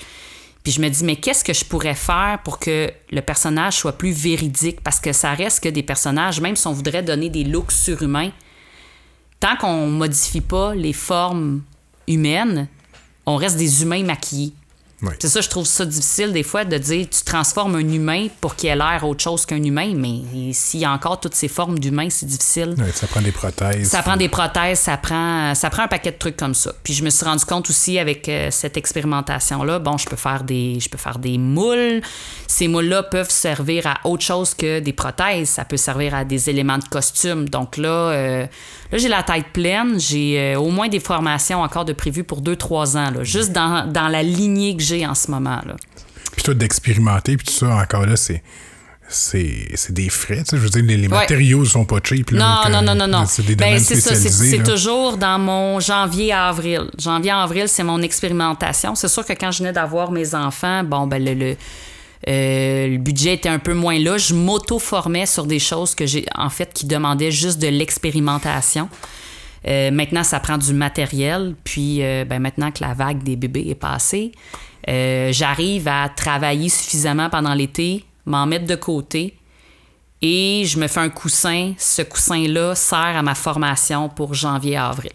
Puis 0.63 0.73
je 0.73 0.81
me 0.81 0.89
dis, 0.89 1.05
mais 1.05 1.17
qu'est-ce 1.17 1.45
que 1.45 1.55
je 1.55 1.65
pourrais 1.65 1.95
faire 1.95 2.41
pour 2.45 2.59
que 2.59 2.91
le 3.11 3.21
personnage 3.23 3.75
soit 3.75 3.97
plus 3.97 4.11
véridique? 4.11 4.83
Parce 4.83 5.01
que 5.01 5.13
ça 5.13 5.33
reste 5.33 5.63
que 5.63 5.69
des 5.69 5.83
personnages, 5.83 6.41
même 6.41 6.57
si 6.57 6.67
on 6.67 6.73
voudrait 6.73 7.03
donner 7.03 7.31
des 7.31 7.45
looks 7.45 7.73
surhumains, 7.73 8.33
tant 9.41 9.57
qu'on 9.57 9.87
modifie 9.87 10.41
pas 10.41 10.75
les 10.75 10.93
formes 10.93 11.63
humaines, 12.07 12.69
on 13.25 13.37
reste 13.37 13.57
des 13.57 13.83
humains 13.83 14.03
maquillés. 14.03 14.53
C'est 15.21 15.29
ça, 15.29 15.41
je 15.41 15.49
trouve 15.49 15.67
ça 15.67 15.85
difficile 15.85 16.33
des 16.33 16.43
fois 16.43 16.65
de 16.65 16.77
dire 16.77 17.07
tu 17.09 17.23
transformes 17.23 17.77
un 17.77 17.89
humain 17.89 18.27
pour 18.41 18.57
qu'il 18.57 18.69
ait 18.69 18.77
l'air 18.77 19.05
autre 19.05 19.23
chose 19.23 19.47
qu'un 19.47 19.63
humain, 19.63 19.93
mais 19.95 20.53
s'il 20.53 20.81
y 20.81 20.85
a 20.85 20.93
encore 20.93 21.21
toutes 21.21 21.35
ces 21.35 21.49
formes 21.49 21.79
d'humains, 21.79 22.11
c'est 22.11 22.27
difficile. 22.27 22.75
Ça 22.95 23.07
prend 23.07 23.21
des 23.21 23.33
prothèses. 23.33 23.89
Ça 23.89 24.03
prend 24.03 24.17
des 24.17 24.29
prothèses, 24.29 24.81
ça 24.81 24.97
prend, 24.97 25.55
ça 25.55 25.71
prend 25.71 25.85
un 25.85 25.89
paquet 25.89 26.11
de 26.11 26.19
trucs 26.19 26.37
comme 26.37 26.55
ça. 26.55 26.73
Puis 26.83 26.95
je 26.95 27.05
me 27.05 27.11
suis 27.11 27.25
rendu 27.25 27.45
compte 27.45 27.71
aussi 27.71 27.99
avec 27.99 28.29
euh, 28.29 28.49
cette 28.51 28.77
expérimentation-là, 28.77 29.79
bon, 29.79 29.97
je 29.99 30.07
peux 30.07 30.17
faire 30.17 30.43
des, 30.43 30.81
je 30.81 30.89
peux 30.89 30.99
faire 30.99 31.19
des 31.19 31.39
moules. 31.39 32.01
Ces 32.49 32.67
moules-là 32.67 33.05
peuvent 33.05 33.31
servir 33.31 33.87
à 33.87 34.01
autre 34.05 34.25
chose 34.25 34.55
que 34.55 34.81
des 34.81 34.93
prothèses. 34.93 35.51
Ça 35.51 35.65
peut 35.65 35.77
servir 35.77 36.15
à 36.15 36.25
des 36.25 36.51
éléments 36.51 36.79
de 36.79 36.85
costume. 36.85 37.49
Donc 37.49 37.77
là, 37.77 37.89
euh, 37.89 38.47
là 38.93 38.99
j'ai 38.99 39.09
la 39.09 39.23
tête 39.23 39.47
pleine. 39.53 39.99
J'ai 40.01 40.55
euh, 40.55 40.61
au 40.61 40.71
moins 40.71 40.89
des 40.89 41.01
formations 41.01 41.63
encore 41.63 41.85
de 41.85 41.93
prévues 41.93 42.25
pour 42.25 42.43
2-3 42.43 42.97
ans, 42.97 43.11
là, 43.11 43.25
juste 43.25 43.53
dans, 43.53 43.91
dans 43.91 44.09
la 44.09 44.23
lignée 44.23 44.77
que 44.77 44.83
j'ai 44.83 45.07
en 45.07 45.15
ce 45.15 45.31
moment. 45.31 45.61
Là. 45.67 45.77
Puis 46.33 46.43
toi, 46.43 46.55
d'expérimenter, 46.55 47.37
puis 47.37 47.47
tout 47.47 47.53
ça, 47.53 47.75
encore 47.77 48.07
là, 48.07 48.17
c'est. 48.17 48.43
C'est 49.11 49.71
c'est 49.75 49.95
des 49.95 50.11
frais, 50.11 50.41
tu 50.43 50.51
sais. 50.51 50.57
Je 50.59 50.63
veux 50.63 50.69
dire, 50.69 50.83
les, 50.85 50.99
les 50.99 51.09
Ouais. 51.09 51.17
matériaux 51.21 51.65
sont 51.65 51.87
pas 51.87 51.97
cheap. 52.05 52.31
Là, 52.31 52.39
Non, 52.39 52.63
donc, 52.63 52.73
non, 52.73 52.79
euh, 52.93 52.95
non, 52.95 53.07
non, 53.09 53.19
non. 53.21 53.27
C'est 53.27 53.43
des 53.43 53.57
Ben, 53.57 53.69
domaines 53.69 53.83
c'est 53.83 53.97
spécialisés. 53.99 54.63
toujours 54.63 55.17
dans 55.17 55.39
mon 55.39 55.81
janvier 55.81 56.31
à 56.33 56.49
avril. 56.49 56.83
Janvier 56.99 57.31
à 57.31 57.41
avril, 57.43 57.69
c'est 57.69 57.85
mon 57.85 58.03
expérimentation. 58.03 58.95
C'est 58.95 59.09
sûr 59.09 59.25
que 59.25 59.33
quand 59.33 59.51
je 59.51 59.61
venais 59.61 59.73
d'avoir 59.73 60.11
mes 60.11 60.35
enfants, 60.35 60.85
bon, 60.85 61.07
ben, 61.07 61.25
le, 61.25 61.33
le, 61.33 61.57
euh, 62.27 62.89
le 62.89 62.99
budget 62.99 63.35
était 63.35 63.49
un 63.49 63.59
peu 63.59 63.75
moins 63.75 63.99
là. 63.99 64.19
Je 64.19 64.35
m'auto-formais 64.35 65.27
sur 65.27 65.47
des 65.47 65.59
choses 65.59 65.95
que 65.95 66.07
j'ai, 66.07 66.25
en 66.35 66.51
fait, 66.51 66.73
qui 66.73 66.87
demandaient 66.87 67.31
juste 67.31 67.61
de 67.61 67.69
l'expérimentation. 67.69 68.89
Euh, 69.67 69.91
maintenant, 69.91 70.25
ça 70.25 70.41
prend 70.41 70.59
du 70.59 70.73
matériel. 70.73 71.55
Puis 71.65 72.03
euh, 72.03 72.25
ben, 72.25 72.41
maintenant 72.41 72.71
que 72.71 72.83
la 72.83 72.95
vague 72.95 73.23
des 73.23 73.37
bébés 73.37 73.67
est 73.69 73.75
passée, 73.75 74.33
j'arrive 74.87 75.87
à 75.87 76.09
travailler 76.09 76.71
suffisamment 76.71 77.29
pendant 77.29 77.55
l'été, 77.55 78.05
m'en 78.25 78.47
mettre 78.47 78.67
de 78.67 78.75
côté. 78.75 79.35
Et 80.23 80.65
je 80.65 80.79
me 80.81 80.89
fais 80.89 81.01
un 81.01 81.11
coussin. 81.11 81.75
Ce 81.79 82.03
coussin-là 82.03 82.75
sert 82.75 82.99
à 82.99 83.23
ma 83.23 83.35
formation 83.35 84.09
pour 84.09 84.35
janvier-avril. 84.35 85.13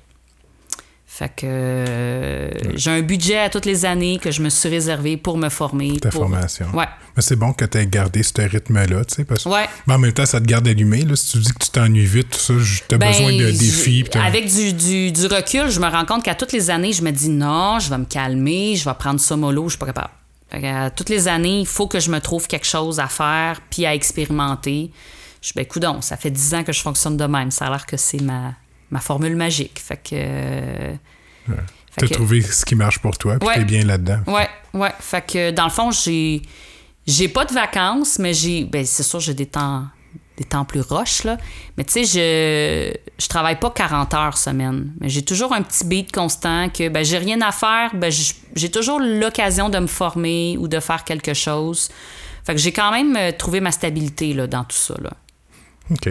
Fait 1.16 1.30
que 1.30 1.46
euh, 1.46 2.50
j'ai 2.76 2.90
un 2.90 3.02
budget 3.04 3.38
à 3.38 3.50
toutes 3.52 3.68
les 3.68 3.86
années 3.86 4.18
que 4.18 4.32
je 4.32 4.42
me 4.42 4.50
suis 4.50 4.68
réservé 4.68 5.16
pour 5.16 5.38
me 5.38 5.50
former. 5.50 6.00
Ta 6.00 6.10
pour- 6.10 6.22
formation. 6.22 6.66
Ouais. 6.74 6.88
Mais 7.16 7.22
c'est 7.22 7.36
bon 7.36 7.54
que 7.54 7.66
tu 7.66 7.78
aies 7.78 7.86
gardé 7.86 8.24
ce 8.24 8.34
rythme-là, 8.42 9.06
tu 9.06 9.14
sais, 9.14 9.24
parce 9.24 9.44
que. 9.44 9.50
Ouais. 9.50 9.68
Mais 9.86 9.94
en 9.94 10.00
même 10.00 10.12
temps, 10.14 10.26
ça 10.26 10.40
te 10.42 10.46
garde 10.46 10.68
allumé, 10.68 11.04
là. 11.04 11.16
Si 11.16 11.34
tu 11.34 11.38
dis 11.38 11.54
que 11.54 11.66
tu 11.66 11.70
t'ennuies 11.70 12.06
vite, 12.08 12.32
tout 12.32 12.40
ça, 12.40 12.54
tu 12.90 12.96
as 12.96 12.98
Ben, 12.98 13.10
besoin 13.12 13.32
de 13.32 13.52
défis. 13.52 14.04
Avec 14.16 14.52
du, 14.52 14.74
du, 14.74 15.12
du 15.12 15.28
recul, 15.28 15.70
je 15.70 15.80
me 15.80 15.88
rends 15.88 16.06
compte 16.06 16.24
qu'à 16.24 16.34
toutes 16.34 16.52
les 16.52 16.72
années, 16.72 16.94
je 16.94 17.04
me 17.04 17.12
dis 17.12 17.30
non, 17.30 17.78
je 17.78 17.92
vais 17.92 17.98
me 18.00 18.06
calmer, 18.06 18.76
je 18.76 18.84
vais 18.90 18.96
prendre 18.98 19.20
ça 19.20 19.36
mollo, 19.36 19.66
je 19.66 19.74
suis 19.74 19.78
pas 19.80 19.86
capable. 19.86 20.10
Fait 20.50 20.62
que, 20.62 20.66
à 20.66 20.90
toutes 20.90 21.10
les 21.10 21.28
années, 21.28 21.60
il 21.60 21.68
faut 21.68 21.86
que 21.86 22.00
je 22.00 22.10
me 22.10 22.20
trouve 22.22 22.48
quelque 22.48 22.66
chose 22.66 23.00
à 23.00 23.06
faire 23.08 23.62
puis 23.70 23.86
à 23.86 23.94
expérimenter. 23.94 24.90
Je 25.42 25.48
suis 25.50 25.54
ben 25.56 25.66
coudon, 25.68 26.02
ça 26.02 26.18
fait 26.18 26.32
10 26.32 26.54
ans 26.56 26.64
que 26.64 26.72
je 26.74 26.82
fonctionne 26.82 27.18
de 27.18 27.26
même. 27.26 27.52
Ça 27.52 27.68
a 27.68 27.70
l'air 27.70 27.86
que 27.86 27.98
c'est 27.98 28.22
ma, 28.22 28.56
ma 28.94 29.00
formule 29.00 29.36
magique. 29.36 29.80
Fait 29.84 29.98
que. 29.98 30.12
euh, 30.14 30.94
fait 31.92 32.08
T'as 32.08 32.08
trouvé 32.08 32.42
ce 32.42 32.64
qui 32.64 32.76
marche 32.76 33.00
pour 33.00 33.18
toi, 33.18 33.38
puis 33.40 33.48
Ouais. 33.50 33.56
t'es 33.56 33.66
bien 33.66 33.84
là-dedans. 33.84 34.20
Ouais, 34.28 34.48
ouais. 34.74 34.92
Fait 35.00 35.26
que 35.26 35.52
dans 35.52 35.66
le 35.66 35.70
fond, 35.72 35.92
j'ai 35.92 36.42
j'ai 37.06 37.28
pas 37.28 37.44
de 37.46 37.54
vacances, 37.54 38.18
mais 38.20 38.34
j'ai 38.34 38.64
ben 38.64 38.86
c'est 38.86 39.04
sûr 39.04 39.20
j'ai 39.20 39.34
des 39.34 39.46
temps 39.48 39.86
des 40.38 40.46
temps 40.46 40.66
plus 40.66 40.82
roches 40.82 41.24
là, 41.26 41.38
mais 41.78 41.84
tu 41.84 41.92
sais 41.92 42.04
je 42.06 42.94
je 43.22 43.28
travaille 43.28 43.60
pas 43.60 43.70
40 43.70 44.14
heures 44.16 44.38
semaine, 44.38 44.94
mais 45.00 45.10
j'ai 45.10 45.22
toujours 45.24 45.54
un 45.54 45.62
petit 45.62 45.86
beat 45.86 46.12
constant 46.12 46.70
que 46.70 46.88
ben 46.90 47.04
j'ai 47.04 47.18
rien 47.20 47.40
à 47.42 47.52
faire, 47.52 47.92
ben 47.96 48.12
j'ai 48.56 48.72
toujours 48.72 49.00
l'occasion 49.00 49.70
de 49.70 49.78
me 49.80 49.88
former 49.88 50.56
ou 50.60 50.68
de 50.68 50.80
faire 50.80 51.04
quelque 51.04 51.34
chose. 51.34 51.90
Fait 52.46 52.54
que 52.56 52.60
j'ai 52.62 52.72
quand 52.72 52.92
même 52.92 53.16
euh, 53.16 53.32
trouvé 53.38 53.60
ma 53.62 53.72
stabilité 53.72 54.34
là 54.34 54.48
dans 54.48 54.64
tout 54.64 54.76
ça 54.76 54.96
là. 55.02 55.12
OK. 55.92 56.10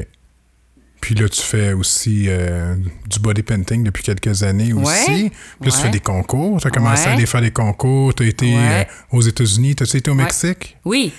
Puis 1.02 1.16
là, 1.16 1.28
tu 1.28 1.42
fais 1.42 1.72
aussi 1.72 2.26
euh, 2.28 2.76
du 3.10 3.18
body 3.18 3.42
painting 3.42 3.82
depuis 3.82 4.04
quelques 4.04 4.42
années 4.44 4.72
aussi. 4.72 5.10
Ouais. 5.24 5.30
Puis 5.60 5.68
là, 5.70 5.76
tu 5.76 5.82
fais 5.82 5.90
des 5.90 5.98
concours. 6.00 6.60
Tu 6.60 6.66
as 6.68 6.70
commencé 6.70 7.02
Ouais. 7.02 7.08
à 7.10 7.12
aller 7.14 7.26
faire 7.26 7.40
des 7.42 7.50
concours. 7.50 8.14
Tu 8.14 8.22
as 8.22 8.26
été 8.26 8.54
euh, 8.56 8.84
aux 9.10 9.20
États-Unis. 9.20 9.74
Tu 9.74 9.82
as 9.82 9.94
été 9.98 10.10
au 10.10 10.14
Mexique? 10.14 10.76
Oui, 10.84 11.12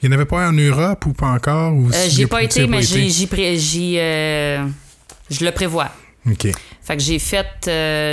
Il 0.00 0.08
n'y 0.08 0.14
en 0.14 0.18
avait 0.18 0.24
pas 0.28 0.48
en 0.48 0.52
Europe 0.52 1.04
ou 1.06 1.12
pas 1.14 1.26
encore? 1.26 1.74
Ou 1.74 1.88
euh, 1.88 1.92
si- 1.92 2.10
j'ai 2.12 2.26
pas 2.28 2.42
y 2.42 2.44
été 2.46 2.66
mais 2.68 2.80
j'ai 2.82 3.08
je 5.30 5.44
le 5.44 5.50
prévois. 5.50 5.90
OK. 6.30 6.46
Fait 6.82 6.96
que 6.96 7.02
j'ai 7.02 7.18
fait, 7.18 7.46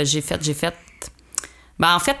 j'ai 0.04 0.20
fait, 0.22 0.42
j'ai 0.42 0.54
fait. 0.54 0.74
Ben, 1.78 1.94
en 1.94 2.00
fait, 2.00 2.18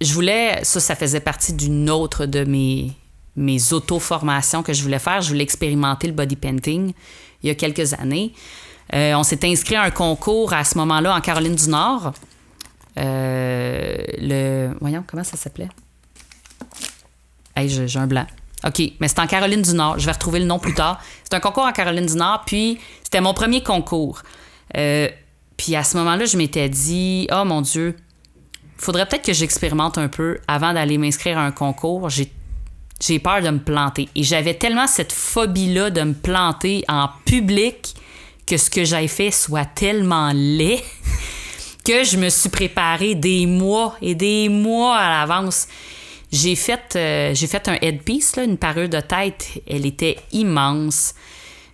je 0.00 0.12
voulais, 0.12 0.58
ça, 0.64 0.80
ça 0.80 0.96
faisait 0.96 1.20
partie 1.20 1.52
d'une 1.52 1.88
autre 1.88 2.26
de 2.26 2.42
mes, 2.44 2.92
mes 3.36 3.72
auto-formations 3.72 4.62
que 4.64 4.72
je 4.72 4.82
voulais 4.82 4.98
faire. 4.98 5.20
Je 5.20 5.28
voulais 5.28 5.44
expérimenter 5.44 6.06
le 6.08 6.14
body 6.14 6.36
painting 6.36 6.92
il 7.42 7.48
y 7.48 7.50
a 7.50 7.54
quelques 7.54 7.94
années. 7.94 8.32
Euh, 8.94 9.14
on 9.14 9.22
s'est 9.22 9.44
inscrit 9.44 9.76
à 9.76 9.82
un 9.82 9.90
concours 9.90 10.52
à 10.52 10.64
ce 10.64 10.76
moment-là 10.78 11.14
en 11.14 11.20
Caroline 11.20 11.54
du 11.54 11.68
Nord. 11.68 12.12
Euh, 12.98 13.96
le. 14.18 14.74
Voyons, 14.80 15.04
comment 15.06 15.24
ça 15.24 15.36
s'appelait? 15.36 15.68
Hey, 17.54 17.68
j'ai 17.68 17.98
un 17.98 18.06
blanc. 18.06 18.26
OK, 18.66 18.82
mais 19.00 19.08
c'est 19.08 19.20
en 19.20 19.26
Caroline 19.26 19.62
du 19.62 19.72
Nord. 19.72 19.98
Je 19.98 20.06
vais 20.06 20.12
retrouver 20.12 20.40
le 20.40 20.44
nom 20.44 20.58
plus 20.58 20.74
tard. 20.74 21.00
C'est 21.24 21.34
un 21.34 21.40
concours 21.40 21.64
en 21.64 21.72
Caroline 21.72 22.06
du 22.06 22.14
Nord, 22.14 22.42
puis 22.46 22.78
c'était 23.02 23.20
mon 23.20 23.32
premier 23.32 23.62
concours. 23.62 24.22
Euh, 24.76 25.08
puis 25.56 25.76
à 25.76 25.84
ce 25.84 25.96
moment-là, 25.98 26.24
je 26.26 26.36
m'étais 26.36 26.68
dit, 26.68 27.26
oh 27.32 27.44
mon 27.44 27.62
Dieu, 27.62 27.96
faudrait 28.76 29.06
peut-être 29.06 29.24
que 29.24 29.32
j'expérimente 29.32 29.98
un 29.98 30.08
peu 30.08 30.38
avant 30.46 30.72
d'aller 30.72 30.98
m'inscrire 30.98 31.38
à 31.38 31.42
un 31.42 31.52
concours. 31.52 32.10
J'ai 32.10 32.30
j'ai 33.00 33.18
peur 33.18 33.42
de 33.42 33.50
me 33.50 33.58
planter. 33.58 34.08
Et 34.14 34.22
j'avais 34.22 34.54
tellement 34.54 34.86
cette 34.86 35.12
phobie-là 35.12 35.90
de 35.90 36.02
me 36.02 36.14
planter 36.14 36.84
en 36.88 37.08
public 37.24 37.94
que 38.46 38.56
ce 38.56 38.68
que 38.68 38.84
j'avais 38.84 39.08
fait 39.08 39.30
soit 39.30 39.64
tellement 39.64 40.32
laid 40.34 40.82
que 41.84 42.04
je 42.04 42.16
me 42.16 42.28
suis 42.28 42.50
préparé 42.50 43.14
des 43.14 43.46
mois 43.46 43.96
et 44.02 44.14
des 44.14 44.48
mois 44.48 44.96
à 44.96 45.20
l'avance. 45.20 45.66
J'ai 46.32 46.54
fait, 46.54 46.94
euh, 46.96 47.34
fait 47.34 47.68
un 47.68 47.76
headpiece, 47.80 48.36
là, 48.36 48.44
une 48.44 48.56
parure 48.56 48.88
de 48.88 49.00
tête. 49.00 49.48
Elle 49.68 49.86
était 49.86 50.16
immense. 50.32 51.14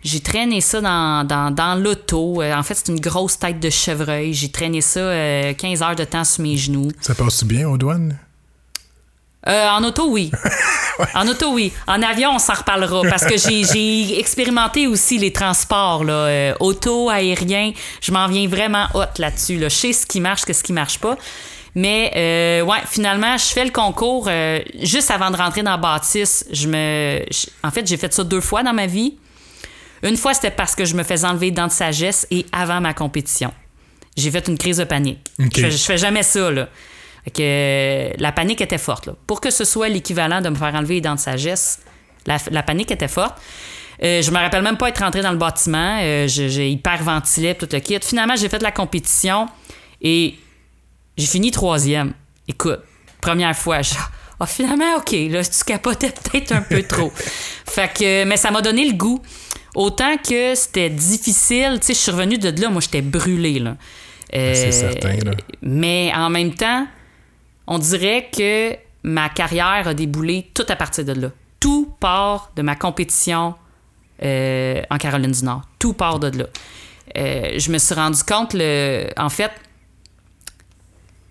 J'ai 0.02 0.20
traîné 0.20 0.60
ça 0.60 0.80
dans, 0.80 1.26
dans, 1.26 1.50
dans 1.50 1.74
l'auto. 1.74 2.40
Euh, 2.40 2.54
en 2.54 2.62
fait, 2.62 2.74
c'est 2.74 2.88
une 2.88 3.00
grosse 3.00 3.38
tête 3.38 3.60
de 3.60 3.68
chevreuil. 3.68 4.32
J'ai 4.32 4.50
traîné 4.50 4.80
ça 4.80 5.00
euh, 5.00 5.52
15 5.52 5.82
heures 5.82 5.96
de 5.96 6.04
temps 6.04 6.24
sur 6.24 6.42
mes 6.42 6.56
genoux. 6.56 6.88
Ça 7.00 7.14
passe 7.14 7.44
bien 7.44 7.68
aux 7.68 7.76
douanes? 7.76 8.16
Euh, 9.46 9.68
en 9.68 9.82
auto, 9.84 10.08
oui. 10.10 10.30
En 11.14 11.28
auto, 11.28 11.52
oui. 11.52 11.72
En 11.86 12.00
avion, 12.02 12.30
on 12.34 12.38
s'en 12.38 12.54
reparlera 12.54 13.02
parce 13.02 13.24
que 13.26 13.36
j'ai, 13.74 14.18
expérimenté 14.18 14.86
aussi 14.86 15.18
les 15.18 15.30
transports, 15.32 16.04
là, 16.04 16.12
euh, 16.12 16.54
auto, 16.58 17.10
aérien. 17.10 17.72
Je 18.00 18.12
m'en 18.12 18.26
viens 18.28 18.48
vraiment 18.48 18.86
hot 18.94 19.04
là-dessus. 19.18 19.58
Là. 19.58 19.68
Je 19.68 19.74
sais 19.74 19.92
ce 19.92 20.06
qui 20.06 20.20
marche, 20.20 20.42
ce 20.50 20.62
qui 20.62 20.72
marche 20.72 20.98
pas. 20.98 21.16
Mais 21.74 22.10
euh, 22.16 22.62
ouais, 22.62 22.78
finalement, 22.86 23.36
je 23.36 23.44
fais 23.44 23.64
le 23.66 23.70
concours 23.70 24.30
juste 24.82 25.10
avant 25.10 25.30
de 25.30 25.36
rentrer 25.36 25.62
dans 25.62 25.72
la 25.72 25.76
bâtisse. 25.76 26.46
Je 26.50 26.66
me, 26.66 27.22
je- 27.30 27.46
en 27.62 27.70
fait, 27.70 27.86
j'ai 27.86 27.98
fait 27.98 28.12
ça 28.14 28.24
deux 28.24 28.40
fois 28.40 28.62
dans 28.62 28.72
ma 28.72 28.86
vie. 28.86 29.16
Une 30.02 30.16
fois, 30.16 30.32
c'était 30.32 30.50
parce 30.50 30.74
que 30.74 30.86
je 30.86 30.94
me 30.94 31.02
faisais 31.02 31.26
enlever 31.26 31.50
dents 31.50 31.66
de 31.66 31.72
sagesse 31.72 32.26
et 32.30 32.46
avant 32.52 32.80
ma 32.80 32.94
compétition. 32.94 33.52
J'ai 34.16 34.30
fait 34.30 34.48
une 34.48 34.56
crise 34.56 34.78
de 34.78 34.84
panique. 34.84 35.18
Je, 35.38 35.68
je 35.68 35.76
fais 35.84 35.98
jamais 35.98 36.22
ça, 36.22 36.50
là. 36.50 36.68
Fait 37.26 37.30
que, 37.32 37.42
euh, 37.42 38.12
la 38.18 38.30
panique 38.30 38.60
était 38.60 38.78
forte. 38.78 39.06
Là. 39.06 39.14
Pour 39.26 39.40
que 39.40 39.50
ce 39.50 39.64
soit 39.64 39.88
l'équivalent 39.88 40.40
de 40.40 40.48
me 40.48 40.54
faire 40.54 40.72
enlever 40.74 40.94
les 40.94 41.00
dents 41.00 41.16
de 41.16 41.20
sagesse, 41.20 41.80
la, 42.24 42.38
la 42.52 42.62
panique 42.62 42.92
était 42.92 43.08
forte. 43.08 43.34
Euh, 44.02 44.22
je 44.22 44.30
me 44.30 44.36
rappelle 44.36 44.62
même 44.62 44.76
pas 44.76 44.88
être 44.90 45.02
rentré 45.02 45.22
dans 45.22 45.32
le 45.32 45.38
bâtiment. 45.38 45.98
Euh, 46.02 46.28
j'ai 46.28 46.70
hyperventilé 46.70 47.56
tout 47.56 47.68
le 47.72 47.80
kit. 47.80 47.98
Finalement, 48.00 48.36
j'ai 48.36 48.48
fait 48.48 48.62
la 48.62 48.70
compétition 48.70 49.48
et 50.00 50.36
j'ai 51.16 51.26
fini 51.26 51.50
troisième. 51.50 52.12
Écoute, 52.46 52.80
première 53.20 53.56
fois, 53.56 53.82
je... 53.82 53.94
Ah, 54.38 54.46
finalement, 54.46 54.96
OK, 54.98 55.12
là, 55.30 55.42
tu 55.42 55.64
capotais 55.64 56.10
peut-être 56.10 56.52
un 56.52 56.60
peu 56.60 56.82
trop. 56.82 57.10
fait 57.66 57.90
que, 57.92 58.24
mais 58.24 58.36
ça 58.36 58.50
m'a 58.50 58.60
donné 58.60 58.84
le 58.84 58.92
goût. 58.92 59.20
Autant 59.74 60.16
que 60.18 60.54
c'était 60.54 60.90
difficile, 60.90 61.78
tu 61.80 61.86
sais, 61.86 61.94
je 61.94 61.98
suis 61.98 62.12
revenue 62.12 62.38
de 62.38 62.60
là, 62.60 62.68
moi, 62.68 62.80
j'étais 62.80 63.02
brûlée, 63.02 63.58
là. 63.58 63.76
Euh, 64.34 64.54
C'est 64.54 64.72
certain, 64.72 65.16
là. 65.24 65.32
Mais 65.62 66.12
en 66.14 66.28
même 66.28 66.54
temps, 66.54 66.86
on 67.66 67.78
dirait 67.78 68.28
que 68.32 68.76
ma 69.02 69.28
carrière 69.28 69.88
a 69.88 69.94
déboulé 69.94 70.50
tout 70.54 70.66
à 70.68 70.76
partir 70.76 71.04
de 71.04 71.12
là. 71.12 71.28
Tout 71.60 71.94
part 72.00 72.50
de 72.56 72.62
ma 72.62 72.76
compétition 72.76 73.54
euh, 74.22 74.82
en 74.90 74.98
Caroline 74.98 75.32
du 75.32 75.44
Nord. 75.44 75.62
Tout 75.78 75.92
part 75.92 76.18
de 76.18 76.38
là. 76.38 76.44
Euh, 77.16 77.58
je 77.58 77.70
me 77.70 77.78
suis 77.78 77.94
rendu 77.94 78.22
compte, 78.22 78.52
le, 78.54 79.08
en 79.16 79.28
fait, 79.28 79.50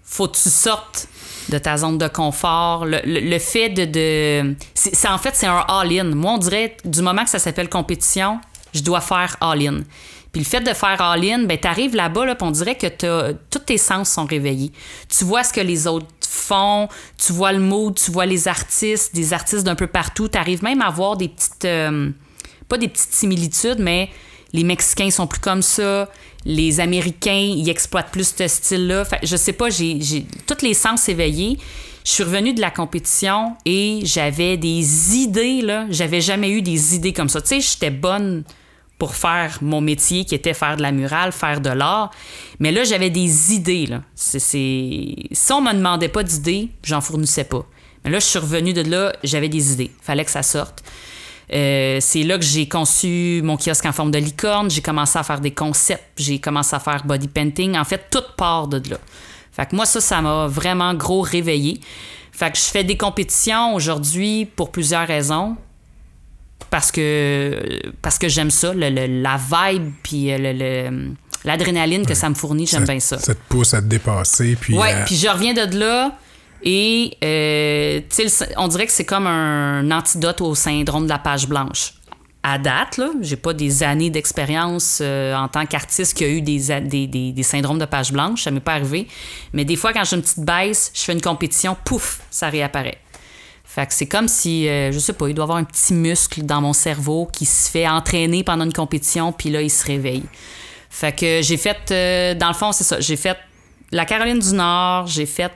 faut 0.03 0.27
que 0.27 0.37
tu 0.37 0.49
sortes 0.49 1.07
de 1.49 1.57
ta 1.57 1.77
zone 1.77 1.97
de 1.97 2.07
confort. 2.07 2.85
Le, 2.85 2.99
le- 3.05 3.19
le 3.19 3.39
fait 3.39 3.69
de... 3.69 4.55
c'est, 4.73 5.07
en 5.07 5.17
fait, 5.17 5.35
c'est 5.35 5.47
un 5.47 5.63
all-in. 5.67 6.05
Moi, 6.15 6.33
on 6.33 6.37
dirait, 6.37 6.77
du 6.85 7.01
moment 7.01 7.23
que 7.23 7.29
ça 7.29 7.39
s'appelle 7.39 7.69
compétition, 7.69 8.39
je 8.73 8.81
dois 8.81 9.01
faire 9.01 9.35
all-in. 9.41 9.81
Puis 10.31 10.41
le 10.41 10.45
fait 10.47 10.61
de 10.61 10.73
faire 10.73 11.01
all-in, 11.01 11.43
ben, 11.43 11.57
t'arrives 11.57 11.95
là-bas, 11.95 12.25
là, 12.25 12.35
on 12.41 12.51
dirait 12.51 12.75
que 12.75 13.31
tous 13.49 13.59
tes 13.59 13.77
sens 13.77 14.09
sont 14.09 14.25
réveillés. 14.25 14.71
Tu 15.07 15.23
vois 15.23 15.43
ce 15.43 15.53
que 15.53 15.61
les 15.61 15.87
autres 15.87 16.07
font, 16.35 16.87
tu 17.17 17.33
vois 17.33 17.53
le 17.53 17.59
mood, 17.59 17.95
tu 17.95 18.11
vois 18.11 18.25
les 18.25 18.47
artistes, 18.47 19.15
des 19.15 19.33
artistes 19.33 19.63
d'un 19.63 19.75
peu 19.75 19.87
partout. 19.87 20.27
T'arrives 20.27 20.63
même 20.63 20.81
à 20.81 20.89
voir 20.89 21.17
des 21.17 21.29
petites... 21.29 21.65
euh, 21.65 22.11
pas 22.67 22.77
des 22.77 22.87
petites 22.87 23.13
similitudes, 23.13 23.79
mais 23.79 24.09
les 24.53 24.63
Mexicains 24.63 25.11
sont 25.11 25.27
plus 25.27 25.39
comme 25.39 25.61
ça, 25.61 26.09
les 26.45 26.79
Américains, 26.79 27.31
ils 27.55 27.69
exploitent 27.69 28.11
plus 28.11 28.33
ce 28.35 28.47
style-là. 28.47 29.03
Je 29.23 29.35
sais 29.35 29.53
pas, 29.53 29.69
j'ai, 29.69 29.99
j'ai 30.01 30.25
tous 30.47 30.63
les 30.63 30.73
sens 30.73 31.09
éveillés. 31.09 31.57
Je 32.03 32.11
suis 32.11 32.23
revenue 32.23 32.53
de 32.53 32.61
la 32.61 32.69
compétition 32.69 33.55
et 33.65 34.01
j'avais 34.03 34.57
des 34.57 35.15
idées, 35.17 35.61
là. 35.61 35.87
J'avais 35.89 36.21
jamais 36.21 36.51
eu 36.51 36.61
des 36.61 36.95
idées 36.95 37.13
comme 37.13 37.29
ça. 37.29 37.41
Tu 37.41 37.47
sais, 37.47 37.61
j'étais 37.61 37.89
bonne 37.89 38.43
pour 38.97 39.15
faire 39.15 39.57
mon 39.61 39.81
métier 39.81 40.25
qui 40.25 40.35
était 40.35 40.53
faire 40.53 40.77
de 40.77 40.81
la 40.81 40.91
murale, 40.91 41.31
faire 41.31 41.59
de 41.61 41.69
l'art. 41.69 42.11
Mais 42.59 42.71
là, 42.71 42.83
j'avais 42.83 43.09
des 43.09 43.53
idées. 43.53 43.89
Si 44.15 45.29
on 45.51 45.61
me 45.61 45.73
demandait 45.73 46.09
pas 46.09 46.23
d'idées, 46.23 46.69
j'en 46.83 47.01
fournissais 47.01 47.43
pas. 47.43 47.65
Mais 48.03 48.11
là, 48.11 48.19
je 48.19 48.25
suis 48.25 48.39
revenue 48.39 48.73
de 48.73 48.81
là, 48.81 49.13
j'avais 49.23 49.49
des 49.49 49.73
idées. 49.73 49.91
Fallait 50.01 50.23
que 50.23 50.31
ça 50.31 50.43
sorte. 50.43 50.83
Euh, 51.53 51.97
c'est 51.99 52.23
là 52.23 52.37
que 52.37 52.45
j'ai 52.45 52.67
conçu 52.67 53.41
mon 53.43 53.57
kiosque 53.57 53.85
en 53.85 53.91
forme 53.91 54.11
de 54.11 54.17
licorne. 54.17 54.69
J'ai 54.69 54.81
commencé 54.81 55.17
à 55.17 55.23
faire 55.23 55.41
des 55.41 55.51
concepts. 55.51 56.13
J'ai 56.17 56.39
commencé 56.39 56.75
à 56.75 56.79
faire 56.79 57.03
body 57.05 57.27
painting. 57.27 57.77
En 57.77 57.83
fait, 57.83 58.07
tout 58.09 58.23
part 58.37 58.67
de 58.67 58.81
là. 58.89 58.97
Fait 59.51 59.65
que 59.65 59.75
moi, 59.75 59.85
ça, 59.85 60.01
ça 60.01 60.21
m'a 60.21 60.47
vraiment 60.47 60.93
gros 60.93 61.21
réveillé. 61.21 61.79
Fait 62.31 62.51
que 62.51 62.57
je 62.57 62.63
fais 62.63 62.83
des 62.83 62.97
compétitions 62.97 63.73
aujourd'hui 63.75 64.45
pour 64.45 64.71
plusieurs 64.71 65.07
raisons. 65.07 65.55
Parce 66.69 66.91
que, 66.91 67.81
parce 68.01 68.17
que 68.17 68.27
j'aime 68.27 68.51
ça, 68.51 68.73
le- 68.73 68.89
le- 68.89 69.21
la 69.21 69.37
vibe, 69.37 69.91
puis 70.03 70.27
le, 70.37 70.51
le- 70.53 71.13
l'adrénaline 71.45 72.05
que 72.05 72.15
ça 72.15 72.27
me 72.29 72.35
fournit, 72.35 72.65
j'aime 72.67 72.85
bien 72.85 72.99
ça. 72.99 73.17
Ça 73.19 73.33
te 73.35 73.39
pousse 73.47 73.73
à 73.73 73.81
te 73.81 73.87
dépasser. 73.87 74.57
Puis 74.59 74.77
Ouais, 74.77 74.91
à- 74.91 75.05
puis 75.05 75.15
je 75.15 75.27
reviens 75.27 75.53
de 75.53 75.77
là 75.77 76.11
et 76.63 77.15
euh, 77.23 78.01
on 78.57 78.67
dirait 78.67 78.87
que 78.87 78.91
c'est 78.91 79.05
comme 79.05 79.27
un 79.27 79.89
antidote 79.91 80.41
au 80.41 80.55
syndrome 80.55 81.03
de 81.05 81.09
la 81.09 81.19
page 81.19 81.47
blanche. 81.47 81.93
À 82.47 82.57
date, 82.59 82.97
là, 82.97 83.09
j'ai 83.21 83.37
pas 83.37 83.53
des 83.53 83.81
années 83.81 84.09
d'expérience 84.11 84.99
euh, 85.01 85.35
en 85.35 85.47
tant 85.47 85.65
qu'artiste 85.65 86.15
qui 86.15 86.23
a 86.23 86.27
eu 86.27 86.41
des, 86.41 86.59
des, 86.81 87.07
des- 87.07 87.31
des 87.31 87.43
syndromes 87.43 87.79
de 87.79 87.85
page 87.85 88.11
blanche, 88.11 88.43
ça 88.43 88.51
m'est 88.51 88.59
pas 88.59 88.73
arrivé. 88.73 89.07
Mais 89.53 89.65
des 89.65 89.75
fois, 89.75 89.93
quand 89.93 90.03
j'ai 90.03 90.15
une 90.15 90.21
petite 90.21 90.39
baisse, 90.45 90.91
je 90.93 91.01
fais 91.01 91.13
une 91.13 91.21
compétition, 91.21 91.75
pouf, 91.85 92.21
ça 92.29 92.49
réapparaît. 92.49 92.97
Fait 93.75 93.85
que 93.85 93.93
c'est 93.93 94.05
comme 94.07 94.29
si, 94.29 94.69
euh, 94.69 94.93
je 94.93 94.99
sais 94.99 95.11
pas, 95.11 95.27
il 95.27 95.33
doit 95.33 95.43
avoir 95.43 95.57
un 95.57 95.65
petit 95.65 95.93
muscle 95.93 96.43
dans 96.43 96.61
mon 96.61 96.71
cerveau 96.71 97.27
qui 97.31 97.45
se 97.45 97.69
fait 97.69 97.85
entraîner 97.87 98.41
pendant 98.41 98.63
une 98.63 98.71
compétition, 98.71 99.33
puis 99.33 99.49
là, 99.49 99.61
il 99.61 99.69
se 99.69 99.85
réveille. 99.85 100.23
Fait 100.89 101.13
que 101.13 101.41
j'ai 101.41 101.57
fait, 101.57 101.91
euh, 101.91 102.33
dans 102.35 102.47
le 102.47 102.53
fond, 102.53 102.71
c'est 102.71 102.85
ça, 102.85 103.01
j'ai 103.01 103.17
fait 103.17 103.37
la 103.91 104.05
Caroline 104.05 104.39
du 104.39 104.53
Nord, 104.53 105.07
j'ai 105.07 105.25
fait 105.25 105.51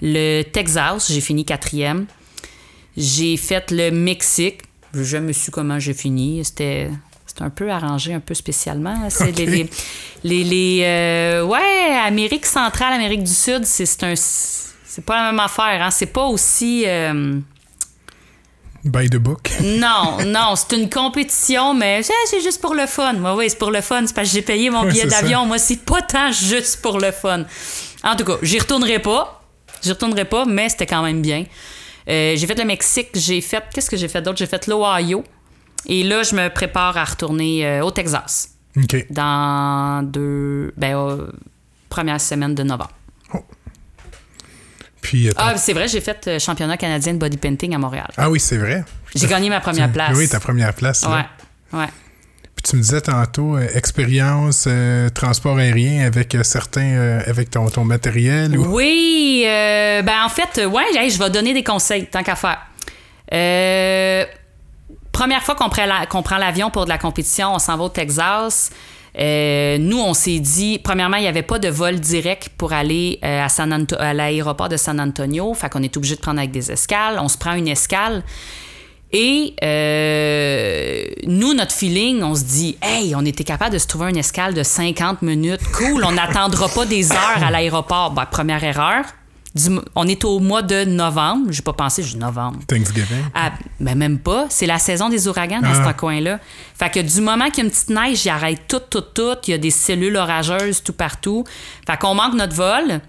le 0.00 0.42
Texas, 0.44 1.10
j'ai 1.10 1.20
fini 1.20 1.44
quatrième. 1.44 2.06
J'ai 2.96 3.36
fait 3.36 3.70
le 3.72 3.90
Mexique, 3.90 4.60
j'ai 4.94 5.04
jamais 5.04 5.32
su 5.32 5.50
comment 5.50 5.78
j'ai 5.80 5.94
fini. 5.94 6.44
C'était 6.44 6.88
un 7.40 7.50
peu 7.50 7.70
arrangé, 7.70 8.12
un 8.14 8.20
peu 8.20 8.34
spécialement. 8.34 9.08
C'est 9.10 9.32
les, 9.36 9.46
les, 9.46 9.70
les- 10.24 10.44
les, 10.44 10.80
euh, 10.84 11.44
ouais, 11.44 11.96
Amérique 12.04 12.46
centrale, 12.46 12.92
Amérique 12.92 13.24
du 13.24 13.32
Sud, 13.34 13.64
c'est 13.64 14.02
un 14.04 14.14
c'est 14.90 15.04
pas 15.04 15.22
la 15.22 15.30
même 15.30 15.38
affaire. 15.38 15.80
Hein? 15.82 15.90
C'est 15.92 16.06
pas 16.06 16.24
aussi 16.24 16.82
euh, 16.84 17.38
By 18.84 19.08
the 19.08 19.18
book. 19.18 19.48
non, 19.62 20.18
non, 20.26 20.56
c'est 20.56 20.76
une 20.76 20.90
compétition, 20.90 21.74
mais 21.74 22.02
c'est 22.02 22.12
c'est 22.26 22.40
juste 22.40 22.60
pour 22.60 22.74
le 22.74 22.86
fun. 22.86 23.12
Moi, 23.12 23.36
oui, 23.36 23.48
c'est 23.48 23.58
pour 23.58 23.70
le 23.70 23.82
fun. 23.82 24.04
C'est 24.04 24.14
parce 24.14 24.28
que 24.28 24.34
j'ai 24.34 24.42
payé 24.42 24.68
mon 24.68 24.82
Ouais, 24.82 24.90
billet 24.90 25.06
d'avion. 25.06 25.46
Moi, 25.46 25.58
c'est 25.58 25.84
pas 25.84 26.02
tant 26.02 26.32
juste 26.32 26.82
pour 26.82 26.98
le 26.98 27.12
fun. 27.12 27.44
En 28.02 28.16
tout 28.16 28.24
cas, 28.24 28.38
j'y 28.42 28.58
retournerai 28.58 28.98
pas. 28.98 29.42
J'y 29.80 29.90
retournerai 29.90 30.24
pas, 30.24 30.44
mais 30.44 30.68
c'était 30.68 30.86
quand 30.86 31.02
même 31.02 31.22
bien. 31.22 31.44
Euh, 32.08 32.34
j'ai 32.34 32.46
fait 32.48 32.58
le 32.58 32.64
Mexique. 32.64 33.10
J'ai 33.14 33.40
fait. 33.40 33.62
Qu'est-ce 33.72 33.90
que 33.90 33.96
j'ai 33.96 34.08
fait 34.08 34.22
d'autre? 34.22 34.38
J'ai 34.38 34.46
fait 34.46 34.66
l'Ohio. 34.66 35.22
Et 35.86 36.02
là, 36.02 36.24
je 36.24 36.34
me 36.34 36.48
prépare 36.48 36.96
à 36.96 37.04
retourner 37.04 37.64
euh, 37.64 37.84
au 37.84 37.92
Texas 37.92 38.48
OK. 38.76 39.06
dans 39.08 40.02
deux. 40.04 40.72
Ben, 40.76 40.96
euh, 40.96 41.30
première 41.88 42.20
semaine 42.20 42.56
de 42.56 42.64
novembre. 42.64 42.90
Puis, 45.02 45.28
attends. 45.28 45.42
Ah, 45.44 45.56
c'est 45.56 45.72
vrai, 45.72 45.88
j'ai 45.88 46.00
fait 46.00 46.26
euh, 46.28 46.38
championnat 46.38 46.76
canadien 46.76 47.14
de 47.14 47.18
body 47.18 47.36
painting 47.38 47.74
à 47.74 47.78
Montréal. 47.78 48.08
Ah 48.16 48.28
oui, 48.30 48.38
c'est 48.40 48.58
vrai. 48.58 48.84
J'ai 49.14 49.26
gagné 49.26 49.48
ma 49.48 49.60
première 49.60 49.90
place. 49.90 50.16
Oui, 50.16 50.28
ta 50.28 50.40
première 50.40 50.74
place. 50.74 51.02
là. 51.02 51.26
Ouais, 51.72 51.78
ouais. 51.80 51.86
Puis 52.54 52.70
tu 52.72 52.76
me 52.76 52.82
disais 52.82 53.00
tantôt, 53.00 53.56
euh, 53.56 53.66
expérience, 53.74 54.66
euh, 54.68 55.08
transport 55.08 55.56
aérien 55.56 56.04
avec 56.06 56.34
euh, 56.34 56.42
certains, 56.42 56.82
euh, 56.98 57.20
avec 57.26 57.50
ton, 57.50 57.70
ton 57.70 57.84
matériel. 57.84 58.58
Ou... 58.58 58.66
Oui, 58.76 59.44
euh, 59.46 60.02
ben 60.02 60.22
en 60.24 60.28
fait, 60.28 60.58
euh, 60.58 60.66
ouais, 60.66 60.84
hey, 60.94 61.10
je 61.10 61.18
vais 61.18 61.30
donner 61.30 61.54
des 61.54 61.64
conseils, 61.64 62.06
tant 62.06 62.22
qu'à 62.22 62.36
faire. 62.36 62.58
Euh, 63.32 64.24
première 65.12 65.42
fois 65.42 65.54
qu'on 65.54 65.70
prend 65.70 65.86
la- 65.86 66.04
qu'on 66.06 66.22
prend 66.22 66.36
l'avion 66.36 66.70
pour 66.70 66.84
de 66.84 66.90
la 66.90 66.98
compétition, 66.98 67.54
on 67.54 67.58
s'en 67.58 67.76
va 67.78 67.84
au 67.84 67.88
Texas. 67.88 68.70
Euh, 69.18 69.78
nous, 69.78 69.98
on 69.98 70.14
s'est 70.14 70.38
dit, 70.38 70.78
premièrement, 70.78 71.16
il 71.16 71.22
n'y 71.22 71.28
avait 71.28 71.42
pas 71.42 71.58
de 71.58 71.68
vol 71.68 71.98
direct 71.98 72.50
pour 72.56 72.72
aller 72.72 73.18
euh, 73.24 73.44
à, 73.44 73.48
San 73.48 73.86
à 73.98 74.14
l'aéroport 74.14 74.68
de 74.68 74.76
San 74.76 75.00
Antonio. 75.00 75.52
Fait 75.54 75.68
qu'on 75.68 75.82
est 75.82 75.96
obligé 75.96 76.16
de 76.16 76.20
prendre 76.20 76.38
avec 76.38 76.50
des 76.50 76.70
escales. 76.70 77.18
On 77.20 77.28
se 77.28 77.38
prend 77.38 77.54
une 77.54 77.68
escale. 77.68 78.22
Et 79.12 79.54
euh, 79.64 81.04
nous, 81.26 81.52
notre 81.52 81.72
feeling, 81.72 82.22
on 82.22 82.36
se 82.36 82.44
dit, 82.44 82.76
hey, 82.80 83.14
on 83.16 83.24
était 83.24 83.42
capable 83.42 83.72
de 83.72 83.78
se 83.78 83.88
trouver 83.88 84.10
une 84.10 84.16
escale 84.16 84.54
de 84.54 84.62
50 84.62 85.22
minutes. 85.22 85.62
Cool, 85.76 86.04
on 86.04 86.12
n'attendra 86.12 86.68
pas 86.68 86.86
des 86.86 87.10
heures 87.10 87.42
à 87.42 87.50
l'aéroport. 87.50 88.12
Ben, 88.12 88.26
première 88.26 88.62
erreur. 88.62 89.04
Du- 89.54 89.80
on 89.96 90.06
est 90.06 90.24
au 90.24 90.38
mois 90.38 90.62
de 90.62 90.84
novembre. 90.84 91.46
J'ai 91.50 91.62
pas 91.62 91.72
pensé, 91.72 92.02
dit 92.02 92.16
novembre. 92.16 92.60
Thanksgiving. 92.68 93.24
Ah, 93.34 93.50
ben 93.80 93.96
même 93.98 94.18
pas. 94.18 94.46
C'est 94.48 94.66
la 94.66 94.78
saison 94.78 95.08
des 95.08 95.26
ouragans 95.26 95.60
dans 95.60 95.72
Ah. 95.74 95.88
ce 95.92 95.96
coin-là. 95.98 96.38
Fait 96.78 96.90
que 96.90 97.00
du 97.00 97.20
moment 97.20 97.46
qu'il 97.46 97.58
y 97.58 97.60
a 97.62 97.64
une 97.64 97.70
petite 97.70 97.90
neige, 97.90 98.24
il 98.24 98.28
arrête 98.28 98.60
tout, 98.68 98.78
tout, 98.88 99.00
tout. 99.00 99.34
Il 99.48 99.50
y 99.50 99.54
a 99.54 99.58
des 99.58 99.70
cellules 99.72 100.16
orageuses 100.16 100.82
tout 100.84 100.92
partout. 100.92 101.44
Fait 101.86 101.96
qu'on 101.98 102.14
manque 102.14 102.34
notre 102.34 102.54
vol. 102.54 103.00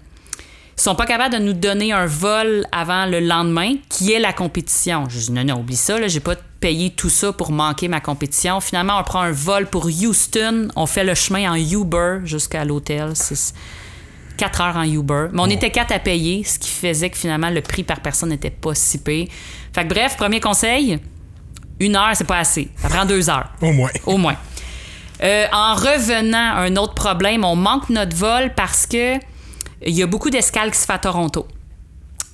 Ils 0.76 0.80
sont 0.82 0.94
pas 0.96 1.06
capables 1.06 1.34
de 1.34 1.38
nous 1.38 1.52
donner 1.52 1.92
un 1.92 2.06
vol 2.06 2.64
avant 2.72 3.06
le 3.06 3.20
lendemain, 3.20 3.74
qui 3.88 4.10
est 4.12 4.18
la 4.18 4.32
compétition. 4.32 5.06
Je 5.08 5.18
dis 5.18 5.30
non, 5.30 5.44
non, 5.44 5.60
oublie 5.60 5.76
ça, 5.76 5.98
là, 6.00 6.08
j'ai 6.08 6.18
pas 6.18 6.34
payé 6.58 6.90
tout 6.90 7.10
ça 7.10 7.32
pour 7.32 7.52
manquer 7.52 7.86
ma 7.86 8.00
compétition. 8.00 8.58
Finalement, 8.60 8.98
on 8.98 9.04
prend 9.04 9.20
un 9.20 9.30
vol 9.32 9.66
pour 9.66 9.84
Houston. 9.86 10.68
On 10.74 10.86
fait 10.86 11.04
le 11.04 11.14
chemin 11.14 11.52
en 11.52 11.54
Uber 11.56 12.20
jusqu'à 12.24 12.64
l'hôtel. 12.64 13.10
C'est 13.14 13.54
4 14.42 14.60
heures 14.60 14.76
en 14.76 14.82
Uber. 14.82 15.26
Mais 15.32 15.40
on 15.40 15.46
était 15.46 15.70
quatre 15.70 15.92
à 15.92 16.00
payer, 16.00 16.42
ce 16.42 16.58
qui 16.58 16.68
faisait 16.68 17.10
que 17.10 17.16
finalement, 17.16 17.48
le 17.48 17.60
prix 17.60 17.84
par 17.84 18.00
personne 18.00 18.30
n'était 18.30 18.50
pas 18.50 18.74
si 18.74 18.98
payé. 18.98 19.28
Fait 19.72 19.84
que 19.84 19.88
bref, 19.88 20.16
premier 20.16 20.40
conseil, 20.40 20.98
une 21.78 21.94
heure, 21.94 22.10
c'est 22.14 22.26
pas 22.26 22.38
assez. 22.38 22.68
Ça 22.74 22.88
prend 22.88 23.04
deux 23.04 23.30
heures. 23.30 23.50
Au 23.60 23.70
moins. 23.70 23.90
Au 24.04 24.16
moins. 24.16 24.34
Euh, 25.22 25.46
en 25.52 25.74
revenant, 25.76 26.56
un 26.56 26.74
autre 26.74 26.94
problème, 26.94 27.44
on 27.44 27.54
manque 27.54 27.88
notre 27.88 28.16
vol 28.16 28.52
parce 28.56 28.84
que 28.84 29.14
il 29.86 29.94
y 29.94 30.02
a 30.02 30.06
beaucoup 30.08 30.28
d'escales 30.28 30.72
qui 30.72 30.78
se 30.78 30.86
fait 30.86 30.92
à 30.92 30.98
Toronto. 30.98 31.46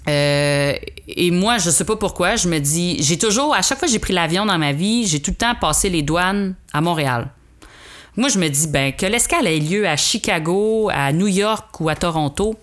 Euh, 0.09 0.73
et 1.09 1.31
moi, 1.31 1.59
je 1.59 1.69
sais 1.69 1.85
pas 1.85 1.97
pourquoi, 1.97 2.37
je 2.37 2.49
me 2.49 2.59
dis, 2.59 3.03
j'ai 3.03 3.19
toujours, 3.19 3.55
à 3.55 3.61
chaque 3.61 3.79
fois 3.79 3.87
que 3.87 3.93
j'ai 3.93 3.99
pris 3.99 4.15
l'avion 4.15 4.47
dans 4.47 4.57
ma 4.57 4.73
vie, 4.73 5.07
j'ai 5.07 5.21
tout 5.21 5.33
le 5.33 5.37
temps 5.37 5.55
passé 5.61 5.91
les 5.91 6.01
douanes 6.01 6.55
à 6.73 6.81
Montréal. 6.81 7.29
Moi, 8.19 8.29
je 8.31 8.39
me 8.41 8.49
dis, 8.49 8.67
ben, 8.67 8.93
que 8.93 9.07
l'escale 9.07 9.47
ait 9.47 9.61
lieu 9.61 9.87
à 9.87 9.97
Chicago, 9.97 10.91
à 10.93 11.13
New 11.13 11.29
York 11.29 11.81
ou 11.81 11.89
à 11.89 11.95
Toronto, 11.95 12.59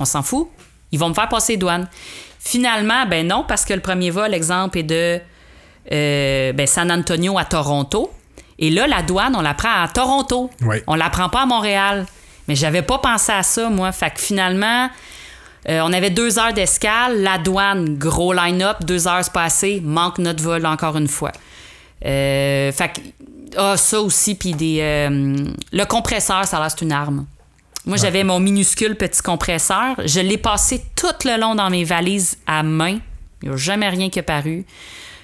on 0.00 0.04
s'en 0.04 0.24
fout. 0.24 0.48
Ils 0.90 0.98
vont 0.98 1.10
me 1.10 1.14
faire 1.14 1.28
passer 1.28 1.52
les 1.52 1.58
douanes. 1.58 1.88
Finalement, 2.40 3.06
ben 3.06 3.24
non, 3.24 3.44
parce 3.46 3.64
que 3.64 3.72
le 3.72 3.78
premier 3.78 4.10
vol, 4.10 4.34
exemple, 4.34 4.78
est 4.78 4.82
de 4.82 5.20
euh, 5.92 6.52
ben, 6.52 6.66
San 6.66 6.90
Antonio 6.90 7.38
à 7.38 7.44
Toronto. 7.44 8.10
Et 8.58 8.68
là, 8.68 8.88
la 8.88 9.02
douane, 9.02 9.36
on 9.36 9.42
la 9.42 9.54
prend 9.54 9.80
à 9.80 9.86
Toronto. 9.86 10.50
Oui. 10.62 10.78
On 10.88 10.96
la 10.96 11.08
prend 11.08 11.28
pas 11.28 11.42
à 11.42 11.46
Montréal. 11.46 12.04
Mais 12.48 12.56
j'avais 12.56 12.82
pas 12.82 12.98
pensé 12.98 13.30
à 13.30 13.44
ça, 13.44 13.70
moi. 13.70 13.92
Fait 13.92 14.10
que 14.10 14.18
finalement, 14.18 14.90
euh, 15.68 15.82
on 15.84 15.92
avait 15.92 16.10
deux 16.10 16.40
heures 16.40 16.52
d'escale. 16.52 17.22
La 17.22 17.38
douane, 17.38 17.96
gros 17.96 18.32
line-up, 18.32 18.78
deux 18.84 19.06
heures 19.06 19.22
c'est 19.22 19.32
pas 19.32 19.44
assez. 19.44 19.80
Manque 19.84 20.18
notre 20.18 20.42
vol 20.42 20.66
encore 20.66 20.96
une 20.96 21.06
fois. 21.06 21.30
Euh, 22.04 22.72
fait 22.72 22.88
que, 22.88 23.00
ah, 23.56 23.76
ça 23.76 24.00
aussi, 24.00 24.34
puis 24.34 24.52
des. 24.52 24.78
euh, 24.80 25.44
le 25.72 25.84
compresseur, 25.84 26.44
ça 26.44 26.56
a 26.56 26.60
l'air 26.60 26.70
c'est 26.70 26.82
une 26.82 26.92
arme. 26.92 27.26
Moi, 27.86 27.96
j'avais 27.96 28.24
mon 28.24 28.40
minuscule 28.40 28.94
petit 28.94 29.22
compresseur. 29.22 29.96
Je 30.04 30.20
l'ai 30.20 30.36
passé 30.36 30.82
tout 30.96 31.06
le 31.24 31.40
long 31.40 31.54
dans 31.54 31.70
mes 31.70 31.84
valises 31.84 32.36
à 32.46 32.62
main. 32.62 32.98
Il 33.42 33.48
n'y 33.48 33.54
a 33.54 33.56
jamais 33.56 33.88
rien 33.88 34.10
qui 34.10 34.18
est 34.18 34.22
paru. 34.22 34.66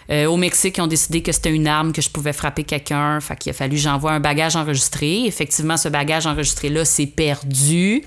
Euh, 0.08 0.26
au 0.26 0.36
Mexique, 0.36 0.78
ils 0.78 0.80
ont 0.80 0.86
décidé 0.86 1.22
que 1.22 1.32
c'était 1.32 1.50
une 1.50 1.66
arme, 1.66 1.92
que 1.92 2.00
je 2.00 2.08
pouvais 2.08 2.32
frapper 2.32 2.64
quelqu'un. 2.64 3.20
Fait 3.20 3.36
qu'il 3.36 3.50
a 3.50 3.52
fallu 3.52 3.76
que 3.76 3.82
j'envoie 3.82 4.12
un 4.12 4.20
bagage 4.20 4.56
enregistré. 4.56 5.26
Effectivement, 5.26 5.76
ce 5.76 5.88
bagage 5.88 6.26
enregistré-là 6.26 6.84
s'est 6.84 7.06
perdu. 7.06 8.02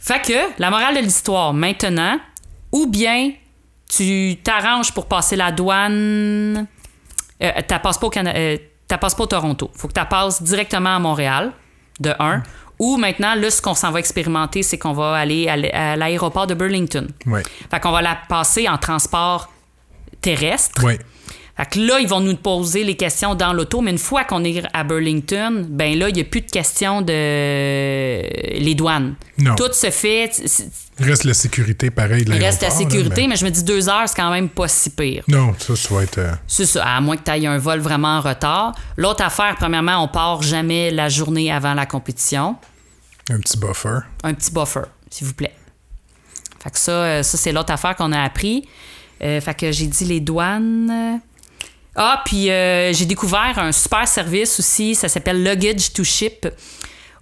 Fait 0.00 0.20
que, 0.20 0.60
la 0.60 0.70
morale 0.70 0.96
de 0.96 1.00
l'histoire, 1.00 1.52
maintenant, 1.52 2.18
ou 2.72 2.86
bien 2.86 3.32
tu 3.88 4.36
t'arranges 4.42 4.92
pour 4.92 5.06
passer 5.06 5.34
la 5.34 5.50
douane. 5.50 6.66
Euh, 7.42 7.50
tu 7.68 7.78
passes 7.82 7.98
pas 7.98 8.06
au 8.06 8.10
Cana- 8.10 8.34
euh, 8.36 8.56
passes 9.00 9.14
pas 9.14 9.24
au 9.24 9.26
Toronto. 9.26 9.70
Faut 9.74 9.88
que 9.88 9.92
tu 10.00 10.06
passes 10.06 10.42
directement 10.42 10.96
à 10.96 10.98
Montréal, 10.98 11.52
de 12.00 12.14
un. 12.18 12.42
Ou 12.78 12.96
maintenant, 12.96 13.34
là, 13.34 13.50
ce 13.50 13.62
qu'on 13.62 13.74
s'en 13.74 13.90
va 13.92 14.00
expérimenter, 14.00 14.62
c'est 14.64 14.78
qu'on 14.78 14.92
va 14.92 15.14
aller 15.14 15.48
à 15.48 15.96
l'aéroport 15.96 16.46
de 16.46 16.54
Burlington. 16.54 17.06
Oui. 17.26 17.40
Fait 17.70 17.80
qu'on 17.80 17.92
va 17.92 18.02
la 18.02 18.16
passer 18.28 18.68
en 18.68 18.78
transport 18.78 19.48
terrestre. 20.20 20.82
Oui. 20.84 20.94
Fait 21.56 21.66
que 21.70 21.78
là, 21.78 22.00
ils 22.00 22.08
vont 22.08 22.18
nous 22.20 22.34
poser 22.34 22.82
les 22.82 22.96
questions 22.96 23.36
dans 23.36 23.52
l'auto, 23.52 23.80
mais 23.80 23.92
une 23.92 23.98
fois 23.98 24.24
qu'on 24.24 24.42
est 24.42 24.60
à 24.72 24.82
Burlington, 24.82 25.64
ben 25.70 25.96
là, 25.96 26.08
il 26.08 26.14
n'y 26.16 26.20
a 26.20 26.24
plus 26.24 26.40
de 26.40 26.50
questions 26.50 27.00
de 27.00 27.12
les 28.58 28.74
douanes. 28.74 29.14
Non. 29.38 29.54
Tout 29.54 29.72
se 29.72 29.90
fait. 29.90 30.30
Il 30.98 31.06
reste 31.06 31.24
la 31.24 31.34
sécurité 31.34 31.90
pareil 31.90 32.24
de 32.24 32.32
Il 32.34 32.42
reste 32.42 32.62
la 32.62 32.68
là, 32.68 32.74
sécurité, 32.74 33.22
mais- 33.22 33.28
mais 33.28 33.36
je 33.36 33.44
me 33.44 33.50
dis 33.50 33.62
deux 33.64 33.88
heures, 33.88 34.08
c'est 34.08 34.16
quand 34.16 34.30
même 34.30 34.48
pas 34.48 34.66
si 34.68 34.90
pire. 34.90 35.22
Non, 35.28 35.54
ça, 35.58 35.74
ça 35.76 35.94
va 35.94 36.02
être. 36.02 36.18
euh, 36.18 36.32
C'est 36.46 36.66
ça, 36.66 36.84
à 36.84 37.00
moins 37.00 37.16
que 37.16 37.22
tu 37.24 37.30
ailles 37.30 37.46
un 37.46 37.58
vol 37.58 37.80
vraiment 37.80 38.16
en 38.18 38.20
retard. 38.20 38.72
L'autre 38.96 39.22
affaire, 39.24 39.54
premièrement, 39.56 40.02
on 40.02 40.08
part 40.08 40.42
jamais 40.42 40.90
la 40.90 41.08
journée 41.08 41.52
avant 41.52 41.74
la 41.74 41.86
compétition. 41.86 42.56
un 43.30 43.38
petit 43.38 43.56
buffer. 43.58 44.00
Un 44.22 44.34
petit 44.34 44.50
buffer, 44.52 44.82
s'il 45.08 45.26
vous 45.28 45.34
plaît. 45.34 45.54
Fait 46.62 46.70
que 46.70 46.78
ça, 46.78 46.92
euh, 46.92 47.22
ça 47.22 47.38
c'est 47.38 47.52
l'autre 47.52 47.72
affaire 47.72 47.96
qu'on 47.96 48.12
a 48.12 48.20
appris. 48.22 48.68
Euh, 49.22 49.40
fait 49.40 49.54
que 49.54 49.72
j'ai 49.72 49.86
dit 49.86 50.04
les 50.04 50.20
douanes. 50.20 51.20
Ah, 51.96 52.22
puis 52.24 52.50
euh, 52.50 52.92
j'ai 52.92 53.06
découvert 53.06 53.58
un 53.58 53.72
super 53.72 54.06
service 54.08 54.58
aussi, 54.58 54.94
ça 54.94 55.08
s'appelle 55.08 55.42
Luggage 55.42 55.92
to 55.92 56.02
Ship. 56.02 56.48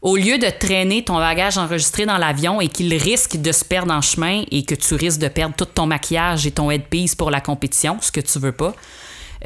Au 0.01 0.17
lieu 0.17 0.37
de 0.39 0.49
traîner 0.49 1.05
ton 1.05 1.19
bagage 1.19 1.59
enregistré 1.59 2.07
dans 2.07 2.19
l'avion 2.19 2.61
et 2.61 2.69
qu'il 2.69 2.93
risque 2.95 3.37
de 3.37 3.53
se 3.53 3.65
perdre 3.65 3.93
en 3.93 4.01
chemin 4.01 4.43
et 4.51 4.65
que 4.65 4.75
tu 4.75 4.95
risques 4.95 5.21
de 5.21 5.29
perdre 5.29 5.55
tout 5.55 5.67
ton 5.67 5.87
maquillage 5.87 6.45
et 6.45 6.51
ton 6.51 6.71
headpiece 6.73 7.15
pour 7.15 7.31
la 7.31 7.41
compétition, 7.41 7.99
ce 8.01 8.11
que 8.11 8.21
tu 8.21 8.41
veux 8.41 8.53
pas, 8.53 8.75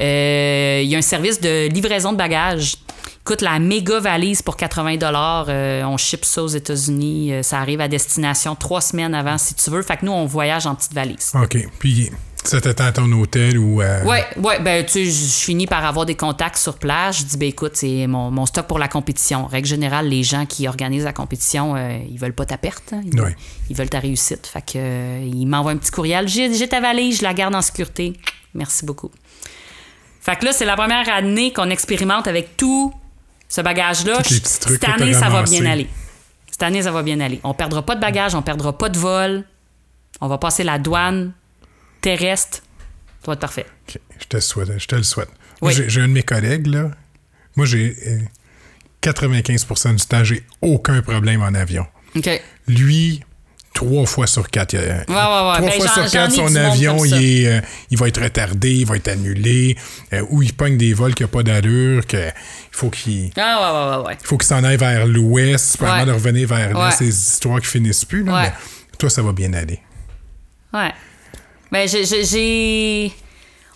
euh, 0.01 0.81
il 0.83 0.89
y 0.89 0.95
a 0.95 0.97
un 0.97 1.03
service 1.03 1.39
de 1.39 1.67
livraison 1.67 2.11
de 2.11 2.17
bagages. 2.17 2.77
Écoute, 3.21 3.41
la 3.41 3.59
méga 3.59 3.99
valise 3.99 4.41
pour 4.41 4.55
80 4.55 4.97
euh, 5.03 5.83
on 5.83 5.97
ship 5.97 6.23
ça 6.23 6.41
aux 6.41 6.47
États-Unis. 6.47 7.33
ça 7.43 7.59
arrive 7.59 7.81
à 7.81 7.87
destination 7.87 8.55
trois 8.55 8.81
semaines 8.81 9.13
avant, 9.13 9.37
si 9.37 9.53
tu 9.53 9.69
veux. 9.69 9.83
Fait 9.83 9.97
que 9.97 10.05
nous, 10.05 10.13
on 10.13 10.25
voyage 10.25 10.65
en 10.65 10.73
petite 10.73 10.93
valise. 10.93 11.33
OK. 11.35 11.57
Puis, 11.77 12.09
ça 12.47 12.85
à 12.85 12.91
ton 12.91 13.11
hôtel 13.11 13.57
ou. 13.57 13.81
euh, 13.81 14.03
Ouais, 14.03 14.25
ouais, 14.37 14.59
ben 14.59 14.85
tu 14.85 14.91
sais, 14.91 15.05
je 15.05 15.43
finis 15.45 15.67
par 15.67 15.83
avoir 15.85 16.05
des 16.05 16.15
contacts 16.15 16.57
sur 16.57 16.77
place. 16.77 17.19
Je 17.19 17.23
dis, 17.25 17.37
ben 17.37 17.49
écoute, 17.49 17.73
c'est 17.75 18.07
mon, 18.07 18.31
mon 18.31 18.45
stock 18.45 18.67
pour 18.67 18.79
la 18.79 18.87
compétition. 18.87 19.45
Règle 19.47 19.67
générale, 19.67 20.07
les 20.07 20.23
gens 20.23 20.45
qui 20.45 20.67
organisent 20.67 21.03
la 21.05 21.13
compétition, 21.13 21.75
euh, 21.75 21.97
ils 22.09 22.17
veulent 22.17 22.33
pas 22.33 22.45
ta 22.45 22.57
perte. 22.57 22.93
hein. 22.93 23.01
Ils, 23.11 23.19
Ouais. 23.21 23.35
ils 23.69 23.75
veulent 23.75 23.89
ta 23.89 23.99
réussite. 23.99 24.47
Fait 24.47 24.61
que, 24.61 24.73
euh, 24.77 25.21
ils 25.25 25.45
m'envoient 25.45 25.71
un 25.71 25.77
petit 25.77 25.91
courriel. 25.91 26.27
J'ai 26.27 26.53
j'ai 26.53 26.67
ta 26.67 26.79
valise, 26.79 27.19
je 27.19 27.23
la 27.23 27.33
garde 27.33 27.55
en 27.55 27.61
sécurité. 27.61 28.13
Merci 28.53 28.85
beaucoup. 28.85 29.11
Fait 30.21 30.35
que 30.35 30.45
là, 30.45 30.51
c'est 30.53 30.65
la 30.65 30.75
première 30.75 31.07
année 31.09 31.53
qu'on 31.53 31.69
expérimente 31.69 32.27
avec 32.27 32.57
tout 32.57 32.93
ce 33.47 33.61
bagage-là. 33.61 34.21
Cette 34.23 34.83
année, 34.89 35.13
ça 35.13 35.29
va 35.29 35.43
bien 35.43 35.65
aller. 35.65 35.87
Cette 36.51 36.63
année, 36.63 36.81
ça 36.81 36.91
va 36.91 37.03
bien 37.03 37.19
aller. 37.19 37.39
On 37.43 37.53
perdra 37.53 37.81
pas 37.83 37.95
de 37.95 38.01
bagages, 38.01 38.33
on 38.35 38.41
perdra 38.41 38.77
pas 38.77 38.89
de 38.89 38.97
vol. 38.97 39.45
On 40.19 40.27
va 40.27 40.37
passer 40.39 40.63
la 40.63 40.79
douane 40.79 41.31
terrestre. 42.15 42.59
Ça 43.21 43.27
va 43.27 43.33
être 43.33 43.39
parfait. 43.39 43.65
Je 44.19 44.25
te, 44.27 44.39
souhaite, 44.39 44.69
je 44.79 44.87
te 44.87 44.95
le 44.95 45.03
souhaite. 45.03 45.29
Moi, 45.61 45.71
Oui. 45.75 45.83
j'ai 45.87 46.01
un 46.01 46.07
de 46.07 46.13
mes 46.13 46.23
collègues, 46.23 46.67
là. 46.67 46.91
Moi, 47.55 47.65
j'ai. 47.65 47.95
euh, 48.07 48.19
95% 49.01 49.95
du 49.95 50.05
temps, 50.05 50.23
j'ai 50.23 50.43
aucun 50.61 51.01
problème 51.01 51.41
en 51.41 51.53
avion. 51.53 51.85
Lui, 52.67 53.23
trois 53.73 54.05
fois 54.05 54.25
sur 54.27 54.49
quatre. 54.49 54.75
ouais. 54.75 55.03
Trois 55.05 55.59
Ben, 55.59 55.69
fois 55.71 55.87
sur 55.87 56.09
quatre, 56.11 56.31
son 56.31 56.55
avion, 56.55 57.05
il, 57.05 57.13
est, 57.13 57.47
euh, 57.47 57.61
il 57.91 57.97
va 57.97 58.07
être 58.07 58.21
retardé, 58.21 58.73
il 58.73 58.85
va 58.85 58.95
être 58.97 59.07
annulé, 59.07 59.77
euh, 60.13 60.23
ou 60.29 60.41
il 60.41 60.53
pogne 60.53 60.77
des 60.77 60.93
vols 60.93 61.13
qui 61.13 61.23
n'ont 61.23 61.29
pas 61.29 61.43
d'allure, 61.43 62.05
que 62.07 62.17
il 62.27 62.31
faut 62.71 62.89
qu'il 62.89 63.29
Ah, 63.37 63.41
ouais, 63.61 63.97
ouais, 63.97 63.97
ouais, 64.01 64.07
ouais. 64.07 64.17
il 64.19 64.25
faut 64.27 64.37
qu'il 64.37 64.47
s'en 64.47 64.63
aille 64.63 64.77
vers 64.77 65.05
l'ouest, 65.05 65.77
pour 65.77 65.87
avant 65.87 66.05
de 66.05 66.11
revenir 66.11 66.47
vers 66.47 66.73
l'est, 66.73 66.91
ces 66.97 67.07
histoires 67.07 67.61
qui 67.61 67.67
finissent 67.67 68.05
plus. 68.05 68.23
Là, 68.23 68.33
Ouais. 68.33 68.41
mais 68.49 68.97
toi, 68.97 69.09
ça 69.09 69.21
va 69.21 69.31
bien 69.31 69.53
aller. 69.53 69.79
Ouais. 70.73 70.91
Ben, 71.71 71.87
j'ai-. 71.87 73.11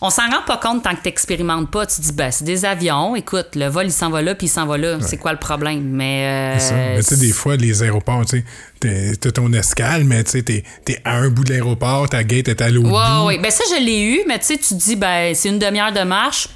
On 0.04 0.10
s'en 0.10 0.24
rend 0.24 0.42
pas 0.48 0.58
compte 0.58 0.82
tant 0.84 0.96
que 0.96 1.04
t'expérimentes 1.04 1.70
pas. 1.70 1.86
Tu 1.86 2.02
dis, 2.02 2.12
ben, 2.12 2.32
c'est 2.32 2.44
des 2.44 2.66
avions. 2.66 3.16
Écoute, 3.16 3.50
le 3.56 3.68
vol, 3.68 3.86
il 3.86 3.92
s'en 3.92 4.10
va 4.10 4.24
là, 4.24 4.34
puis 4.34 4.48
il 4.48 4.50
s'en 4.50 4.66
va 4.66 4.76
là. 4.76 4.98
C'est 5.00 5.18
quoi 5.18 5.32
le 5.32 5.38
problème? 5.38 5.84
Mais. 5.84 6.26
euh, 6.26 6.60
C'est 6.60 6.70
ça. 6.70 6.74
Mais 6.76 6.98
tu 6.98 7.04
sais, 7.04 7.18
des 7.18 7.32
fois, 7.32 7.56
les 7.56 7.84
aéroports, 7.84 8.26
tu 8.26 8.38
sais, 8.39 8.46
t'es- 8.80 9.16
t'as 9.18 9.30
ton 9.32 9.54
escale, 9.54 10.04
mais 10.06 10.24
tu 10.24 10.32
sais, 10.32 10.42
t'es 10.42 10.64
t'es 10.86 11.00
à 11.06 11.18
un 11.18 11.30
bout 11.30 11.44
de 11.44 11.52
l'aéroport, 11.52 12.10
ta 12.10 12.24
gate 12.24 12.48
est 12.48 12.62
à 12.64 12.70
l'autre 12.70 12.89
Ouais, 12.89 13.20
bout. 13.22 13.28
ouais. 13.28 13.38
Ben, 13.38 13.52
ça, 13.52 13.64
je 13.70 13.84
l'ai 13.86 14.02
eu, 14.02 14.22
mais 14.28 14.39
tu 14.39 14.46
sais, 14.46 14.58
tu 14.58 14.70
te 14.70 14.74
dis, 14.74 14.96
ben, 14.96 15.36
c'est 15.36 15.50
une 15.50 15.60
demi-heure 15.60 15.92
de 15.92 16.02
marche. 16.02 16.48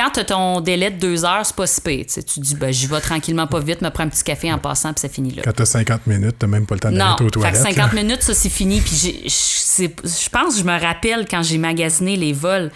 Quand 0.00 0.08
t'as 0.08 0.24
ton 0.24 0.62
délai 0.62 0.90
de 0.90 0.98
deux 0.98 1.26
heures, 1.26 1.44
c'est 1.44 1.54
pas 1.54 1.66
si 1.66 1.78
pire. 1.82 2.06
Tu 2.06 2.24
tu 2.24 2.34
te 2.36 2.40
dis, 2.40 2.54
ben, 2.54 2.72
j'y 2.72 2.86
vais 2.86 3.02
tranquillement 3.02 3.46
pas 3.46 3.60
vite, 3.60 3.82
me 3.82 3.90
prends 3.90 4.04
un 4.04 4.08
petit 4.08 4.24
café 4.24 4.50
en 4.50 4.56
passant, 4.56 4.94
puis 4.94 5.00
ça 5.00 5.10
finit 5.10 5.32
là. 5.32 5.42
Quand 5.44 5.52
t'as 5.52 5.66
50 5.66 6.06
minutes, 6.06 6.36
t'as 6.38 6.46
même 6.46 6.64
pas 6.64 6.76
le 6.76 6.80
temps 6.80 6.90
d'aller 6.90 7.14
aux 7.20 7.28
toilettes. 7.28 7.52
que 7.52 7.68
50 7.68 7.76
là. 7.92 8.02
minutes, 8.02 8.22
ça 8.22 8.32
c'est 8.32 8.48
fini. 8.48 8.80
Puis 8.80 9.28
je 9.28 10.28
pense, 10.30 10.58
je 10.58 10.64
me 10.64 10.80
rappelle 10.80 11.26
quand 11.30 11.42
j'ai 11.42 11.58
magasiné 11.58 12.16
les 12.16 12.32
vols. 12.32 12.70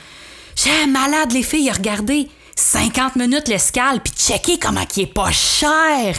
J'ai 0.54 0.86
malade, 0.86 1.32
les 1.32 1.42
filles, 1.42 1.70
regardez. 1.70 2.28
50 2.56 3.16
minutes 3.16 3.48
l'escale, 3.48 4.00
puis 4.00 4.12
checker 4.12 4.58
comment 4.58 4.84
qui 4.84 5.02
est 5.02 5.12
pas 5.12 5.32
cher. 5.32 6.14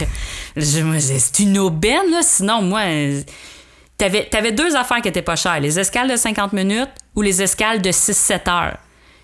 C'est 0.58 1.38
une 1.38 1.58
aubaine, 1.58 2.10
là. 2.10 2.20
Sinon, 2.22 2.62
moi, 2.62 2.82
t'avais 3.96 4.28
avais 4.34 4.52
deux 4.52 4.74
affaires 4.74 5.00
qui 5.02 5.08
étaient 5.08 5.22
pas 5.22 5.36
chères. 5.36 5.60
Les 5.60 5.78
escales 5.78 6.10
de 6.10 6.16
50 6.16 6.52
minutes 6.52 6.90
ou 7.14 7.22
les 7.22 7.42
escales 7.42 7.80
de 7.80 7.90
6-7 7.90 8.50
heures. 8.50 8.76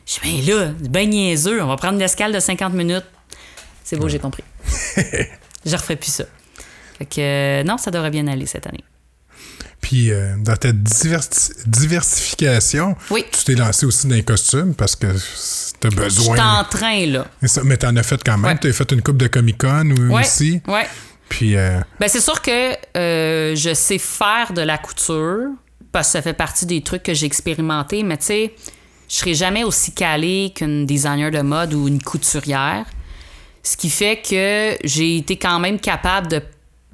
Je 0.06 0.14
dis, 0.20 0.44
ben 0.46 0.54
là, 0.56 0.66
bien 0.88 1.06
niaiseux. 1.06 1.62
On 1.62 1.66
va 1.68 1.76
prendre 1.76 1.98
l'escale 1.98 2.32
de 2.32 2.40
50 2.40 2.72
minutes. 2.74 3.04
C'est 3.84 3.96
beau, 3.96 4.08
j'ai 4.08 4.18
compris. 4.18 4.42
je 5.66 5.72
referai 5.72 5.96
plus 5.96 6.12
ça. 6.12 6.24
Fait 6.98 7.06
que, 7.06 7.20
euh, 7.20 7.62
non, 7.64 7.78
ça 7.78 7.90
devrait 7.90 8.10
bien 8.10 8.26
aller 8.28 8.46
cette 8.46 8.66
année. 8.66 8.84
Puis 9.80 10.12
euh, 10.12 10.34
dans 10.38 10.56
ta 10.56 10.70
diversi- 10.72 11.52
diversification, 11.66 12.96
Oui. 13.10 13.24
tu 13.32 13.44
t'es 13.44 13.54
lancé 13.54 13.84
aussi 13.86 14.06
dans 14.06 14.14
les 14.14 14.22
costumes 14.22 14.74
parce 14.74 14.94
que 14.94 15.08
t'as 15.80 15.90
Je 15.90 15.96
besoin. 15.96 16.36
suis 16.36 16.44
en 16.44 16.64
train, 16.64 17.06
là. 17.06 17.26
Mais 17.40 17.48
ça- 17.48 17.62
Mais 17.64 17.76
t'en 17.76 17.94
as 17.96 18.02
fait 18.02 18.22
quand 18.24 18.38
même. 18.38 18.52
Ouais. 18.52 18.58
T'as 18.60 18.72
fait 18.72 18.90
une 18.92 19.02
coupe 19.02 19.16
de 19.16 19.26
Comic-Con 19.26 19.90
ou- 19.90 20.12
Ouais. 20.14 20.20
aussi. 20.22 20.60
Ouais. 20.68 20.86
Puis 21.28 21.56
euh, 21.56 21.80
Ben, 21.98 22.08
c'est 22.08 22.20
sûr 22.20 22.40
que 22.42 22.74
euh, 22.96 23.56
je 23.56 23.74
sais 23.74 23.98
faire 23.98 24.52
de 24.52 24.62
la 24.62 24.78
couture 24.78 25.48
parce 25.90 26.08
que 26.08 26.12
ça 26.12 26.22
fait 26.22 26.32
partie 26.34 26.66
des 26.66 26.82
trucs 26.82 27.02
que 27.02 27.14
j'ai 27.14 27.26
expérimenté, 27.26 28.02
mais 28.04 28.18
tu 28.18 28.24
sais, 28.26 28.54
je 29.12 29.18
serai 29.18 29.34
jamais 29.34 29.62
aussi 29.62 29.92
calée 29.92 30.54
qu'une 30.54 30.86
designer 30.86 31.30
de 31.30 31.42
mode 31.42 31.74
ou 31.74 31.86
une 31.86 32.02
couturière. 32.02 32.86
Ce 33.62 33.76
qui 33.76 33.90
fait 33.90 34.16
que 34.16 34.78
j'ai 34.84 35.18
été 35.18 35.36
quand 35.36 35.60
même 35.60 35.78
capable 35.78 36.28
de, 36.28 36.42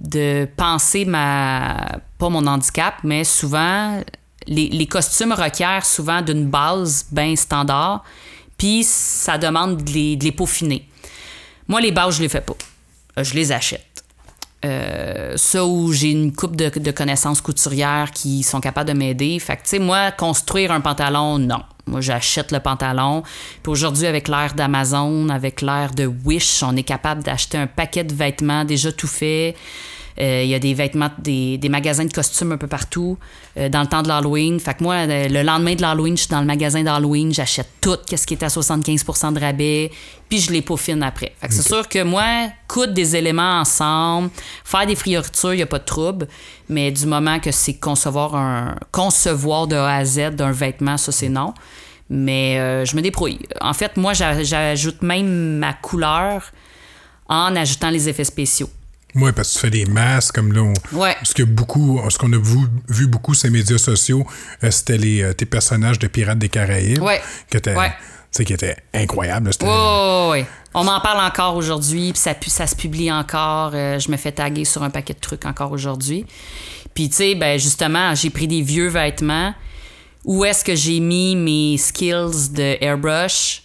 de 0.00 0.48
penser 0.56 1.04
ma. 1.04 2.00
pas 2.18 2.28
mon 2.28 2.44
handicap, 2.44 2.96
mais 3.04 3.22
souvent, 3.22 4.02
les, 4.48 4.86
costumes 4.86 5.32
requièrent 5.32 5.86
souvent 5.86 6.20
d'une 6.20 6.46
base 6.46 7.06
bien 7.12 7.36
standard, 7.36 8.02
puis 8.56 8.82
ça 8.82 9.38
demande 9.38 9.84
de 9.84 9.92
les, 9.92 10.16
de 10.16 10.24
les 10.24 10.32
peaufiner. 10.32 10.88
Moi, 11.68 11.80
les 11.80 11.92
bases, 11.92 12.16
je 12.16 12.22
les 12.22 12.28
fais 12.28 12.40
pas. 12.40 12.56
Euh, 13.16 13.22
Je 13.22 13.34
les 13.34 13.52
achète. 13.52 13.86
Euh, 14.64 15.34
ça 15.36 15.64
où 15.64 15.92
j'ai 15.92 16.11
une 16.11 16.34
coupe 16.34 16.56
de, 16.56 16.90
connaissances 16.90 17.40
couturières 17.40 18.11
qui 18.11 18.42
sont 18.42 18.61
capables 18.61 18.88
de 18.88 18.94
m'aider. 18.94 19.38
Fait 19.38 19.56
que, 19.56 19.62
tu 19.62 19.68
sais, 19.68 19.78
moi, 19.78 20.11
construire 20.11 20.72
un 20.72 20.80
pantalon, 20.80 21.38
non. 21.38 21.62
Moi, 21.86 22.00
j'achète 22.00 22.50
le 22.50 22.61
pantalon. 22.61 23.22
Puis 23.62 23.70
aujourd'hui, 23.70 24.06
avec 24.06 24.28
l'ère 24.28 24.54
d'Amazon, 24.54 25.28
avec 25.28 25.62
l'ère 25.62 25.94
de 25.94 26.06
Wish, 26.06 26.62
on 26.62 26.76
est 26.76 26.82
capable 26.82 27.22
d'acheter 27.22 27.56
un 27.56 27.66
paquet 27.66 28.04
de 28.04 28.14
vêtements 28.14 28.64
déjà 28.64 28.92
tout 28.92 29.06
fait. 29.06 29.56
Euh, 30.20 30.42
Il 30.42 30.48
y 30.48 30.54
a 30.54 30.58
des 30.58 30.74
vêtements, 30.74 31.10
des, 31.18 31.58
des 31.58 31.68
magasins 31.68 32.04
de 32.04 32.12
costumes 32.12 32.50
un 32.52 32.56
peu 32.56 32.66
partout 32.66 33.16
euh, 33.56 33.68
dans 33.68 33.82
le 33.82 33.86
temps 33.86 34.02
de 34.02 34.08
l'Halloween. 34.08 34.58
Fait 34.58 34.74
que 34.74 34.82
moi, 34.82 34.94
euh, 34.96 35.28
le 35.28 35.42
lendemain 35.42 35.74
de 35.76 35.82
l'Halloween, 35.82 36.16
je 36.16 36.22
suis 36.22 36.30
dans 36.30 36.40
le 36.40 36.46
magasin 36.46 36.82
d'Halloween, 36.82 37.32
j'achète 37.32 37.68
tout, 37.80 37.96
qu'est-ce 38.06 38.26
qui 38.26 38.34
est 38.34 38.42
à 38.42 38.48
75% 38.48 39.32
de 39.34 39.40
rabais, 39.40 39.90
puis 40.28 40.40
je 40.40 40.50
les 40.52 40.60
peaufine 40.62 41.02
après. 41.04 41.32
Fait 41.40 41.46
que 41.48 41.54
c'est 41.54 41.62
sûr 41.66 41.88
que 41.88 42.02
moi, 42.02 42.48
coudre 42.66 42.94
des 42.94 43.14
éléments 43.14 43.60
ensemble, 43.60 44.30
faire 44.64 44.86
des 44.86 44.96
frioritures, 44.96 45.54
il 45.54 45.58
n'y 45.58 45.62
a 45.62 45.66
pas 45.66 45.78
de 45.78 45.84
trouble, 45.84 46.26
mais 46.68 46.90
du 46.90 47.06
moment 47.06 47.38
que 47.38 47.52
c'est 47.52 47.74
concevoir 47.74 48.34
un 48.34 48.74
concevoir 48.90 49.66
de 49.68 49.76
A 49.76 49.96
à 49.98 50.04
Z 50.04 50.30
d'un 50.34 50.50
vêtement, 50.52 50.96
ça 50.96 51.12
c'est 51.12 51.28
non. 51.28 51.54
Mais 52.10 52.58
euh, 52.58 52.84
je 52.86 52.96
me 52.96 53.02
débrouille. 53.02 53.38
En 53.60 53.74
fait, 53.74 53.96
moi, 53.98 54.14
j'a- 54.14 54.42
j'ajoute 54.42 55.02
même 55.02 55.58
ma 55.58 55.74
couleur 55.74 56.42
en 57.28 57.54
ajoutant 57.54 57.90
les 57.90 58.08
effets 58.08 58.24
spéciaux. 58.24 58.70
Moi, 59.14 59.32
parce 59.32 59.48
que 59.48 59.54
tu 59.54 59.59
fais 59.61 59.70
des 59.70 59.86
masques, 59.86 60.34
comme 60.34 60.52
là, 60.52 60.62
on- 60.62 60.96
Ouais. 60.98 61.16
ce 61.22 61.34
que 61.34 61.42
beaucoup, 61.42 62.00
ce 62.11 62.18
qu'on 62.18 62.32
a 62.32 62.38
vu, 62.38 62.59
vu 62.88 63.06
beaucoup 63.06 63.34
sur 63.34 63.48
les 63.48 63.59
médias 63.59 63.78
sociaux, 63.78 64.26
euh, 64.62 64.70
c'était 64.70 64.98
les 64.98 65.22
euh, 65.22 65.32
tes 65.32 65.46
personnages 65.46 65.98
de 65.98 66.06
Pirates 66.06 66.38
des 66.38 66.48
Caraïbes. 66.48 67.00
Ouais. 67.02 67.20
Que 67.50 67.59
Ouais. 67.76 67.92
qui 68.44 68.52
étaient 68.52 68.76
incroyables. 68.94 69.46
là, 69.46 69.52
c'était- 69.52 69.66
Ouais, 69.66 69.70
ouais, 69.72 70.28
ouais. 70.42 70.46
On 70.74 70.84
m'en 70.84 71.00
parle 71.00 71.26
encore 71.26 71.56
aujourd'hui, 71.56 72.12
puis 72.12 72.20
ça, 72.20 72.34
ça 72.46 72.66
se 72.68 72.76
publie 72.76 73.11
encore. 73.11 73.72
Euh, 73.74 73.98
je 73.98 74.11
me 74.12 74.16
fais 74.16 74.30
taguer 74.30 74.64
sur 74.64 74.82
un 74.84 74.90
paquet 74.90 75.14
de 75.14 75.18
trucs 75.18 75.44
encore 75.46 75.72
aujourd'hui. 75.72 76.24
Puis, 76.94 77.09
tu 77.09 77.16
sais, 77.16 77.34
ben, 77.34 77.59
justement, 77.59 78.14
j'ai 78.14 78.30
pris 78.30 78.46
des 78.46 78.62
vieux 78.62 78.88
vêtements. 78.88 79.54
Où 80.24 80.44
est-ce 80.44 80.62
que 80.62 80.74
j'ai 80.76 81.00
mis 81.00 81.34
mes 81.36 81.78
skills 81.78 82.50
de 82.52 82.76
airbrush, 82.84 83.62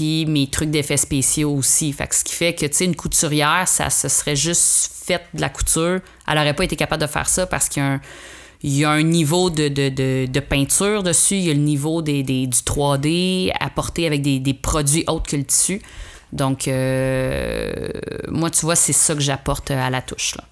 mes 0.00 0.48
trucs 0.48 0.70
d'effets 0.70 0.96
spéciaux 0.96 1.54
aussi. 1.54 1.92
Fait 1.92 2.06
que 2.06 2.14
ce 2.14 2.24
qui 2.24 2.34
fait 2.34 2.54
que, 2.54 2.66
tu 2.66 2.74
sais, 2.74 2.84
une 2.84 2.96
couturière, 2.96 3.66
ça 3.66 3.90
se 3.90 4.08
serait 4.08 4.36
juste 4.36 4.92
fait 5.04 5.22
de 5.34 5.40
la 5.40 5.48
couture. 5.48 6.00
Elle 6.28 6.34
n'aurait 6.34 6.54
pas 6.54 6.64
été 6.64 6.76
capable 6.76 7.02
de 7.02 7.06
faire 7.06 7.28
ça 7.28 7.46
parce 7.46 7.68
qu'il 7.68 8.00
y 8.62 8.84
a 8.84 8.90
un, 8.90 9.02
niveau 9.02 9.50
de, 9.50 10.40
peinture 10.40 11.02
dessus, 11.02 11.36
il 11.36 11.42
y 11.42 11.50
a 11.50 11.54
le 11.54 11.60
niveau 11.60 12.02
du 12.02 12.22
3D 12.22 13.52
apporté 13.58 14.06
avec 14.06 14.22
des, 14.22 14.54
produits 14.54 15.04
autres 15.06 15.30
que 15.30 15.36
le 15.36 15.44
tissu. 15.44 15.80
Donc, 16.32 16.68
euh, 16.68 17.88
moi, 18.28 18.50
tu 18.50 18.60
vois, 18.64 18.76
c'est 18.76 18.92
ça 18.92 19.14
que 19.14 19.20
j'apporte 19.20 19.72
à 19.72 19.90
la 19.90 20.00
touche. 20.00 20.36
Là. 20.36 20.44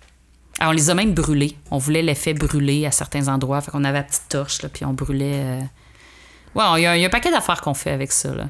Alors, 0.59 0.73
on 0.73 0.77
les 0.77 0.91
a 0.91 0.95
même 0.95 1.13
brûlés. 1.15 1.57
On 1.71 1.79
voulait 1.79 2.03
l'effet 2.03 2.35
brûlé 2.35 2.85
à 2.85 2.91
certains 2.91 3.29
endroits. 3.29 3.61
Fait 3.61 3.71
qu'on 3.71 3.85
avait 3.85 3.99
la 3.99 4.05
petite 4.05 4.29
torche, 4.29 4.63
là, 4.63 4.69
puis 4.69 4.85
on 4.85 4.93
brûlait. 4.93 5.35
euh, 5.35 5.61
Ouais, 6.57 6.65
il 6.77 6.81
y, 6.81 6.83
y 6.83 7.05
a 7.05 7.07
un 7.07 7.11
paquet 7.11 7.31
d'affaires 7.31 7.61
qu'on 7.61 7.75
fait 7.75 7.91
avec 7.91 8.11
ça. 8.11 8.35
Là. 8.35 8.49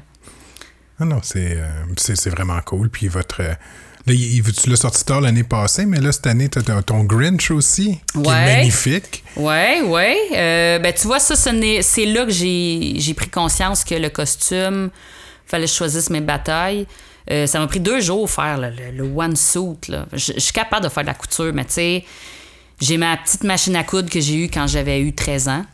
Ah 0.99 1.05
non, 1.05 1.19
c'est, 1.23 1.53
euh, 1.57 1.67
c'est, 1.97 2.29
vraiment 2.29 2.59
cool. 2.65 2.89
Puis 2.89 3.07
votre. 3.07 3.41
euh, 3.41 3.53
là, 4.05 4.13
il- 4.13 4.43
tu 4.53 4.69
l'as 4.69 4.75
sorti 4.75 5.05
tard 5.05 5.21
l'année 5.21 5.43
passée, 5.43 5.85
mais 5.85 5.99
là, 5.99 6.11
cette 6.11 6.27
année, 6.27 6.49
tu 6.49 6.59
as 6.59 6.81
ton 6.83 7.03
Grinch 7.03 7.51
aussi, 7.51 7.99
qui 8.13 8.19
est 8.19 8.55
magnifique. 8.55 9.23
Ouais, 9.35 9.81
ouais. 9.81 10.17
Euh, 10.35 10.79
ben, 10.79 10.93
tu 10.93 11.07
vois, 11.07 11.19
ça, 11.19 11.35
ce 11.35 11.79
c'est 11.81 12.05
là 12.05 12.25
que 12.25 12.31
j'ai 12.31 13.13
pris 13.15 13.29
conscience 13.29 13.83
que 13.83 13.95
le 13.95 14.09
costume, 14.09 14.89
fallait 15.45 15.65
que 15.65 15.71
je 15.71 15.75
choisisse 15.77 16.09
mes 16.09 16.21
batailles. 16.21 16.85
Ça 17.45 17.59
m'a 17.59 17.67
pris 17.67 17.79
deux 17.79 18.01
jours 18.01 18.29
faire 18.29 18.57
là, 18.57 18.71
le, 18.71 18.91
le 18.91 19.03
one 19.03 19.35
suit. 19.35 19.77
là. 19.89 20.07
Je 20.13 20.33
je 20.33 20.39
suis 20.39 20.51
capable 20.53 20.83
de 20.83 20.89
faire 20.89 21.03
de 21.03 21.07
la 21.07 21.13
couture, 21.13 21.51
mais 21.53 21.63
tu 21.65 21.73
sais, 21.73 22.05
j'ai 22.81 22.97
ma 22.97 23.15
petite 23.17 23.43
machine 23.43 23.75
à 23.75 23.83
coudre 23.83 24.09
que 24.09 24.19
j'ai 24.19 24.35
eue 24.45 24.49
quand 24.49 24.65
j'avais 24.67 24.99
eu 24.99 25.13
13 25.13 25.47
ans. 25.47 25.65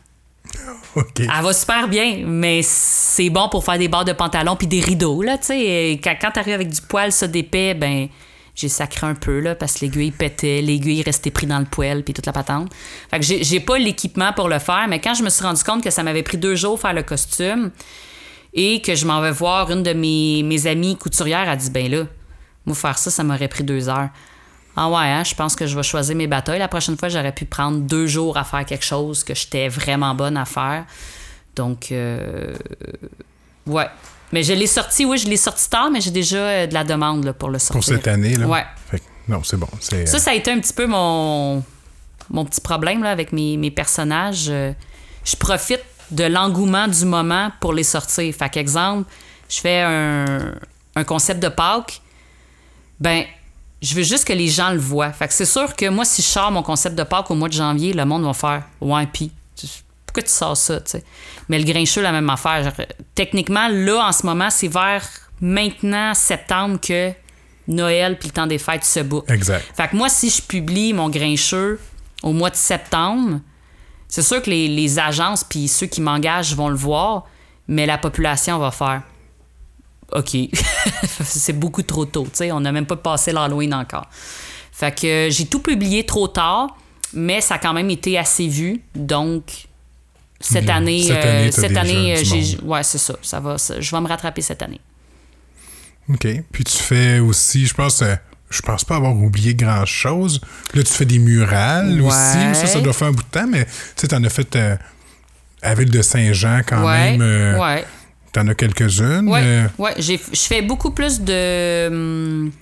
Elle 1.18 1.44
va 1.44 1.52
super 1.52 1.88
bien, 1.88 2.22
mais 2.26 2.60
c'est 2.62 3.30
bon 3.30 3.48
pour 3.48 3.64
faire 3.64 3.78
des 3.78 3.88
barres 3.88 4.04
de 4.04 4.12
pantalon 4.12 4.56
puis 4.56 4.66
des 4.66 4.80
rideaux, 4.80 5.22
là, 5.22 5.38
tu 5.38 5.46
sais. 5.46 6.00
Quand, 6.02 6.30
t'arrives 6.32 6.54
avec 6.54 6.68
du 6.68 6.80
poil, 6.80 7.12
ça 7.12 7.26
d'épais, 7.26 7.74
ben 7.74 8.08
j'ai 8.54 8.68
sacré 8.68 9.06
un 9.06 9.14
peu, 9.14 9.40
là, 9.40 9.54
parce 9.54 9.74
que 9.74 9.80
l'aiguille 9.84 10.10
pétait, 10.10 10.62
l'aiguille 10.62 11.02
restait 11.02 11.30
pris 11.30 11.46
dans 11.46 11.58
le 11.58 11.66
poêle, 11.66 12.02
puis 12.02 12.14
toute 12.14 12.26
la 12.26 12.32
patente. 12.32 12.72
Fait 13.10 13.18
que 13.18 13.24
j'ai 13.24 13.44
j'ai 13.44 13.60
pas 13.60 13.78
l'équipement 13.78 14.32
pour 14.32 14.48
le 14.48 14.58
faire, 14.58 14.86
mais 14.88 15.00
quand 15.00 15.14
je 15.14 15.22
me 15.22 15.28
suis 15.28 15.44
rendu 15.44 15.62
compte 15.62 15.84
que 15.84 15.90
ça 15.90 16.02
m'avait 16.02 16.22
pris 16.22 16.38
deux 16.38 16.54
jours 16.54 16.80
faire 16.80 16.94
le 16.94 17.02
costume 17.02 17.70
et 18.54 18.80
que 18.80 18.94
je 18.94 19.06
m'en 19.06 19.20
vais 19.20 19.32
voir 19.32 19.70
une 19.70 19.82
de 19.82 19.92
mes, 19.92 20.42
mes 20.42 20.66
amies 20.66 20.96
couturières, 20.96 21.48
a 21.48 21.56
dit, 21.56 21.70
ben 21.70 21.90
là, 21.90 22.04
moi, 22.64 22.74
faire 22.74 22.98
ça, 22.98 23.10
ça 23.10 23.22
m'aurait 23.22 23.48
pris 23.48 23.62
deux 23.62 23.88
heures. 23.88 24.08
Ah 24.76 24.90
ouais, 24.90 25.06
hein, 25.06 25.24
je 25.24 25.34
pense 25.34 25.56
que 25.56 25.66
je 25.66 25.74
vais 25.74 25.82
choisir 25.82 26.14
mes 26.14 26.26
batailles. 26.26 26.58
La 26.58 26.68
prochaine 26.68 26.96
fois, 26.98 27.08
j'aurais 27.08 27.32
pu 27.32 27.46
prendre 27.46 27.78
deux 27.78 28.06
jours 28.06 28.36
à 28.36 28.44
faire 28.44 28.64
quelque 28.66 28.84
chose 28.84 29.24
que 29.24 29.34
j'étais 29.34 29.68
vraiment 29.68 30.14
bonne 30.14 30.36
à 30.36 30.44
faire. 30.44 30.84
Donc, 31.54 31.90
euh, 31.92 32.54
ouais. 33.66 33.86
Mais 34.32 34.42
je 34.42 34.52
l'ai 34.52 34.66
sorti, 34.66 35.04
oui, 35.06 35.16
je 35.18 35.28
l'ai 35.28 35.36
sorti 35.38 35.70
tard, 35.70 35.90
mais 35.90 36.00
j'ai 36.00 36.10
déjà 36.10 36.36
euh, 36.36 36.66
de 36.66 36.74
la 36.74 36.84
demande 36.84 37.24
là, 37.24 37.32
pour 37.32 37.48
le 37.48 37.58
sortir. 37.58 37.74
Pour 37.74 37.84
cette 37.84 38.08
année, 38.08 38.36
là? 38.36 38.46
Ouais. 38.46 38.64
Fait 38.90 38.98
que, 38.98 39.04
non, 39.28 39.42
c'est 39.42 39.56
bon. 39.56 39.68
Ça, 39.80 40.18
ça 40.18 40.30
a 40.30 40.34
été 40.34 40.50
un 40.50 40.58
petit 40.60 40.74
peu 40.74 40.86
mon, 40.86 41.64
mon 42.28 42.44
petit 42.44 42.60
problème 42.60 43.02
là, 43.02 43.10
avec 43.10 43.32
mes, 43.32 43.56
mes 43.56 43.70
personnages. 43.70 44.46
Euh, 44.50 44.72
Je 45.24 45.36
profite 45.36 45.82
de 46.10 46.24
l'engouement 46.24 46.86
du 46.86 47.04
moment 47.04 47.50
pour 47.60 47.72
les 47.72 47.82
sortir. 47.82 48.34
Fait 48.34 48.50
qu'exemple, 48.50 49.08
je 49.48 49.60
fais 49.60 49.80
un, 49.80 50.52
un 50.94 51.04
concept 51.04 51.42
de 51.42 51.48
Pâques, 51.48 52.00
ben, 53.00 53.24
je 53.82 53.94
veux 53.94 54.02
juste 54.02 54.26
que 54.26 54.32
les 54.32 54.48
gens 54.48 54.70
le 54.70 54.78
voient. 54.78 55.12
Fait 55.12 55.28
que 55.28 55.34
c'est 55.34 55.44
sûr 55.44 55.74
que 55.76 55.88
moi, 55.88 56.04
si 56.04 56.22
je 56.22 56.26
sors 56.26 56.50
mon 56.50 56.62
concept 56.62 56.96
de 56.96 57.02
Pâques 57.02 57.30
au 57.30 57.34
mois 57.34 57.48
de 57.48 57.54
janvier, 57.54 57.92
le 57.92 58.04
monde 58.04 58.24
va 58.24 58.32
faire 58.32 58.62
Ouais, 58.80 59.06
pis, 59.06 59.30
pourquoi 60.06 60.22
tu 60.22 60.30
sors 60.30 60.56
ça, 60.56 60.80
tu 60.80 60.92
sais? 60.92 61.04
Mais 61.48 61.58
le 61.58 61.64
grincheux, 61.64 62.02
la 62.02 62.12
même 62.12 62.30
affaire. 62.30 62.64
Genre, 62.64 62.86
techniquement, 63.14 63.68
là, 63.68 64.08
en 64.08 64.12
ce 64.12 64.24
moment, 64.24 64.48
c'est 64.50 64.68
vers 64.68 65.06
maintenant, 65.40 66.14
septembre, 66.14 66.80
que 66.80 67.12
Noël 67.68 68.18
puis 68.18 68.28
le 68.28 68.32
temps 68.32 68.46
des 68.46 68.58
fêtes 68.58 68.84
se 68.84 69.00
boucle. 69.00 69.32
Exact. 69.32 69.64
Fait 69.76 69.88
que 69.88 69.96
moi, 69.96 70.08
si 70.08 70.30
je 70.30 70.40
publie 70.40 70.92
mon 70.92 71.10
grincheux 71.10 71.78
au 72.22 72.32
mois 72.32 72.50
de 72.50 72.56
septembre, 72.56 73.40
c'est 74.08 74.22
sûr 74.22 74.40
que 74.40 74.48
les, 74.48 74.68
les 74.68 74.98
agences 74.98 75.44
puis 75.44 75.68
ceux 75.68 75.86
qui 75.86 76.00
m'engagent 76.00 76.54
vont 76.54 76.68
le 76.68 76.76
voir, 76.76 77.26
mais 77.68 77.84
la 77.86 77.98
population 77.98 78.58
va 78.58 78.70
faire 78.70 79.02
OK. 80.12 80.36
c'est 81.24 81.52
beaucoup 81.58 81.82
trop 81.82 82.04
tôt, 82.04 82.24
tu 82.24 82.30
sais. 82.34 82.52
On 82.52 82.60
n'a 82.60 82.72
même 82.72 82.86
pas 82.86 82.96
passé 82.96 83.32
l'Halloween 83.32 83.74
encore. 83.74 84.06
Fait 84.72 84.94
que 84.94 85.28
j'ai 85.30 85.46
tout 85.46 85.60
publié 85.60 86.04
trop 86.06 86.28
tard, 86.28 86.76
mais 87.12 87.40
ça 87.40 87.54
a 87.54 87.58
quand 87.58 87.72
même 87.72 87.90
été 87.90 88.16
assez 88.18 88.46
vu. 88.46 88.80
Donc, 88.94 89.66
cette 90.38 90.68
année, 90.68 91.02
Cette 91.02 91.24
euh, 91.24 91.40
année, 91.40 91.52
cette 91.52 91.76
euh, 91.76 92.40
j'ai, 92.42 92.58
ouais, 92.62 92.82
c'est 92.82 92.98
ça. 92.98 93.16
Ça 93.22 93.40
va, 93.40 93.56
ça- 93.58 93.80
je 93.80 93.90
vais 93.90 94.00
me 94.02 94.06
rattraper 94.08 94.42
cette 94.42 94.62
année. 94.62 94.80
OK. 96.08 96.26
Puis 96.52 96.64
tu 96.64 96.76
fais 96.76 97.18
aussi, 97.18 97.66
je 97.66 97.74
pense, 97.74 98.02
euh, 98.02 98.14
je 98.50 98.60
pense 98.62 98.84
pas 98.84 98.96
avoir 98.96 99.16
oublié 99.16 99.54
grand-chose. 99.54 100.40
Là, 100.74 100.82
tu 100.82 100.92
fais 100.92 101.04
des 101.04 101.18
murales 101.18 102.00
Ouais. 102.00 102.06
aussi. 102.08 102.54
Ça, 102.60 102.66
ça 102.66 102.80
doit 102.80 102.92
faire 102.92 103.08
un 103.08 103.12
bout 103.12 103.22
de 103.24 103.28
temps, 103.28 103.46
mais 103.48 103.64
tu 103.64 103.70
sais, 103.96 104.08
t'en 104.08 104.22
as 104.22 104.28
fait 104.30 104.54
euh, 104.56 104.76
à 105.62 105.74
ville 105.74 105.90
de 105.90 106.02
Saint-Jean 106.02 106.60
quand 106.66 106.84
ouais, 106.84 107.12
même. 107.12 107.22
euh, 107.22 107.58
ouais. 107.58 107.84
T'en 108.36 108.46
as 108.48 108.54
quelques-unes. 108.54 109.30
Ouais, 109.30 109.40
euh, 109.42 109.66
ouais, 109.78 109.94
je 109.98 110.18
fais 110.34 110.60
beaucoup 110.60 110.90
plus 110.90 111.22
de, 111.22 111.86
hum, 111.88 112.52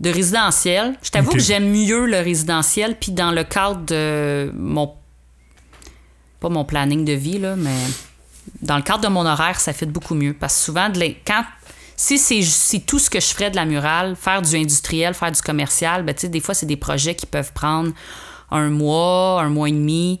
de 0.00 0.08
résidentiel. 0.10 0.94
Je 1.02 1.10
t'avoue 1.10 1.32
que 1.32 1.38
j'aime 1.38 1.70
mieux 1.70 2.06
le 2.06 2.16
résidentiel, 2.20 2.96
puis 2.98 3.12
dans 3.12 3.30
le 3.30 3.44
cadre 3.44 3.84
de 3.84 4.50
mon. 4.56 4.94
Pas 6.40 6.48
mon 6.48 6.64
planning 6.64 7.04
de 7.04 7.12
vie, 7.12 7.38
là, 7.38 7.56
mais 7.56 7.76
dans 8.62 8.76
le 8.76 8.82
cadre 8.82 9.02
de 9.02 9.08
mon 9.08 9.26
horaire, 9.26 9.60
ça 9.60 9.74
fait 9.74 9.84
beaucoup 9.84 10.14
mieux. 10.14 10.32
Parce 10.32 10.54
que 10.56 10.60
souvent, 10.64 10.88
de 10.88 10.98
les- 10.98 11.20
quand. 11.26 11.44
Si 11.94 12.18
c'est 12.18 12.78
tout 12.86 12.98
ce 12.98 13.10
que 13.10 13.20
je 13.20 13.26
ferais 13.26 13.50
de 13.50 13.56
la 13.56 13.66
murale, 13.66 14.16
faire 14.16 14.40
du 14.40 14.56
industriel, 14.56 15.12
faire 15.12 15.30
du 15.30 15.42
commercial, 15.42 16.04
ben, 16.04 16.14
tu 16.14 16.22
sais, 16.22 16.28
des 16.28 16.40
fois, 16.40 16.54
c'est 16.54 16.64
des 16.64 16.78
projets 16.78 17.14
qui 17.14 17.26
peuvent 17.26 17.52
prendre 17.52 17.92
un 18.50 18.70
mois, 18.70 19.42
un 19.42 19.50
mois 19.50 19.68
et 19.68 19.72
demi. 19.72 20.20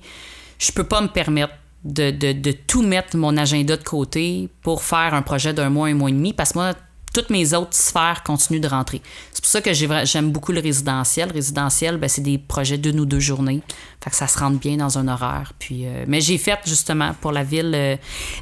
Je 0.58 0.70
peux 0.70 0.84
pas 0.84 1.00
me 1.00 1.08
permettre 1.08 1.54
de, 1.84 2.10
de- 2.10 2.32
de 2.32 2.52
tout 2.52 2.82
mettre 2.82 3.16
mon 3.16 3.36
agenda 3.36 3.76
de 3.76 3.82
côté 3.82 4.48
pour 4.62 4.82
faire 4.82 5.14
un 5.14 5.22
projet 5.22 5.52
d'un 5.52 5.70
mois, 5.70 5.88
un 5.88 5.94
mois 5.94 6.08
et 6.08 6.12
demi, 6.12 6.32
parce 6.32 6.52
que 6.52 6.58
moi, 6.58 6.72
toutes 7.12 7.30
mes 7.30 7.54
autres 7.54 7.74
sphères 7.76 8.22
continuent 8.24 8.60
de 8.60 8.66
rentrer. 8.66 9.00
C'est 9.32 9.40
pour 9.40 9.48
ça 9.50 9.60
que 9.60 9.72
j'aime 9.72 10.32
beaucoup 10.32 10.50
le 10.50 10.60
résidentiel. 10.60 11.28
Le 11.28 11.34
résidentiel, 11.34 11.96
ben, 11.96 12.08
c'est 12.08 12.22
des 12.22 12.38
projets 12.38 12.76
d'une 12.76 12.98
ou 12.98 13.06
deux 13.06 13.20
journées. 13.20 13.60
Fait 14.02 14.10
que 14.10 14.16
ça 14.16 14.26
se 14.26 14.36
rentre 14.36 14.58
bien 14.58 14.78
dans 14.78 14.98
un 14.98 15.06
horaire. 15.06 15.52
Puis, 15.60 15.86
euh, 15.86 16.04
mais 16.08 16.20
j'ai 16.20 16.38
fait 16.38 16.58
justement 16.66 17.14
pour 17.20 17.30
la 17.30 17.44
ville 17.44 17.70
euh, 17.72 17.96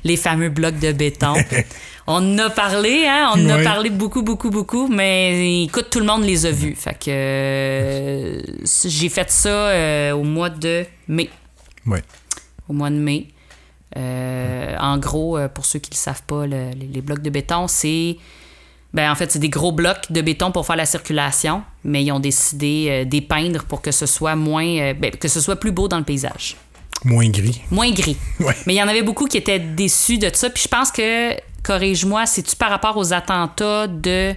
les 0.05 0.17
fameux 0.17 0.49
blocs 0.49 0.79
de 0.79 0.91
béton. 0.93 1.35
On 2.07 2.15
en 2.35 2.39
a 2.39 2.49
parlé, 2.51 3.05
hein? 3.07 3.33
On 3.37 3.45
en 3.45 3.51
a 3.51 3.63
parlé 3.63 3.91
beaucoup, 3.91 4.23
beaucoup, 4.23 4.49
beaucoup, 4.49 4.89
mais 4.89 5.65
écoute, 5.65 5.89
tout 5.91 6.01
le 6.01 6.07
monde 6.07 6.25
les 6.25 6.47
a 6.47 6.51
vus. 6.51 6.75
Fait 6.75 6.95
que 6.99 7.11
euh, 7.11 8.41
j'ai 8.87 9.09
fait 9.11 9.31
ça 9.31 10.17
au 10.17 10.23
mois 10.25 10.49
de 10.51 10.85
mai 11.09 11.29
ouais. 11.87 12.03
Au 12.69 12.73
mois 12.73 12.91
de 12.91 12.97
mai. 12.97 13.29
Euh, 13.97 14.77
en 14.81 14.99
gros, 14.99 15.37
euh, 15.37 15.49
pour 15.49 15.65
ceux 15.67 15.79
qui 15.79 15.91
ne 15.91 15.95
le 15.97 15.99
savent 16.01 16.23
pas, 16.27 16.47
le- 16.47 16.71
les, 16.79 16.87
les 16.87 17.01
blocs 17.03 17.23
de 17.23 17.31
béton, 17.31 17.69
c'est. 17.69 18.17
Ben, 18.95 19.11
en 19.11 19.15
fait, 19.15 19.31
c'est 19.33 19.39
des 19.39 19.49
gros 19.49 19.73
blocs 19.73 20.11
de 20.11 20.21
béton 20.21 20.51
pour 20.53 20.67
faire 20.67 20.77
la 20.77 20.85
circulation, 20.87 21.63
mais 21.85 22.05
ils 22.05 22.13
ont 22.13 22.21
décidé 22.21 22.87
euh, 22.91 23.05
d'épeindre 23.05 23.65
pour 23.65 23.81
que 23.83 23.91
ce 23.91 24.07
soit 24.07 24.37
moins. 24.37 24.67
euh, 24.67 24.95
ben, 24.95 25.11
que 25.11 25.29
ce 25.29 25.41
soit 25.41 25.57
plus 25.57 25.73
beau 25.73 25.89
dans 25.89 25.99
le 25.99 26.05
paysage. 26.05 26.57
Moins 27.05 27.29
gris. 27.31 27.61
Moins 27.71 27.91
gris. 27.91 28.17
Ouais. 28.41 28.55
Mais 28.67 28.75
il 28.75 28.77
y 28.77 28.83
en 28.83 28.89
avait 28.89 29.03
beaucoup 29.03 29.27
qui 29.27 29.37
étaient 29.39 29.59
déçus 29.59 30.19
de 30.19 30.31
ça. 30.33 30.49
Puis 30.51 30.63
je 30.65 30.69
pense 30.69 30.91
que, 30.93 31.35
corrige-moi, 31.63 32.27
c'est-tu 32.27 32.55
par 32.57 32.71
rapport 32.71 32.97
aux 32.97 33.13
attentats 33.13 33.87
de, 33.89 34.35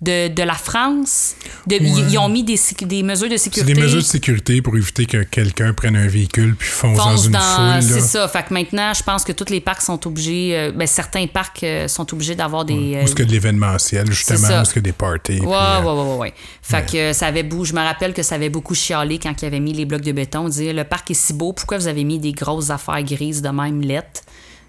de, 0.00 0.28
de 0.28 0.42
la 0.42 0.54
France? 0.54 1.34
De- 1.66 1.76
ils- 1.76 1.94
Ouais. 1.94 2.02
Ils 2.10 2.18
ont 2.18 2.28
mis 2.28 2.42
des, 2.44 2.54
mesures 3.02 3.28
de 3.28 3.36
C'est 3.36 3.44
sécurité. 3.44 3.72
des 3.74 3.80
mesures 3.80 4.00
de 4.00 4.04
sécurité 4.04 4.60
pour 4.60 4.76
éviter 4.76 5.06
que 5.06 5.22
quelqu'un 5.22 5.72
prenne 5.72 5.96
un 5.96 6.06
véhicule 6.08 6.56
puis 6.56 6.68
fonce, 6.68 6.96
dans 6.98 7.16
une 7.16 7.32
dans- 7.32 7.40
foule. 7.40 7.82
C'est 7.82 8.00
ça. 8.00 8.28
Fait 8.28 8.42
que 8.44 8.52
maintenant, 8.52 8.92
je 8.92 9.02
pense 9.02 9.24
que 9.24 9.32
tous 9.32 9.50
les 9.50 9.60
parcs 9.60 9.80
sont 9.82 10.06
obligés. 10.06 10.56
euh, 10.56 10.72
ben, 10.72 10.86
certains 10.86 11.26
parcs 11.26 11.62
euh, 11.64 11.88
sont 11.88 12.12
obligés 12.12 12.34
d'avoir 12.34 12.64
des. 12.64 12.74
Ou 12.74 12.98
est-ce 12.98 13.14
que 13.14 13.22
de 13.22 13.30
l'événementiel, 13.32 14.06
justement, 14.10 14.48
ou 14.48 14.62
est-ce 14.62 14.74
que 14.74 14.80
des 14.80 14.92
parties. 14.92 15.32
Ouais, 15.32 15.38
puis, 15.38 15.46
ouais, 15.46 15.54
euh, 15.54 15.82
ouais, 15.82 16.10
ouais, 16.12 16.16
ouais. 16.18 16.34
Fait 16.62 16.84
que 16.90 16.96
euh, 16.96 17.12
ça 17.12 17.26
avait 17.28 17.42
beau, 17.44 17.64
je 17.64 17.72
me 17.72 17.80
rappelle 17.80 18.12
que 18.12 18.22
ça 18.22 18.34
avait 18.34 18.50
beaucoup 18.50 18.74
chialé 18.74 19.18
quand 19.18 19.40
ils 19.40 19.46
avaient 19.46 19.60
mis 19.60 19.72
les 19.72 19.84
blocs 19.86 20.02
de 20.02 20.12
béton. 20.12 20.48
Dire 20.48 20.74
le 20.74 20.84
parc 20.84 21.10
est 21.10 21.14
si 21.14 21.32
beau, 21.32 21.52
pourquoi 21.52 21.78
vous 21.78 21.86
avez 21.86 22.04
mis 22.04 22.18
des 22.18 22.32
grosses 22.32 22.70
affaires 22.70 23.02
grises 23.02 23.40
de 23.42 23.48
même 23.48 23.80
lettres? 23.80 24.20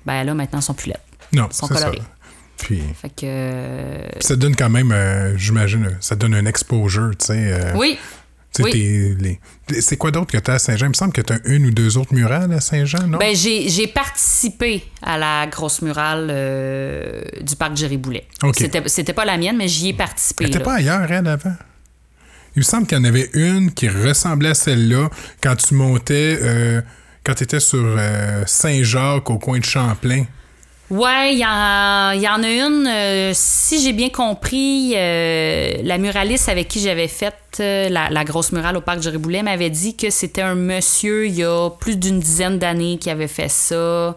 Ben 0.06 0.24
là, 0.24 0.34
maintenant, 0.34 0.60
elles 0.60 0.64
sont 0.66 0.74
plus 0.76 0.90
lettres. 0.90 1.00
Non, 1.34 1.48
sont 1.52 1.68
c'est 1.68 1.74
ça. 1.80 1.92
Puis, 2.58 2.82
Fait 3.02 3.10
que. 3.10 3.14
euh, 3.26 4.08
puis 4.18 4.24
ça 4.28 4.36
donne 4.36 4.56
quand 4.56 4.70
même, 4.70 4.92
euh, 4.92 5.38
j'imagine, 5.38 5.86
euh, 5.86 5.96
ça 6.00 6.16
donne 6.16 6.34
un 6.34 6.46
exposure, 6.46 7.12
tu 7.20 7.28
sais. 7.28 7.34
euh, 7.38 7.74
Oui, 7.76 7.98
C'est 9.80 9.98
quoi 9.98 10.12
d'autre 10.12 10.32
que 10.32 10.38
tu 10.38 10.50
as 10.50 10.54
à 10.56 10.60
Saint-Jean? 10.60 10.86
Il 10.86 10.90
me 10.90 10.94
semble 10.94 11.12
que 11.14 11.22
tu 11.22 11.34
as 11.34 11.40
une 11.46 11.66
ou 11.66 11.72
deux 11.72 11.98
autres 11.98 12.14
murales 12.14 12.52
à 12.54 12.62
Saint-Jean, 12.62 13.08
non? 13.08 13.18
Ben, 13.18 13.36
j'ai 13.36 13.88
participé 13.88 14.84
à 15.02 15.18
la 15.18 15.48
grosse 15.48 15.82
murale 15.82 16.28
euh, 16.32 17.22
du 17.42 17.56
parc 17.58 17.76
Jerry 17.76 17.98
Boulet. 17.98 18.26
OK. 18.44 18.56
C'était 18.86 19.14
pas 19.14 19.26
la 19.26 19.38
mienne, 19.38 19.58
mais 19.58 19.68
j'y 19.68 19.90
ai 19.90 19.94
participé. 19.94 20.48
Là. 20.48 20.60
pas 20.62 20.76
ailleurs, 20.76 21.12
elle, 21.12 21.28
avant? 21.28 21.56
Il 22.56 22.60
me 22.60 22.64
semble 22.64 22.88
qu'il 22.88 22.98
y 22.98 23.02
en 23.02 23.04
avait 23.04 23.30
une 23.34 23.72
qui 23.74 23.90
ressemblait 23.90 24.50
à 24.50 24.54
celle-là 24.54 25.10
quand 25.42 25.58
tu 25.58 25.74
montais, 25.74 26.40
euh, 26.42 26.82
quand 27.26 27.34
tu 27.34 27.44
étais 27.44 27.60
sur 27.60 27.84
euh, 27.84 28.44
Saint-Jacques, 28.48 29.30
au 29.30 29.38
coin 29.40 29.60
de 29.60 29.66
Champlain. 29.66 30.24
Ouais, 30.92 31.34
il 31.34 31.38
y, 31.38 31.42
y 31.42 31.46
en 32.28 32.44
a 32.44 32.48
une. 32.50 32.86
euh, 32.88 33.32
si 33.34 33.82
j'ai 33.82 33.92
bien 33.94 34.10
compris, 34.10 34.94
euh, 34.96 35.78
la 35.84 35.98
muraliste 35.98 36.48
avec 36.48 36.68
qui 36.68 36.80
j'avais 36.80 37.08
fait 37.08 37.34
euh, 37.60 37.90
la, 37.90 38.10
la 38.12 38.24
grosse 38.24 38.52
murale 38.52 38.78
au 38.78 38.82
parc 38.82 39.02
Jerry 39.02 39.18
Boulet 39.18 39.42
m'avait 39.42 39.72
dit 39.72 39.96
que 39.98 40.12
c'était 40.12 40.44
un 40.44 40.54
monsieur 40.54 41.26
il 41.26 41.34
y 41.36 41.44
a 41.44 41.70
plus 41.72 41.98
d'une 41.98 42.20
dizaine 42.20 42.60
d'années 42.60 43.00
qui 43.00 43.10
avait 43.10 43.28
fait 43.28 43.50
ça. 43.50 44.16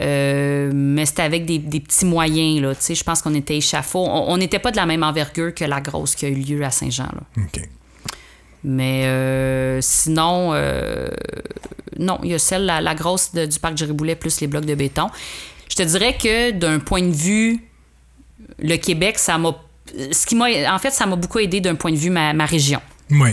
Euh, 0.00 0.70
mais 0.74 1.06
c'était 1.06 1.22
avec 1.22 1.46
des, 1.46 1.58
des 1.58 1.78
petits 1.80 2.04
moyens, 2.04 2.60
là. 2.62 2.72
Je 2.94 3.02
pense 3.04 3.22
qu'on 3.22 3.34
était 3.34 3.56
échafaud. 3.56 4.04
On 4.08 4.36
n'était 4.36 4.58
pas 4.58 4.72
de 4.72 4.76
la 4.76 4.86
même 4.86 5.04
envergure 5.04 5.54
que 5.54 5.64
la 5.64 5.80
grosse 5.80 6.16
qui 6.16 6.26
a 6.26 6.28
eu 6.28 6.34
lieu 6.34 6.64
à 6.64 6.70
Saint-Jean. 6.70 7.08
OK. 7.38 7.62
Mais 8.64 9.04
euh, 9.06 9.78
sinon, 9.80 10.52
non, 11.98 12.18
il 12.24 12.30
y 12.30 12.34
a 12.34 12.38
celle, 12.40 12.66
la, 12.66 12.80
la 12.80 12.94
grosse 12.96 13.32
de- 13.32 13.46
du 13.46 13.58
parc 13.60 13.76
Jerry 13.76 13.92
Boulet 13.92 14.16
plus 14.16 14.40
les 14.40 14.48
blocs 14.48 14.66
de 14.66 14.74
béton. 14.74 15.06
Je 15.68 15.76
te 15.76 15.82
dirais 15.82 16.16
que 16.16 16.52
d'un 16.52 16.78
point 16.78 17.02
de 17.02 17.14
vue, 17.14 17.60
le 18.58 18.76
Québec, 18.76 19.18
ça 19.18 19.38
m'a. 19.38 19.54
Ce 20.12 20.26
qui 20.26 20.34
m'a. 20.34 20.46
En 20.72 20.78
fait, 20.78 20.90
ça 20.90 21.06
m'a 21.06 21.16
beaucoup 21.16 21.38
aidé 21.38 21.60
d'un 21.60 21.74
point 21.74 21.92
de 21.92 21.96
vue 21.96 22.10
ma, 22.10 22.32
ma 22.32 22.46
région. 22.46 22.80
Oui. 23.10 23.30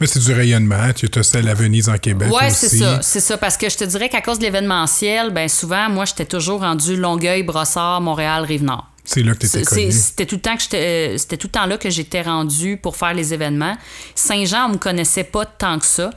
Mais 0.00 0.06
c'est 0.06 0.20
du 0.20 0.32
rayonnement. 0.32 0.92
Tu 0.94 1.06
as 1.14 1.22
celle 1.22 1.48
à 1.48 1.54
Venise 1.54 1.90
en 1.90 1.98
Québec 1.98 2.30
aussi. 2.32 2.54
c'est 2.54 2.78
ça, 2.78 3.02
c'est 3.02 3.20
ça. 3.20 3.36
Parce 3.36 3.58
que 3.58 3.68
je 3.68 3.76
te 3.76 3.84
dirais 3.84 4.08
qu'à 4.08 4.22
cause 4.22 4.38
de 4.38 4.44
l'événementiel, 4.44 5.30
ben 5.30 5.46
souvent, 5.46 5.90
moi, 5.90 6.06
j'étais 6.06 6.24
toujours 6.24 6.60
rendu 6.60 6.96
Longueuil, 6.96 7.42
Brossard, 7.42 8.00
Montréal, 8.00 8.44
Rive-Nord. 8.44 8.86
C'est 9.04 9.22
là 9.22 9.34
que 9.34 9.46
tu 9.46 9.58
étais. 9.58 9.90
C'était 9.90 10.24
tout 10.24 10.36
le 10.36 10.40
temps 10.40 10.56
que 10.56 10.62
j'étais, 10.62 11.14
euh, 11.14 11.18
c'était 11.18 11.36
tout 11.36 11.48
le 11.48 11.52
temps 11.52 11.66
là 11.66 11.76
que 11.76 11.90
j'étais 11.90 12.22
rendu 12.22 12.78
pour 12.78 12.96
faire 12.96 13.12
les 13.12 13.34
événements. 13.34 13.76
Saint-Jean, 14.14 14.68
on 14.68 14.72
me 14.74 14.78
connaissait 14.78 15.24
pas 15.24 15.44
tant 15.44 15.78
que 15.78 15.86
ça. 15.86 16.10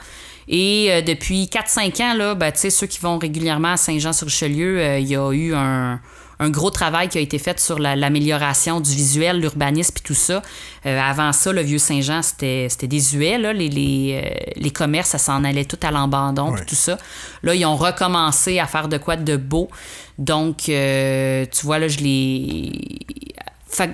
Et 0.47 0.87
euh, 0.89 1.01
depuis 1.01 1.45
4-5 1.45 2.01
ans, 2.01 2.13
là, 2.15 2.35
ben, 2.35 2.51
ceux 2.55 2.87
qui 2.87 2.99
vont 2.99 3.17
régulièrement 3.17 3.73
à 3.73 3.77
Saint-Jean-sur-Richelieu, 3.77 4.79
euh, 4.79 4.99
il 4.99 5.07
y 5.07 5.15
a 5.15 5.31
eu 5.31 5.53
un, 5.53 5.99
un, 6.39 6.49
gros 6.49 6.69
travail 6.69 7.07
qui 7.07 7.17
a 7.17 7.21
été 7.21 7.39
fait 7.39 7.59
sur 7.59 7.79
l'amélioration 7.79 8.81
du 8.81 8.93
visuel, 8.93 9.39
l'urbanisme 9.39 9.93
et 9.97 10.01
tout 10.01 10.13
ça. 10.13 10.41
Euh, 10.85 10.99
avant 10.99 11.31
ça, 11.31 11.53
le 11.53 11.61
vieux 11.61 11.77
Saint-Jean, 11.77 12.21
c'était 12.21 12.67
désuet. 12.83 13.37
Là. 13.37 13.53
Les, 13.53 13.69
les, 13.69 14.53
les, 14.55 14.71
commerces, 14.71 15.09
ça 15.09 15.17
s'en 15.17 15.43
allait 15.43 15.65
tout 15.65 15.79
à 15.81 15.91
l'abandon 15.91 16.55
et 16.57 16.65
tout 16.65 16.75
ça. 16.75 16.97
Là, 17.43 17.55
ils 17.55 17.65
ont 17.65 17.77
recommencé 17.77 18.59
à 18.59 18.67
faire 18.67 18.89
de 18.89 18.97
quoi 18.97 19.15
de 19.15 19.37
beau. 19.37 19.69
Donc, 20.17 20.57
tu 20.65 21.65
vois, 21.65 21.79
là, 21.79 21.87
je 21.87 21.99
les... 21.99 22.71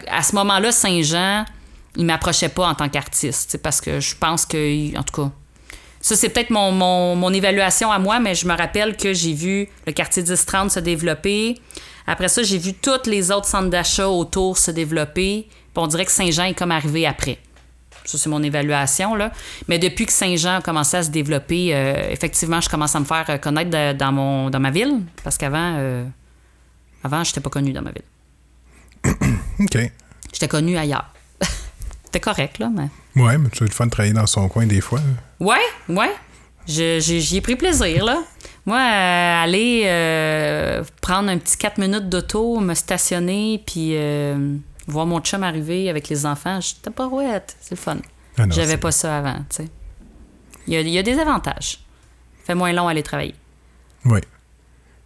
À 0.08 0.24
ce 0.24 0.36
moment-là, 0.36 0.74
Saint-Jean, 0.74 1.46
il 1.96 2.06
m'approchait 2.06 2.50
pas 2.50 2.68
en 2.68 2.76
tant 2.76 2.90
qu'artiste, 2.90 3.60
parce 3.62 3.80
que 3.80 4.00
je 4.00 4.16
pense 4.16 4.46
que, 4.46 4.98
en 4.98 5.04
tout 5.04 5.24
cas, 5.24 5.32
ça, 6.10 6.16
c'est 6.16 6.30
peut-être 6.30 6.50
mon, 6.50 6.72
mon, 7.16 7.34
évaluation 7.34 7.92
à 7.92 8.00
moi, 8.00 8.20
mais 8.20 8.34
je 8.34 8.48
me 8.48 8.58
rappelle 8.58 8.98
que 8.98 9.14
j'ai 9.14 9.34
vu 9.34 9.70
le 9.86 9.92
quartier 9.92 10.24
10-30 10.24 10.70
se 10.70 10.80
développer. 10.80 11.62
Après 12.08 12.30
ça, 12.30 12.42
j'ai 12.42 12.58
vu 12.58 12.74
tous 12.74 13.06
les 13.06 13.30
autres 13.30 13.46
centres 13.46 13.70
d'achat 13.70 14.10
autour 14.10 14.58
se 14.58 14.72
développer. 14.72 15.48
Puis 15.48 15.60
on 15.76 15.86
dirait 15.86 16.06
que 16.06 16.12
Saint-Jean 16.12 16.46
est 16.46 16.56
comme 16.56 16.72
arrivé 16.72 17.06
après. 17.06 17.38
Ça, 18.06 18.18
c'est 18.18 18.28
mon 18.28 18.42
évaluation. 18.42 19.14
Là. 19.14 19.32
Mais 19.68 19.78
depuis 19.78 20.08
que 20.08 20.12
Saint-Jean 20.12 20.56
a 20.56 20.62
commencé 20.62 20.98
à 20.98 21.04
se 21.04 21.12
développer, 21.12 21.76
euh, 21.76 22.10
effectivement, 22.10 22.60
je 22.60 22.70
commence 22.70 22.96
à 22.96 23.00
me 23.02 23.06
faire 23.06 23.40
connaître 23.40 23.94
dans, 23.96 24.12
mon, 24.12 24.50
dans 24.50 24.60
ma 24.60 24.72
ville. 24.72 25.02
Parce 25.24 25.38
qu'avant, 25.38 25.76
euh, 25.78 26.04
avant, 27.04 27.24
je 27.24 27.30
n'étais 27.30 27.42
pas 27.42 27.52
connu 27.52 27.72
dans 27.72 27.84
ma 27.84 27.92
ville. 27.92 29.22
OK. 29.60 29.92
J'étais 30.34 30.48
connu 30.48 30.76
ailleurs. 30.76 31.14
C'était 32.06 32.20
correct, 32.20 32.58
là, 32.58 32.72
mais. 32.74 32.88
Ouais, 33.20 33.38
mais 33.38 33.50
tu 33.50 33.64
as 33.64 33.68
le 33.68 33.72
fun 33.72 33.86
de 33.86 33.92
travailler 33.92 34.14
dans 34.14 34.28
son 34.28 34.48
coin 34.48 34.66
des 34.66 34.82
fois. 34.82 35.00
Ouais, 35.40 35.58
ouais. 35.90 36.12
J'y 36.68 37.38
ai 37.38 37.42
pris 37.42 37.56
plaisir, 37.56 38.06
là. 38.06 38.24
Moi, 38.66 38.78
euh, 38.78 39.44
aller 39.44 39.84
euh, 39.86 40.84
prendre 41.02 41.30
un 41.30 41.38
petit 41.38 41.58
4 41.58 41.80
minutes 41.80 42.08
d'auto, 42.08 42.60
me 42.60 42.76
stationner, 42.76 43.64
puis 43.66 43.92
euh, 43.96 44.56
voir 44.86 45.08
mon 45.08 45.22
chum 45.22 45.44
arriver 45.44 45.90
avec 45.90 46.08
les 46.10 46.26
enfants, 46.26 46.60
j'étais 46.62 46.92
pas 46.92 47.08
ouais, 47.08 47.42
c'est 47.60 47.72
le 47.72 47.78
fun. 47.78 47.98
Ah 48.38 48.44
J'avais 48.50 48.78
pas 48.78 48.92
ça 48.92 49.18
avant, 49.18 49.40
tu 49.50 49.64
sais. 49.64 49.70
Il 50.68 50.74
y 50.74 50.78
a, 50.78 50.82
y 50.82 51.00
a, 51.00 51.04
des 51.04 51.18
avantages. 51.18 51.80
Fait 52.46 52.54
moins 52.54 52.72
long 52.72 52.88
aller 52.88 53.02
travailler. 53.02 53.34
Oui. 54.06 54.20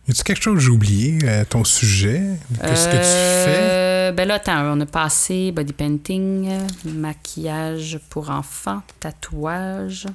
Y 0.07 0.11
a-tu 0.11 0.23
quelque 0.23 0.43
chose 0.43 0.55
que 0.55 0.59
j'ai 0.59 0.69
oublié, 0.69 1.19
ton 1.49 1.63
sujet? 1.63 2.21
Qu'est-ce 2.59 2.87
que 2.87 2.97
tu 2.97 3.49
fais? 3.49 3.82
Euh, 4.03 4.11
ben 4.11 4.27
là, 4.27 4.35
attends, 4.35 4.75
on 4.75 4.81
a 4.81 4.85
passé 4.85 5.51
body 5.51 5.71
painting, 5.71 6.49
maquillage 6.83 7.99
pour 8.09 8.29
enfants, 8.29 8.81
tatouage. 8.99 10.07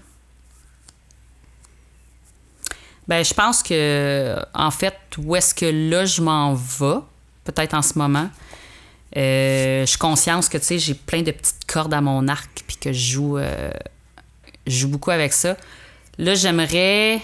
Ben, 3.07 3.25
je 3.25 3.33
pense 3.33 3.63
que, 3.63 4.37
en 4.53 4.71
fait, 4.71 4.95
où 5.17 5.35
est-ce 5.35 5.55
que 5.55 5.65
là, 5.65 6.05
je 6.05 6.21
m'en 6.21 6.55
vais, 6.55 6.99
peut-être 7.45 7.73
en 7.73 7.81
ce 7.81 7.99
moment, 7.99 8.29
euh, 9.17 9.81
je 9.81 9.87
suis 9.87 9.99
consciente 9.99 10.47
que, 10.51 10.59
tu 10.59 10.65
sais, 10.65 10.79
j'ai 10.79 10.95
plein 10.95 11.23
de 11.23 11.31
petites 11.31 11.65
cordes 11.67 11.95
à 11.95 12.03
mon 12.03 12.29
arc, 12.29 12.65
puis 12.67 12.77
que 12.77 12.93
je 12.93 13.13
joue, 13.13 13.39
euh, 13.39 13.71
je 14.67 14.77
joue 14.81 14.89
beaucoup 14.89 15.11
avec 15.11 15.33
ça. 15.33 15.57
Là, 16.19 16.35
j'aimerais, 16.35 17.23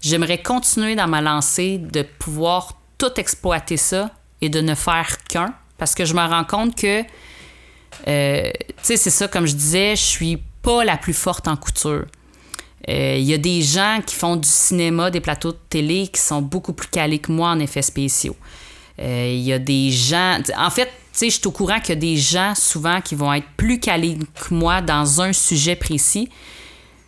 j'aimerais 0.00 0.42
continuer 0.42 0.96
dans 0.96 1.06
ma 1.06 1.20
lancée 1.20 1.78
de 1.78 2.02
pouvoir 2.02 2.72
tout 2.98 3.12
exploiter 3.20 3.76
ça 3.76 4.10
et 4.40 4.48
de 4.48 4.60
ne 4.60 4.74
faire 4.74 5.18
qu'un. 5.28 5.54
Parce 5.78 5.94
que 5.94 6.04
je 6.04 6.14
me 6.14 6.20
rends 6.20 6.44
compte 6.44 6.74
que, 6.74 7.02
euh, 8.08 8.50
tu 8.68 8.74
sais, 8.82 8.96
c'est 8.96 9.10
ça, 9.10 9.28
comme 9.28 9.46
je 9.46 9.54
disais, 9.54 9.96
je 9.96 10.02
suis 10.02 10.38
pas 10.62 10.84
la 10.84 10.96
plus 10.96 11.14
forte 11.14 11.48
en 11.48 11.56
couture. 11.56 12.06
Il 12.88 12.94
euh, 12.94 13.16
y 13.18 13.34
a 13.34 13.38
des 13.38 13.62
gens 13.62 14.00
qui 14.04 14.14
font 14.14 14.36
du 14.36 14.48
cinéma, 14.48 15.10
des 15.10 15.20
plateaux 15.20 15.52
de 15.52 15.58
télé, 15.68 16.08
qui 16.08 16.20
sont 16.20 16.40
beaucoup 16.40 16.72
plus 16.72 16.88
calés 16.88 17.18
que 17.18 17.32
moi 17.32 17.48
en 17.50 17.58
effets 17.58 17.82
spéciaux. 17.82 18.36
Il 18.98 19.04
euh, 19.04 19.34
y 19.34 19.52
a 19.52 19.58
des 19.58 19.90
gens. 19.90 20.38
En 20.56 20.70
fait, 20.70 20.86
tu 20.86 20.90
sais, 21.12 21.30
je 21.30 21.38
suis 21.38 21.46
au 21.46 21.50
courant 21.50 21.80
qu'il 21.80 21.90
y 21.90 21.92
a 21.92 22.00
des 22.00 22.16
gens 22.16 22.54
souvent 22.54 23.00
qui 23.00 23.14
vont 23.14 23.32
être 23.32 23.48
plus 23.56 23.80
calés 23.80 24.16
que 24.34 24.54
moi 24.54 24.80
dans 24.80 25.20
un 25.20 25.32
sujet 25.32 25.76
précis. 25.76 26.30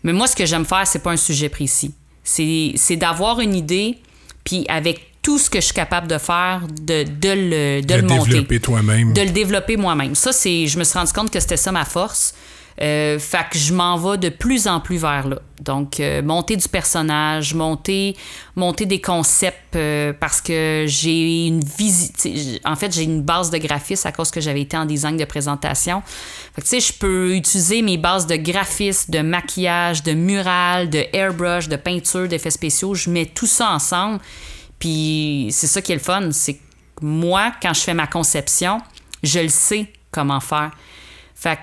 Mais 0.03 0.12
moi, 0.12 0.27
ce 0.27 0.37
que 0.37 0.47
j'aime 0.47 0.64
faire, 0.64 0.87
c'est 0.87 1.03
pas 1.03 1.12
un 1.12 1.16
sujet 1.16 1.49
précis. 1.49 1.95
C'est 2.25 2.97
d'avoir 2.97 3.41
une 3.41 3.55
idée, 3.55 3.99
puis 4.45 4.66
avec 4.69 5.18
tout 5.29 5.37
ce 5.37 5.51
que 5.51 5.61
je 5.61 5.66
suis 5.66 5.74
capable 5.74 6.09
de 6.09 6.16
faire, 6.16 6.62
de, 6.81 7.03
de 7.03 7.29
le, 7.29 7.83
de, 7.83 7.87
de 7.87 7.95
le 7.97 8.03
monter. 8.03 8.31
développer 8.31 8.61
toi-même. 8.61 9.12
De 9.12 9.20
le 9.20 9.29
développer 9.29 9.76
moi-même. 9.76 10.14
Ça, 10.14 10.33
c'est, 10.33 10.66
je 10.66 10.79
me 10.79 10.85
suis 10.85 10.99
rendu 10.99 11.12
compte 11.12 11.31
que 11.31 11.39
c'était 11.39 11.59
ça 11.59 11.70
ma 11.70 11.85
force. 11.85 12.35
Euh, 12.81 13.18
fait 13.18 13.45
que 13.51 13.59
je 13.59 13.74
m'en 13.74 13.99
vais 13.99 14.16
de 14.16 14.31
plus 14.31 14.66
en 14.66 14.81
plus 14.81 14.97
vers 14.97 15.29
là. 15.29 15.39
Donc, 15.61 16.01
euh, 16.01 16.22
monter 16.22 16.57
du 16.57 16.66
personnage, 16.66 17.53
monter, 17.53 18.16
monter 18.57 18.87
des 18.87 19.03
concepts 19.03 19.76
euh, 19.76 20.14
parce 20.18 20.41
que 20.41 20.87
j'ai 20.87 21.49
une 21.49 21.61
visite. 21.61 22.26
En 22.64 22.76
fait, 22.76 22.91
j'ai 22.95 23.03
une 23.03 23.20
base 23.20 23.51
de 23.51 23.59
graphisme 23.59 24.09
à 24.09 24.12
cause 24.12 24.31
que 24.31 24.41
j'avais 24.41 24.62
été 24.62 24.79
en 24.79 24.87
design 24.87 25.18
de 25.18 25.26
présentation. 25.26 26.03
Fait 26.55 26.62
que, 26.62 26.66
tu 26.66 26.81
sais, 26.81 26.81
je 26.81 26.99
peux 26.99 27.35
utiliser 27.35 27.83
mes 27.83 27.99
bases 27.99 28.26
de 28.26 28.37
graphisme, 28.37 29.12
de 29.12 29.18
maquillage, 29.18 30.03
de 30.05 30.12
mural, 30.12 30.89
de 30.89 31.05
airbrush, 31.12 31.68
de 31.68 31.76
peinture, 31.76 32.29
d'effets 32.29 32.49
spéciaux. 32.49 32.95
Je 32.95 33.11
mets 33.11 33.26
tout 33.26 33.47
ça 33.47 33.72
ensemble 33.72 34.20
puis 34.79 35.49
c'est 35.51 35.66
ça 35.66 35.83
qui 35.83 35.93
est 35.93 35.97
le 35.97 36.01
fun, 36.01 36.31
c'est 36.33 36.55
que 36.55 36.62
moi, 37.03 37.53
quand 37.62 37.74
je 37.74 37.81
fais 37.81 37.95
ma 37.95 38.07
conception, 38.07 38.81
je 39.22 39.41
le 39.41 39.49
sais 39.49 39.93
comment 40.11 40.41
faire. 40.41 40.70
Fait 41.35 41.59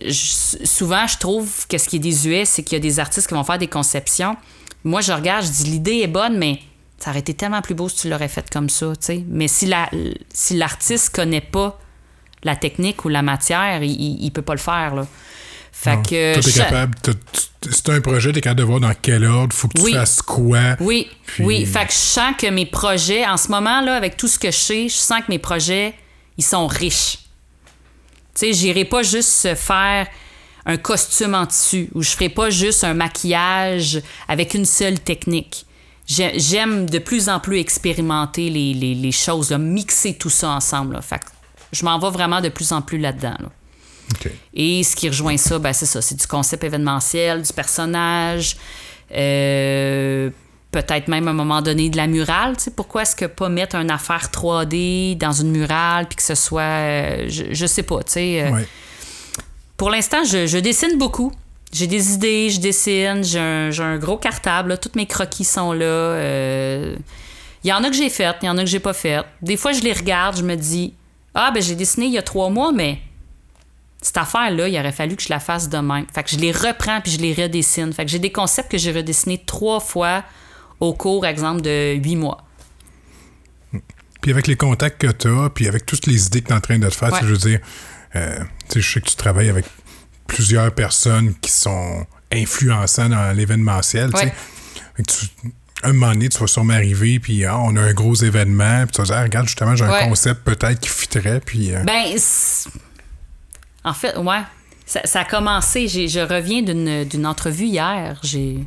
que 0.00 0.10
souvent, 0.10 1.06
je 1.06 1.18
trouve 1.18 1.66
que 1.66 1.78
ce 1.78 1.88
qui 1.88 1.96
est 1.96 2.00
désuet, 2.00 2.44
c'est 2.44 2.62
qu'il 2.62 2.74
y 2.74 2.76
a 2.76 2.80
des 2.80 2.98
artistes 2.98 3.28
qui 3.28 3.34
vont 3.34 3.44
faire 3.44 3.58
des 3.58 3.68
conceptions. 3.68 4.36
Moi, 4.84 5.00
je 5.00 5.12
regarde, 5.12 5.44
je 5.44 5.50
dis 5.50 5.64
l'idée 5.64 5.98
est 5.98 6.08
bonne, 6.08 6.38
mais 6.38 6.60
ça 6.98 7.10
aurait 7.10 7.20
été 7.20 7.34
tellement 7.34 7.62
plus 7.62 7.74
beau 7.74 7.88
si 7.88 7.96
tu 7.96 8.08
l'aurais 8.08 8.28
fait 8.28 8.48
comme 8.50 8.68
ça, 8.68 8.92
tu 8.96 9.06
sais. 9.06 9.24
Mais 9.28 9.48
si 9.48 9.66
la 9.66 9.90
si 10.32 10.56
l'artiste 10.56 11.14
connaît 11.14 11.40
pas 11.40 11.78
la 12.42 12.56
technique 12.56 13.04
ou 13.04 13.08
la 13.08 13.22
matière, 13.22 13.82
il, 13.82 14.24
il 14.24 14.30
peut 14.32 14.42
pas 14.42 14.54
le 14.54 14.60
faire, 14.60 14.94
là. 14.94 15.06
Fait 15.82 16.00
que. 16.08 16.40
Toi, 16.40 16.52
capable. 16.52 16.94
C'est 17.70 17.88
un 17.88 18.00
projet, 18.00 18.32
t'es 18.32 18.40
capable 18.40 18.60
de 18.60 18.64
voir 18.64 18.78
dans 18.78 18.92
quel 19.00 19.24
ordre, 19.24 19.54
faut 19.54 19.66
que 19.66 19.78
tu 19.80 19.92
fasses 19.92 20.22
quoi. 20.22 20.76
Oui, 20.78 21.08
oui. 21.40 21.66
Fait 21.66 21.86
que 21.86 21.92
je 21.92 21.98
sens 21.98 22.34
que 22.38 22.46
mes 22.46 22.66
projets, 22.66 23.26
en 23.26 23.36
ce 23.36 23.48
moment, 23.48 23.80
là, 23.80 23.96
avec 23.96 24.16
tout 24.16 24.28
ce 24.28 24.38
que 24.38 24.50
je 24.52 24.56
sais, 24.56 24.88
je 24.88 24.94
sens 24.94 25.20
que 25.20 25.30
mes 25.30 25.40
projets, 25.40 25.94
ils 26.38 26.44
sont 26.44 26.68
riches. 26.68 27.18
Tu 28.34 28.46
sais, 28.46 28.52
j'irai 28.52 28.84
pas 28.84 29.02
juste 29.02 29.54
faire 29.56 30.06
un 30.66 30.76
costume 30.76 31.34
en 31.34 31.46
tissu 31.46 31.88
ou 31.94 32.02
je 32.02 32.10
ferai 32.10 32.28
pas 32.28 32.48
juste 32.50 32.84
un 32.84 32.94
maquillage 32.94 34.00
avec 34.28 34.54
une 34.54 34.64
seule 34.64 35.00
technique. 35.00 35.66
J'aime 36.06 36.88
de 36.88 36.98
plus 36.98 37.28
en 37.28 37.40
plus 37.40 37.58
expérimenter 37.58 38.50
les, 38.50 38.72
les, 38.72 38.94
les 38.94 39.12
choses, 39.12 39.50
mixer 39.52 40.14
tout 40.14 40.30
ça 40.30 40.50
ensemble. 40.50 41.00
Fait 41.02 41.18
que 41.18 41.26
je 41.72 41.84
m'en 41.84 41.98
vais 41.98 42.10
vraiment 42.10 42.40
de 42.40 42.50
plus 42.50 42.70
en 42.72 42.82
plus 42.82 42.98
là-dedans. 42.98 43.36
là 43.40 43.48
et 44.54 44.82
ce 44.82 44.96
qui 44.96 45.08
rejoint 45.08 45.36
ça, 45.36 45.58
ben, 45.58 45.72
c'est 45.72 45.86
ça, 45.86 46.02
c'est 46.02 46.14
du 46.14 46.26
concept 46.26 46.64
événementiel, 46.64 47.42
du 47.42 47.52
personnage, 47.52 48.56
euh, 49.14 50.30
peut-être 50.70 51.08
même 51.08 51.28
à 51.28 51.30
un 51.32 51.34
moment 51.34 51.62
donné 51.62 51.90
de 51.90 51.96
la 51.96 52.06
murale. 52.06 52.56
Pourquoi 52.76 53.02
est-ce 53.02 53.16
que 53.16 53.26
pas 53.26 53.48
mettre 53.48 53.76
une 53.76 53.90
affaire 53.90 54.28
3D 54.32 55.16
dans 55.16 55.32
une 55.32 55.50
murale 55.50 56.06
puis 56.08 56.16
que 56.16 56.22
ce 56.22 56.34
soit. 56.34 56.62
Euh, 56.62 57.26
je, 57.28 57.66
sais 57.66 57.82
pas, 57.82 58.02
tu 58.02 58.12
sais. 58.12 58.42
Euh. 58.42 58.60
Pour 59.76 59.90
l'instant, 59.90 60.24
je, 60.24 60.58
dessine 60.58 60.98
beaucoup. 60.98 61.32
J'ai 61.72 61.86
des 61.86 62.12
idées, 62.12 62.50
je 62.50 62.60
dessine, 62.60 63.24
j'ai 63.24 63.38
un, 63.38 63.98
gros 63.98 64.18
cartable, 64.18 64.78
tous 64.78 64.92
mes 64.94 65.06
croquis 65.06 65.44
sont 65.44 65.72
là. 65.72 66.16
Il 67.64 67.68
y 67.68 67.72
en 67.72 67.82
a 67.84 67.90
que 67.90 67.96
j'ai 67.96 68.10
fait, 68.10 68.36
il 68.42 68.46
y 68.46 68.48
en 68.48 68.58
a 68.58 68.62
que 68.62 68.68
j'ai 68.68 68.80
pas 68.80 68.92
fait. 68.92 69.24
Des 69.40 69.56
fois, 69.56 69.72
je 69.72 69.82
les 69.82 69.92
regarde, 69.92 70.36
je 70.36 70.42
me 70.42 70.56
dis 70.56 70.94
Ah, 71.34 71.50
ben 71.52 71.62
j'ai 71.62 71.74
dessiné 71.74 72.06
il 72.06 72.12
y 72.12 72.18
a 72.18 72.22
trois 72.22 72.50
mois, 72.50 72.72
mais 72.72 72.98
cette 74.02 74.18
affaire-là, 74.18 74.68
il 74.68 74.78
aurait 74.78 74.92
fallu 74.92 75.16
que 75.16 75.22
je 75.22 75.28
la 75.28 75.38
fasse 75.38 75.68
de 75.68 75.78
même. 75.78 76.06
Fait 76.12 76.24
que 76.24 76.30
je 76.30 76.36
les 76.36 76.50
reprends 76.50 77.00
puis 77.00 77.12
je 77.12 77.18
les 77.18 77.32
redessine. 77.32 77.92
Fait 77.92 78.04
que 78.04 78.10
j'ai 78.10 78.18
des 78.18 78.32
concepts 78.32 78.70
que 78.70 78.78
j'ai 78.78 78.90
redessinés 78.90 79.42
trois 79.46 79.78
fois 79.80 80.24
au 80.80 80.92
cours, 80.92 81.24
exemple, 81.24 81.62
de 81.62 81.94
huit 81.94 82.16
mois. 82.16 82.44
Puis 84.20 84.32
avec 84.32 84.48
les 84.48 84.56
contacts 84.56 85.00
que 85.00 85.06
tu 85.06 85.28
as, 85.28 85.50
puis 85.50 85.68
avec 85.68 85.86
toutes 85.86 86.06
les 86.06 86.26
idées 86.26 86.42
que 86.42 86.48
tu 86.48 86.52
es 86.52 86.56
en 86.56 86.60
train 86.60 86.78
de 86.78 86.88
te 86.88 86.94
faire, 86.94 87.14
je 87.22 87.26
veux 87.26 87.36
dire, 87.36 87.60
euh, 88.16 88.38
je 88.74 88.80
sais 88.80 89.00
que 89.00 89.08
tu 89.08 89.16
travailles 89.16 89.48
avec 89.48 89.66
plusieurs 90.26 90.72
personnes 90.74 91.34
qui 91.40 91.50
sont 91.50 92.04
influençantes 92.32 93.10
dans 93.10 93.36
l'événementiel. 93.36 94.10
Ouais. 94.14 94.32
un 95.84 95.92
moment 95.92 96.12
donné, 96.12 96.28
tu 96.28 96.38
vas 96.38 96.46
sûrement 96.46 96.74
arriver, 96.74 97.20
puis 97.20 97.44
ah, 97.44 97.58
on 97.58 97.76
a 97.76 97.80
un 97.80 97.92
gros 97.92 98.14
événement, 98.14 98.84
puis 98.84 98.92
tu 98.92 99.00
vas 99.00 99.06
dire, 99.06 99.16
ah, 99.16 99.22
regarde, 99.22 99.46
justement, 99.46 99.76
j'ai 99.76 99.84
un 99.84 100.08
concept 100.08 100.42
peut-être 100.42 100.80
qui 100.80 100.88
fitterait, 100.88 101.40
puis... 101.40 101.74
Euh, 101.74 101.82
ben, 101.84 102.16
en 103.84 103.92
fait, 103.92 104.16
ouais. 104.16 104.42
Ça, 104.84 105.20
a 105.20 105.24
commencé. 105.24 105.88
Je 105.88 106.20
reviens 106.20 106.62
d'une 106.62 107.26
entrevue 107.26 107.66
hier. 107.66 108.18
J'ai 108.22 108.58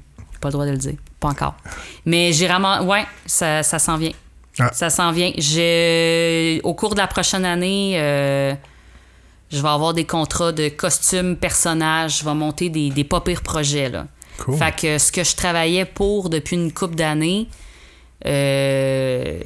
pas 0.42 0.48
le 0.48 0.54
droit 0.54 0.66
de 0.66 0.72
le 0.72 0.78
dire. 0.78 0.96
Pas 1.20 1.30
encore. 1.30 1.56
Mais 2.06 2.34
j'ai 2.34 2.48
vraiment. 2.48 2.82
Ouais, 2.84 3.06
ça, 3.26 3.64
ça 3.64 3.80
s'en 3.80 3.98
vient. 3.98 4.14
Ah. 4.60 4.72
Ça 4.74 4.90
s'en 4.90 5.12
vient. 5.12 5.32
Au 6.64 6.74
cours 6.74 6.94
de 6.94 7.00
la 7.00 7.08
prochaine 7.08 7.46
année, 7.46 8.00
euh, 8.00 8.56
je 9.52 9.62
vais 9.62 9.70
avoir 9.70 9.94
des 9.94 10.06
contrats 10.06 10.52
de 10.52 10.70
costumes, 10.70 11.36
personnages. 11.36 12.20
Je 12.20 12.26
vais 12.26 12.34
monter 12.34 12.70
des, 12.70 12.90
des 12.90 13.04
pas 13.04 13.22
pires 13.22 13.44
projets. 13.44 13.90
Là. 13.90 14.08
Cool. 14.38 14.58
Fait 14.58 14.76
que 14.76 14.98
ce 14.98 15.12
que 15.12 15.24
je 15.24 15.36
travaillais 15.36 15.86
pour 15.86 16.30
depuis 16.30 16.56
une 16.56 16.72
couple 16.72 16.96
d'années, 16.96 17.48
euh, 18.26 19.40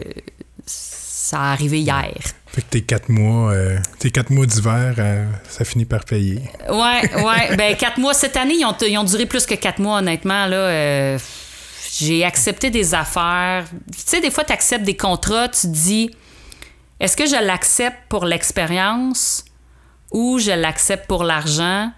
ça 0.66 1.40
a 1.40 1.52
arrivé 1.52 1.82
hier. 1.82 2.14
Fait 2.60 2.66
que 2.66 2.72
tes 2.72 2.82
quatre 2.82 3.07
mois, 3.07 3.53
euh, 3.53 3.78
tes 3.99 4.12
quatre 4.12 4.32
mois 4.32 4.45
d'hiver, 4.45 4.95
euh, 4.97 5.26
ça 5.47 5.64
finit 5.64 5.86
par 5.86 6.03
payer. 6.03 6.41
Ouais, 6.68 7.16
ouais. 7.24 7.55
ben, 7.55 7.74
quatre 7.78 7.97
mois 7.99 8.14
cette 8.14 8.36
année, 8.36 8.55
ils 8.55 8.66
ont, 8.66 8.76
ils 8.82 8.97
ont 8.97 9.05
duré 9.05 9.26
plus 9.26 9.45
que 9.45 9.55
quatre 9.55 9.80
mois, 9.80 9.99
honnêtement. 9.99 10.45
Là, 10.45 10.57
euh, 10.57 11.20
j'ai 11.97 12.26
accepté 12.26 12.70
des 12.70 12.93
affaires. 12.93 13.64
Tu 13.93 14.01
sais, 14.05 14.20
des 14.20 14.30
fois, 14.30 14.43
tu 14.43 14.51
acceptes 14.51 14.84
des 14.84 14.97
contrats, 14.97 15.47
tu 15.47 15.62
te 15.62 15.68
dis 15.68 16.12
est-ce 16.99 17.16
que 17.16 17.26
je 17.26 17.41
l'accepte 17.41 17.97
pour 18.10 18.26
l'expérience 18.26 19.45
ou 20.12 20.38
je 20.38 20.51
l'accepte 20.51 21.07
pour 21.07 21.24
l'argent? 21.24 21.93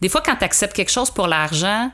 Des 0.00 0.08
fois, 0.08 0.22
quand 0.24 0.36
tu 0.36 0.44
acceptes 0.44 0.76
quelque 0.76 0.92
chose 0.92 1.10
pour 1.10 1.26
l'argent, 1.26 1.90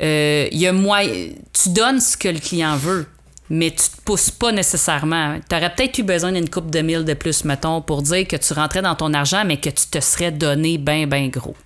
il 0.00 0.48
y 0.56 0.66
a 0.66 0.72
moyen. 0.72 1.32
Tu 1.52 1.68
donnes 1.68 2.00
ce 2.00 2.16
que 2.16 2.28
le 2.28 2.38
client 2.38 2.78
veut, 2.78 3.06
mais 3.50 3.70
tu 3.70 3.90
te 3.90 4.02
pousses 4.04 4.30
pas 4.30 4.52
nécessairement. 4.52 5.38
Tu 5.48 5.56
aurais 5.56 5.74
peut-être 5.74 5.98
eu 5.98 6.02
besoin 6.02 6.32
d'une 6.32 6.48
coupe 6.48 6.70
de 6.70 6.80
mille 6.80 7.04
de 7.04 7.14
plus, 7.14 7.44
mettons, 7.44 7.82
pour 7.82 8.02
dire 8.02 8.26
que 8.26 8.36
tu 8.36 8.52
rentrais 8.54 8.82
dans 8.82 8.94
ton 8.94 9.12
argent, 9.12 9.44
mais 9.44 9.58
que 9.58 9.70
tu 9.70 9.86
te 9.90 10.00
serais 10.00 10.32
donné 10.32 10.78
bien, 10.78 11.06
bien 11.06 11.28
gros. 11.28 11.56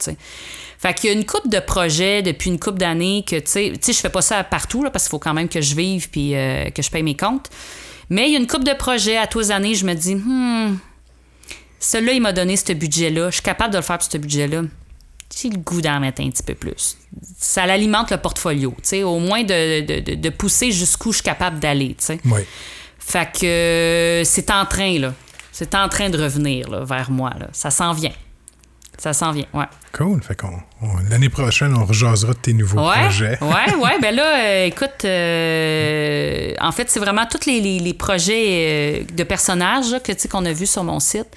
Fait 0.79 0.95
qu'il 0.95 1.11
y 1.11 1.13
a 1.13 1.17
une 1.17 1.27
coupe 1.27 1.49
de 1.49 1.61
projets 1.61 2.23
depuis 2.23 2.51
une 2.51 2.59
coupe 2.59 2.79
d'années 2.79 3.25
que, 3.27 3.37
tu 3.37 3.47
sais, 3.47 3.73
tu 3.75 3.79
sais, 3.81 3.93
je 3.93 3.99
fais 3.99 4.11
pas 4.11 4.23
ça 4.23 4.45
partout, 4.45 4.83
là, 4.83 4.91
parce 4.91 5.05
qu'il 5.05 5.11
faut 5.11 5.19
quand 5.19 5.35
même 5.35 5.49
que 5.49 5.61
je 5.61 5.75
vive 5.75 6.09
puis 6.11 6.35
euh, 6.35 6.71
que 6.71 6.83
je 6.83 6.91
paye 6.91 7.03
mes 7.03 7.17
comptes. 7.17 7.49
Mais 8.11 8.29
il 8.29 8.33
y 8.33 8.37
a 8.37 8.39
une 8.39 8.47
coupe 8.47 8.65
de 8.65 8.75
projets 8.75 9.17
à 9.17 9.27
tous 9.27 9.39
les 9.39 9.51
années, 9.51 9.75
je 9.75 9.85
me 9.85 9.95
dis, 9.95 10.15
hmm, 10.15 10.79
celui-là, 11.81 12.13
il 12.13 12.23
m'a 12.23 12.33
donné 12.33 12.57
ce 12.57 12.73
budget-là. 12.73 13.31
Je 13.31 13.35
suis 13.35 13.43
capable 13.43 13.73
de 13.73 13.79
le 13.79 13.83
faire 13.83 13.99
pour 13.99 14.11
ce 14.11 14.19
budget-là. 14.19 14.63
J'ai 15.37 15.51
le 15.51 15.59
goût 15.59 15.81
d'en 15.83 16.01
mettre 16.01 16.21
un 16.23 16.31
petit 16.31 16.43
peu 16.43 16.55
plus. 16.55 16.97
Ça 17.39 17.67
l'alimente 17.67 18.11
le 18.11 18.17
portfolio, 18.17 18.73
tu 18.79 18.89
sais, 18.89 19.03
au 19.03 19.19
moins 19.19 19.43
de, 19.43 19.81
de- 20.01 20.15
de- 20.15 20.31
pousser 20.31 20.73
jusqu'où 20.73 21.11
je 21.13 21.17
suis 21.19 21.25
capable 21.25 21.59
d'aller, 21.61 21.91
tu 21.99 22.05
sais. 22.07 22.19
Oui. 22.25 22.41
Fait 22.99 23.29
que 23.33 23.47
euh, 23.47 24.25
c'est 24.25 24.51
en 24.51 24.65
train, 24.67 24.99
là. 24.99 25.15
C'est 25.53 25.75
en 25.75 25.89
train 25.89 26.09
de 26.11 26.21
revenir, 26.23 26.69
là, 26.71 26.85
vers 26.85 27.11
moi, 27.11 27.31
là. 27.39 27.49
Ça 27.53 27.71
s'en 27.71 27.93
vient. 27.93 28.13
Ça 28.97 29.13
s'en 29.13 29.31
vient, 29.33 29.47
ouais. 29.55 29.65
Cool. 29.93 30.21
Fait 30.23 30.35
qu'on 30.35 30.59
on- 30.83 30.97
l'année 31.09 31.29
prochaine, 31.29 31.75
on 31.77 31.85
rejasera 31.85 32.33
de 32.33 32.39
tes 32.39 32.53
nouveaux 32.53 32.81
Ouais, 32.89 32.99
projets. 33.03 33.39
ouais, 33.43 33.75
ouais. 33.77 33.99
Ben 34.01 34.15
là, 34.15 34.41
euh, 34.41 34.65
écoute, 34.67 35.05
euh, 35.05 36.53
en 36.61 36.73
fait, 36.73 36.91
c'est 36.91 37.01
vraiment 37.01 37.27
tous 37.27 37.47
les, 37.47 37.61
les- 37.61 37.79
les 37.81 37.95
projets 37.95 38.45
euh, 38.47 39.05
de 39.13 39.23
personnages 39.25 39.91
là, 39.93 40.01
que 40.01 40.13
tu 40.13 40.21
sais 40.21 40.29
qu'on 40.29 40.45
a 40.45 40.53
vus 40.53 40.67
sur 40.67 40.83
mon 40.85 41.01
site. 41.01 41.29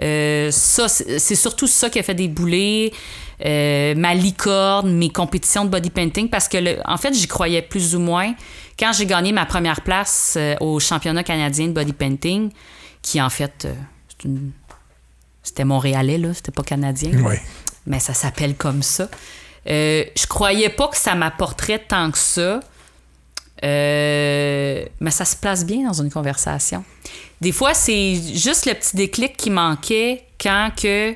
Ça, 0.00 0.88
c'est 0.88 1.18
c'est 1.20 1.36
surtout 1.36 1.68
ça 1.68 1.88
qui 1.88 1.98
a 2.00 2.02
fait 2.02 2.14
des 2.14 2.26
boulets, 2.28 2.92
euh, 3.44 3.94
ma 3.94 4.14
licorne, 4.14 4.92
mes 4.92 5.10
compétitions 5.10 5.64
de 5.64 5.70
body 5.70 5.90
painting, 5.90 6.28
parce 6.30 6.48
que, 6.48 6.56
le- 6.58 6.78
en 6.86 6.96
fait, 6.96 7.12
j'y 7.14 7.26
croyais 7.26 7.62
plus 7.62 7.94
ou 7.94 8.00
moins. 8.00 8.34
Quand 8.78 8.92
j'ai 8.92 9.06
gagné 9.06 9.32
ma 9.32 9.46
première 9.46 9.82
place 9.82 10.34
euh, 10.36 10.54
au 10.60 10.80
championnat 10.80 11.22
canadien 11.22 11.66
de 11.68 11.72
body 11.72 11.92
painting, 11.92 12.50
qui 13.02 13.20
en 13.20 13.30
fait, 13.30 13.64
euh, 13.66 13.74
une- 14.24 14.52
c'était 15.42 15.64
montréalais, 15.64 16.16
là, 16.18 16.32
c'était 16.34 16.52
pas 16.52 16.62
canadien. 16.62 17.10
Oui. 17.22 17.36
mais 17.86 18.00
ça 18.00 18.14
s'appelle 18.14 18.54
comme 18.56 18.82
ça. 18.82 19.08
Je 19.66 20.26
croyais 20.26 20.70
pas 20.70 20.88
que 20.88 20.96
ça 20.96 21.14
m'apporterait 21.14 21.80
tant 21.86 22.10
que 22.10 22.16
ça. 22.18 22.60
Mais 23.62 25.10
ça 25.10 25.24
se 25.24 25.36
place 25.36 25.64
bien 25.66 25.86
dans 25.86 25.92
une 26.02 26.10
conversation. 26.10 26.84
Des 27.40 27.52
fois, 27.52 27.74
c'est 27.74 28.14
juste 28.34 28.66
le 28.66 28.74
petit 28.74 28.96
déclic 28.96 29.36
qui 29.36 29.50
manquait 29.50 30.24
quand 30.40 30.70
que 30.80 31.14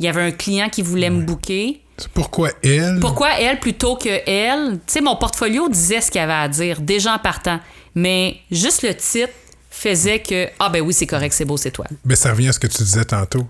il 0.00 0.06
y 0.06 0.08
avait 0.08 0.22
un 0.22 0.32
client 0.32 0.68
qui 0.70 0.82
voulait 0.82 1.10
me 1.10 1.22
booker. 1.22 1.80
Pourquoi 2.14 2.48
elle? 2.64 2.98
Pourquoi 3.00 3.38
elle 3.38 3.60
plutôt 3.60 3.94
que 3.94 4.08
elle? 4.26 4.78
Tu 4.86 4.94
sais, 4.94 5.00
mon 5.02 5.14
portfolio 5.16 5.68
disait 5.68 6.00
ce 6.00 6.10
qu'il 6.10 6.20
y 6.20 6.24
avait 6.24 6.32
à 6.32 6.48
dire, 6.48 6.80
déjà 6.80 7.14
en 7.14 7.18
partant. 7.18 7.60
Mais 7.94 8.38
juste 8.50 8.82
le 8.82 8.94
titre 8.94 9.32
faisait 9.70 10.20
que, 10.20 10.48
ah 10.58 10.70
ben 10.70 10.80
oui, 10.80 10.94
c'est 10.94 11.06
correct, 11.06 11.32
c'est 11.32 11.44
beau, 11.44 11.56
c'est 11.58 11.70
toi. 11.70 11.84
Ben, 12.04 12.16
ça 12.16 12.30
revient 12.30 12.48
à 12.48 12.52
ce 12.52 12.58
que 12.58 12.66
tu 12.66 12.82
disais 12.82 13.04
tantôt. 13.04 13.46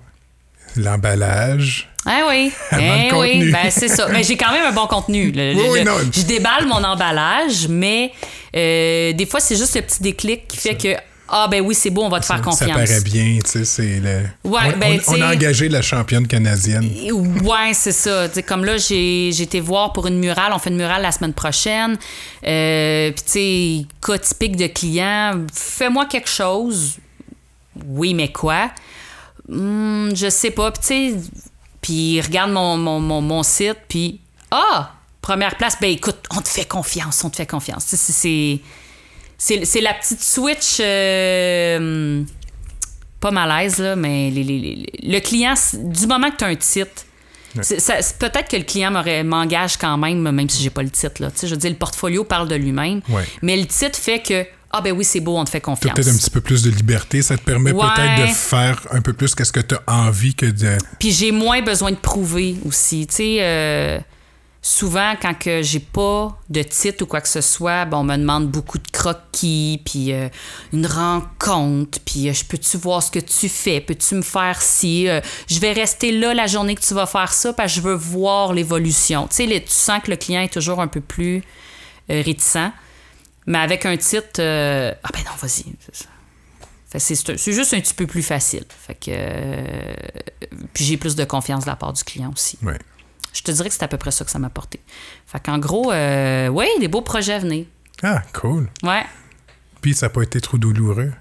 L'emballage. 0.76 1.88
Ah 2.06 2.22
oui, 2.28 2.50
eh 2.72 3.12
oui, 3.14 3.50
ben 3.52 3.70
c'est 3.70 3.88
ça. 3.88 4.08
Mais 4.08 4.22
j'ai 4.22 4.36
quand 4.36 4.50
même 4.52 4.64
un 4.64 4.72
bon 4.72 4.86
contenu. 4.86 5.30
Le- 5.30 5.54
Oui, 5.54 5.62
le- 5.64 5.70
oui, 5.70 5.84
non. 5.84 5.92
Je 6.12 6.22
déballe 6.22 6.66
mon 6.66 6.82
emballage, 6.82 7.68
mais 7.68 8.12
euh, 8.56 9.12
des 9.12 9.26
fois 9.26 9.40
c'est 9.40 9.56
juste 9.56 9.76
le 9.76 9.82
petit 9.82 10.02
déclic 10.02 10.48
qui 10.48 10.56
fait 10.56 10.76
que 10.76 10.96
ah 11.30 11.48
ben 11.48 11.60
oui 11.60 11.74
c'est 11.74 11.90
beau, 11.90 12.02
on 12.02 12.08
va 12.08 12.20
te 12.20 12.26
faire 12.26 12.36
Ça 12.36 12.42
confiance. 12.42 12.72
paraît 12.72 13.00
bien, 13.02 13.38
tu 13.44 13.50
sais, 13.50 13.64
c'est 13.64 14.00
le... 14.00 14.22
Ouais, 14.44 14.60
on, 14.74 14.78
ben, 14.78 15.00
on- 15.06 15.12
on 15.12 15.14
tu 15.16 15.22
a 15.22 15.28
engagé 15.30 15.68
la 15.68 15.82
championne 15.82 16.26
canadienne. 16.26 16.90
Ouais, 17.44 17.72
c'est 17.74 17.92
ça. 17.92 18.28
Comme 18.46 18.64
là, 18.64 18.76
j'ai 18.76 19.28
été 19.28 19.60
voir 19.60 19.92
pour 19.92 20.06
une 20.06 20.18
murale. 20.18 20.52
On 20.54 20.58
fait 20.58 20.70
une 20.70 20.76
murale 20.76 21.02
la 21.02 21.12
semaine 21.12 21.32
prochaine. 21.32 21.96
Euh, 22.46 23.10
Puis, 23.12 23.22
tu 23.24 23.30
sais, 23.30 23.86
cas 24.06 24.18
typique 24.18 24.56
de 24.56 24.66
client, 24.66 25.32
fais-moi 25.52 26.06
quelque 26.06 26.28
chose. 26.28 26.96
Oui, 27.86 28.12
mais 28.14 28.32
quoi? 28.32 28.70
Hmm, 29.48 30.10
je 30.14 30.28
sais 30.30 30.50
pas. 30.50 30.70
Puis, 30.70 30.80
tu 30.80 30.86
sais, 30.86 31.14
puis 31.80 32.20
regarde 32.20 32.50
mon, 32.52 32.76
mon, 32.76 33.00
mon, 33.00 33.20
mon 33.20 33.42
site, 33.42 33.78
puis 33.88 34.20
ah, 34.50 34.92
première 35.22 35.56
place, 35.56 35.76
ben 35.80 35.90
écoute, 35.90 36.18
on 36.36 36.40
te 36.40 36.48
fait 36.48 36.66
confiance, 36.66 37.22
on 37.24 37.30
te 37.30 37.36
fait 37.36 37.46
confiance. 37.46 37.84
C'est- 37.86 38.60
c'est 39.42 39.80
la 39.80 39.94
petite 39.94 40.22
switch 40.22 40.78
euh, 40.80 42.22
pas 43.20 43.30
malaise 43.30 43.78
là, 43.78 43.96
mais 43.96 44.30
les- 44.30 44.44
les- 44.44 44.58
les- 44.60 45.12
le 45.14 45.20
client 45.20 45.54
du 45.74 46.06
moment 46.06 46.30
que 46.30 46.36
tu 46.36 46.44
as 46.44 46.48
un 46.48 46.56
titre 46.56 47.04
peut-être 47.54 48.48
que 48.48 48.56
le 48.56 48.62
client 48.62 48.92
m'engage 49.24 49.76
quand 49.76 49.98
même, 49.98 50.20
même 50.30 50.48
si 50.48 50.62
j'ai 50.62 50.70
pas 50.70 50.84
le 50.84 50.90
titre. 50.90 51.20
Là. 51.20 51.30
Je 51.42 51.48
veux 51.48 51.56
dire, 51.56 51.70
le 51.70 51.76
portfolio 51.76 52.22
parle 52.22 52.46
de 52.48 52.54
lui-même. 52.54 53.00
Mais 53.42 53.56
le 53.56 53.66
titre 53.66 53.98
fait 53.98 54.20
que, 54.20 54.46
ah 54.70 54.80
ben 54.80 54.92
oui, 54.92 55.02
c'est 55.04 55.18
beau, 55.18 55.36
on 55.36 55.44
te 55.44 55.50
fait 55.50 55.60
confiance. 55.60 55.94
peut-être 55.94 56.08
un 56.08 56.16
petit 56.16 56.30
peu 56.30 56.40
plus 56.40 56.62
de 56.62 56.70
liberté. 56.70 57.22
Ça 57.22 57.36
te 57.36 57.42
permet 57.42 57.72
Ouais. 57.72 57.84
peut-être 57.96 58.28
de 58.28 58.32
faire 58.32 58.86
un 58.92 59.00
peu 59.00 59.12
plus 59.14 59.34
qu'est-ce 59.34 59.50
que 59.52 59.58
tu 59.60 59.74
as 59.74 59.82
envie 59.92 60.34
que 60.36 60.46
de... 60.46 60.78
Puis 61.00 61.10
j'ai 61.10 61.32
moins 61.32 61.60
besoin 61.60 61.90
de 61.90 61.96
prouver 61.96 62.54
aussi. 62.64 63.06
Tu 63.08 63.14
sais, 63.16 63.36
euh, 63.40 63.98
souvent, 64.62 65.14
quand 65.20 65.34
que 65.34 65.62
j'ai 65.62 65.80
pas 65.80 66.36
de 66.50 66.62
titre 66.62 67.04
ou 67.04 67.06
quoi 67.06 67.20
que 67.20 67.28
ce 67.28 67.40
soit, 67.40 67.86
ben, 67.86 67.98
on 67.98 68.04
me 68.04 68.16
demande 68.16 68.48
beaucoup 68.48 68.78
de 68.78 68.88
croquis, 68.90 69.80
puis 69.84 70.12
euh, 70.12 70.28
une 70.72 70.86
rencontre, 70.86 71.98
puis 72.04 72.28
euh, 72.28 72.32
je 72.32 72.44
peux-tu 72.44 72.76
voir 72.76 73.02
ce 73.02 73.10
que 73.10 73.18
tu 73.18 73.48
fais? 73.48 73.80
Peux-tu 73.80 74.16
me 74.16 74.22
faire 74.22 74.60
ci? 74.60 75.08
Euh, 75.08 75.20
je 75.48 75.58
vais 75.60 75.72
rester 75.72 76.12
là 76.12 76.34
la 76.34 76.46
journée 76.46 76.74
que 76.74 76.82
tu 76.82 76.94
vas 76.94 77.06
faire 77.06 77.32
ça 77.32 77.52
parce 77.52 77.72
que 77.72 77.80
je 77.80 77.82
veux 77.82 77.94
voir 77.94 78.52
l'évolution. 78.52 79.26
Tu 79.28 79.36
sais, 79.36 79.46
tu 79.46 79.72
sens 79.72 80.02
que 80.02 80.10
le 80.10 80.16
client 80.16 80.42
est 80.42 80.52
toujours 80.52 80.80
un 80.80 80.88
peu 80.88 81.00
plus 81.00 81.42
réticent. 82.08 82.72
Mais 83.46 83.58
avec 83.58 83.86
un 83.86 83.96
titre, 83.96 84.40
ah 84.40 85.08
ben 85.12 85.20
non, 85.24 85.32
vas-y. 85.40 85.64
c'est 86.98 87.52
juste 87.52 87.72
un 87.72 87.80
petit 87.80 87.94
peu 87.94 88.06
plus 88.06 88.22
facile. 88.22 88.64
Fait 88.68 88.94
que, 88.94 90.56
puis 90.74 90.84
j'ai 90.84 90.96
plus 90.96 91.14
de 91.14 91.24
confiance 91.24 91.64
de 91.64 91.70
la 91.70 91.76
part 91.76 91.92
du 91.92 92.02
client 92.04 92.32
aussi. 92.32 92.58
Je 93.32 93.42
te 93.42 93.50
dirais 93.50 93.68
que 93.68 93.74
c'est 93.74 93.82
à 93.84 93.88
peu 93.88 93.96
près 93.96 94.10
ça 94.10 94.24
que 94.24 94.30
ça 94.30 94.38
m'a 94.38 94.48
apporté. 94.48 94.80
Fait 95.26 95.40
qu'en 95.40 95.58
gros, 95.58 95.92
euh, 95.92 96.48
oui, 96.48 96.66
des 96.80 96.88
beaux 96.88 97.02
projets 97.02 97.34
à 97.34 97.38
venir. 97.38 97.66
Ah, 98.02 98.22
cool. 98.32 98.68
Ouais. 98.82 99.04
Puis 99.80 99.94
ça 99.94 100.06
n'a 100.06 100.10
pas 100.10 100.22
été 100.22 100.40
trop 100.40 100.58
douloureux? 100.58 101.12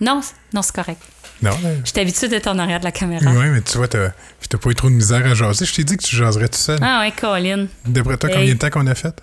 Non, 0.00 0.20
non, 0.54 0.62
c'est 0.62 0.74
correct. 0.74 1.00
Non, 1.42 1.50
mais... 1.62 1.76
Suis 1.84 2.00
habituée 2.00 2.28
d'être 2.28 2.46
en 2.48 2.58
arrière 2.58 2.80
de 2.80 2.84
la 2.84 2.92
caméra. 2.92 3.30
Ouais, 3.30 3.48
mais 3.50 3.62
tu 3.62 3.76
vois, 3.78 3.86
t'as 3.88 4.10
pas 4.10 4.70
eu 4.70 4.74
trop 4.74 4.88
de 4.88 4.94
misère 4.94 5.24
à 5.26 5.34
jaser. 5.34 5.66
Je 5.66 5.74
t'ai 5.74 5.84
dit 5.84 5.96
que 5.96 6.02
tu 6.02 6.16
jaserais 6.16 6.48
tout 6.48 6.58
seul. 6.58 6.78
Ah 6.82 7.00
ouais, 7.00 7.12
Colin. 7.12 7.66
D'après 7.84 8.16
toi, 8.16 8.30
Hey. 8.30 8.36
combien 8.36 8.54
de 8.54 8.58
temps 8.58 8.70
qu'on 8.70 8.86
a 8.86 8.94
fait? 8.94 9.20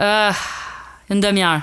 Euh, 0.00 0.30
une 1.10 1.20
demi-heure. 1.20 1.62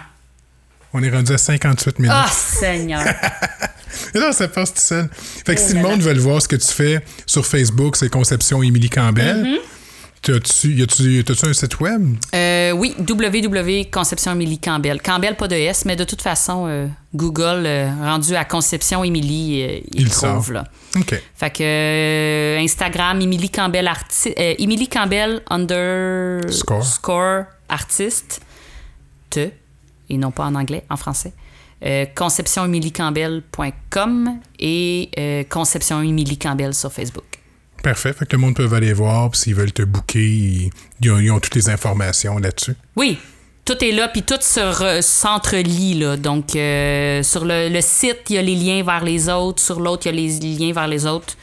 On 0.93 1.01
est 1.03 1.09
rendu 1.09 1.33
à 1.33 1.37
58 1.37 1.99
minutes. 1.99 2.15
Ah, 2.15 2.29
Seigneur. 2.31 3.01
Mais 4.13 4.19
non, 4.21 4.31
ça 4.31 4.47
passe 4.47 4.73
tout 4.73 4.79
seul. 4.81 5.09
Fait 5.45 5.55
que 5.55 5.61
Oh 5.61 5.67
si 5.67 5.73
le 5.73 5.81
là 5.81 5.89
monde 5.89 6.01
veut 6.01 6.13
le 6.13 6.19
voir, 6.19 6.41
ce 6.41 6.47
que 6.47 6.55
tu 6.55 6.67
fais 6.67 7.03
sur 7.25 7.45
Facebook, 7.45 7.95
c'est 7.95 8.09
Conception 8.09 8.61
Émilie 8.63 8.89
Campbell. 8.89 9.43
Mm-hmm. 9.43 9.57
T'as-tu 10.25 11.45
un 11.45 11.53
site 11.53 11.79
web? 11.79 12.17
Euh, 12.33 12.71
oui, 12.71 12.93
Émilie 14.33 14.59
Campbell. 14.59 15.01
Campbell, 15.01 15.35
pas 15.35 15.47
de 15.47 15.55
S, 15.55 15.85
mais 15.85 15.95
de 15.95 16.03
toute 16.03 16.21
façon, 16.21 16.65
euh, 16.67 16.87
Google, 17.13 17.63
euh, 17.65 17.89
rendu 18.01 18.35
à 18.35 18.43
Conception 18.43 19.01
Émilie, 19.03 19.63
euh, 19.63 19.79
il, 19.93 20.09
trouve, 20.09 20.45
sort. 20.45 20.53
là. 20.53 20.65
OK. 20.95 21.21
Fait 21.35 21.49
que 21.51 22.57
Instagram, 22.59 23.21
Émilie 23.21 23.49
Campbell, 23.49 23.87
arti 23.87 24.33
Émilie 24.35 24.87
Campbell 24.87 25.41
underscore 25.49 26.83
Score. 26.83 27.43
artiste, 27.69 28.41
te, 29.29 29.49
et 30.09 30.17
non 30.17 30.31
pas 30.31 30.45
en 30.45 30.55
anglais, 30.55 30.83
en 30.89 30.97
français. 30.97 31.33
Conceptionemiliecampbell.com 32.15 34.39
et 34.59 35.45
Conception 35.49 36.01
Émilie 36.01 36.39
Campbell 36.39 36.73
sur 36.73 36.91
Facebook. 36.91 37.34
Parfait. 37.85 38.13
Fait 38.13 38.25
que 38.25 38.35
le 38.35 38.39
monde 38.39 38.55
peut 38.55 38.67
aller 38.73 38.93
voir. 38.93 39.29
Puis 39.29 39.41
s'ils 39.41 39.53
veulent 39.53 39.71
te 39.71 39.83
booker, 39.83 40.19
ils, 40.19 40.71
ils 41.01 41.11
ont, 41.11 41.19
ils 41.19 41.29
ont 41.29 41.39
toutes 41.39 41.53
les 41.53 41.69
informations 41.69 42.39
là-dessus. 42.39 42.73
Oui, 42.95 43.19
tout 43.63 43.77
est 43.83 43.91
là, 43.91 44.07
puis 44.07 44.23
tout 44.23 44.39
se 44.41 45.01
s'entrelie. 45.01 45.93
Là. 45.93 46.17
Donc, 46.17 46.55
euh, 46.55 47.21
sur 47.21 47.45
le, 47.45 47.69
le 47.69 47.81
site, 47.81 48.21
il 48.29 48.37
y 48.37 48.39
a 48.39 48.41
les 48.41 48.55
liens 48.55 48.83
vers 48.83 49.03
les 49.03 49.29
autres. 49.29 49.61
Sur 49.61 49.79
l'autre, 49.79 50.07
il 50.07 50.15
y 50.15 50.17
a 50.17 50.39
les 50.39 50.57
liens 50.57 50.73
vers 50.73 50.87
les 50.87 51.05
autres. 51.05 51.35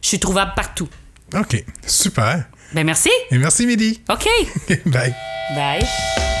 Je 0.00 0.08
suis 0.08 0.18
trouvable 0.18 0.52
partout. 0.56 0.88
OK. 1.34 1.62
Super. 1.86 2.46
Ben 2.72 2.86
merci. 2.86 3.10
Et 3.30 3.36
merci, 3.36 3.66
Midi. 3.66 4.00
OK. 4.08 4.26
Bye. 4.86 5.14
Bye. 5.54 6.39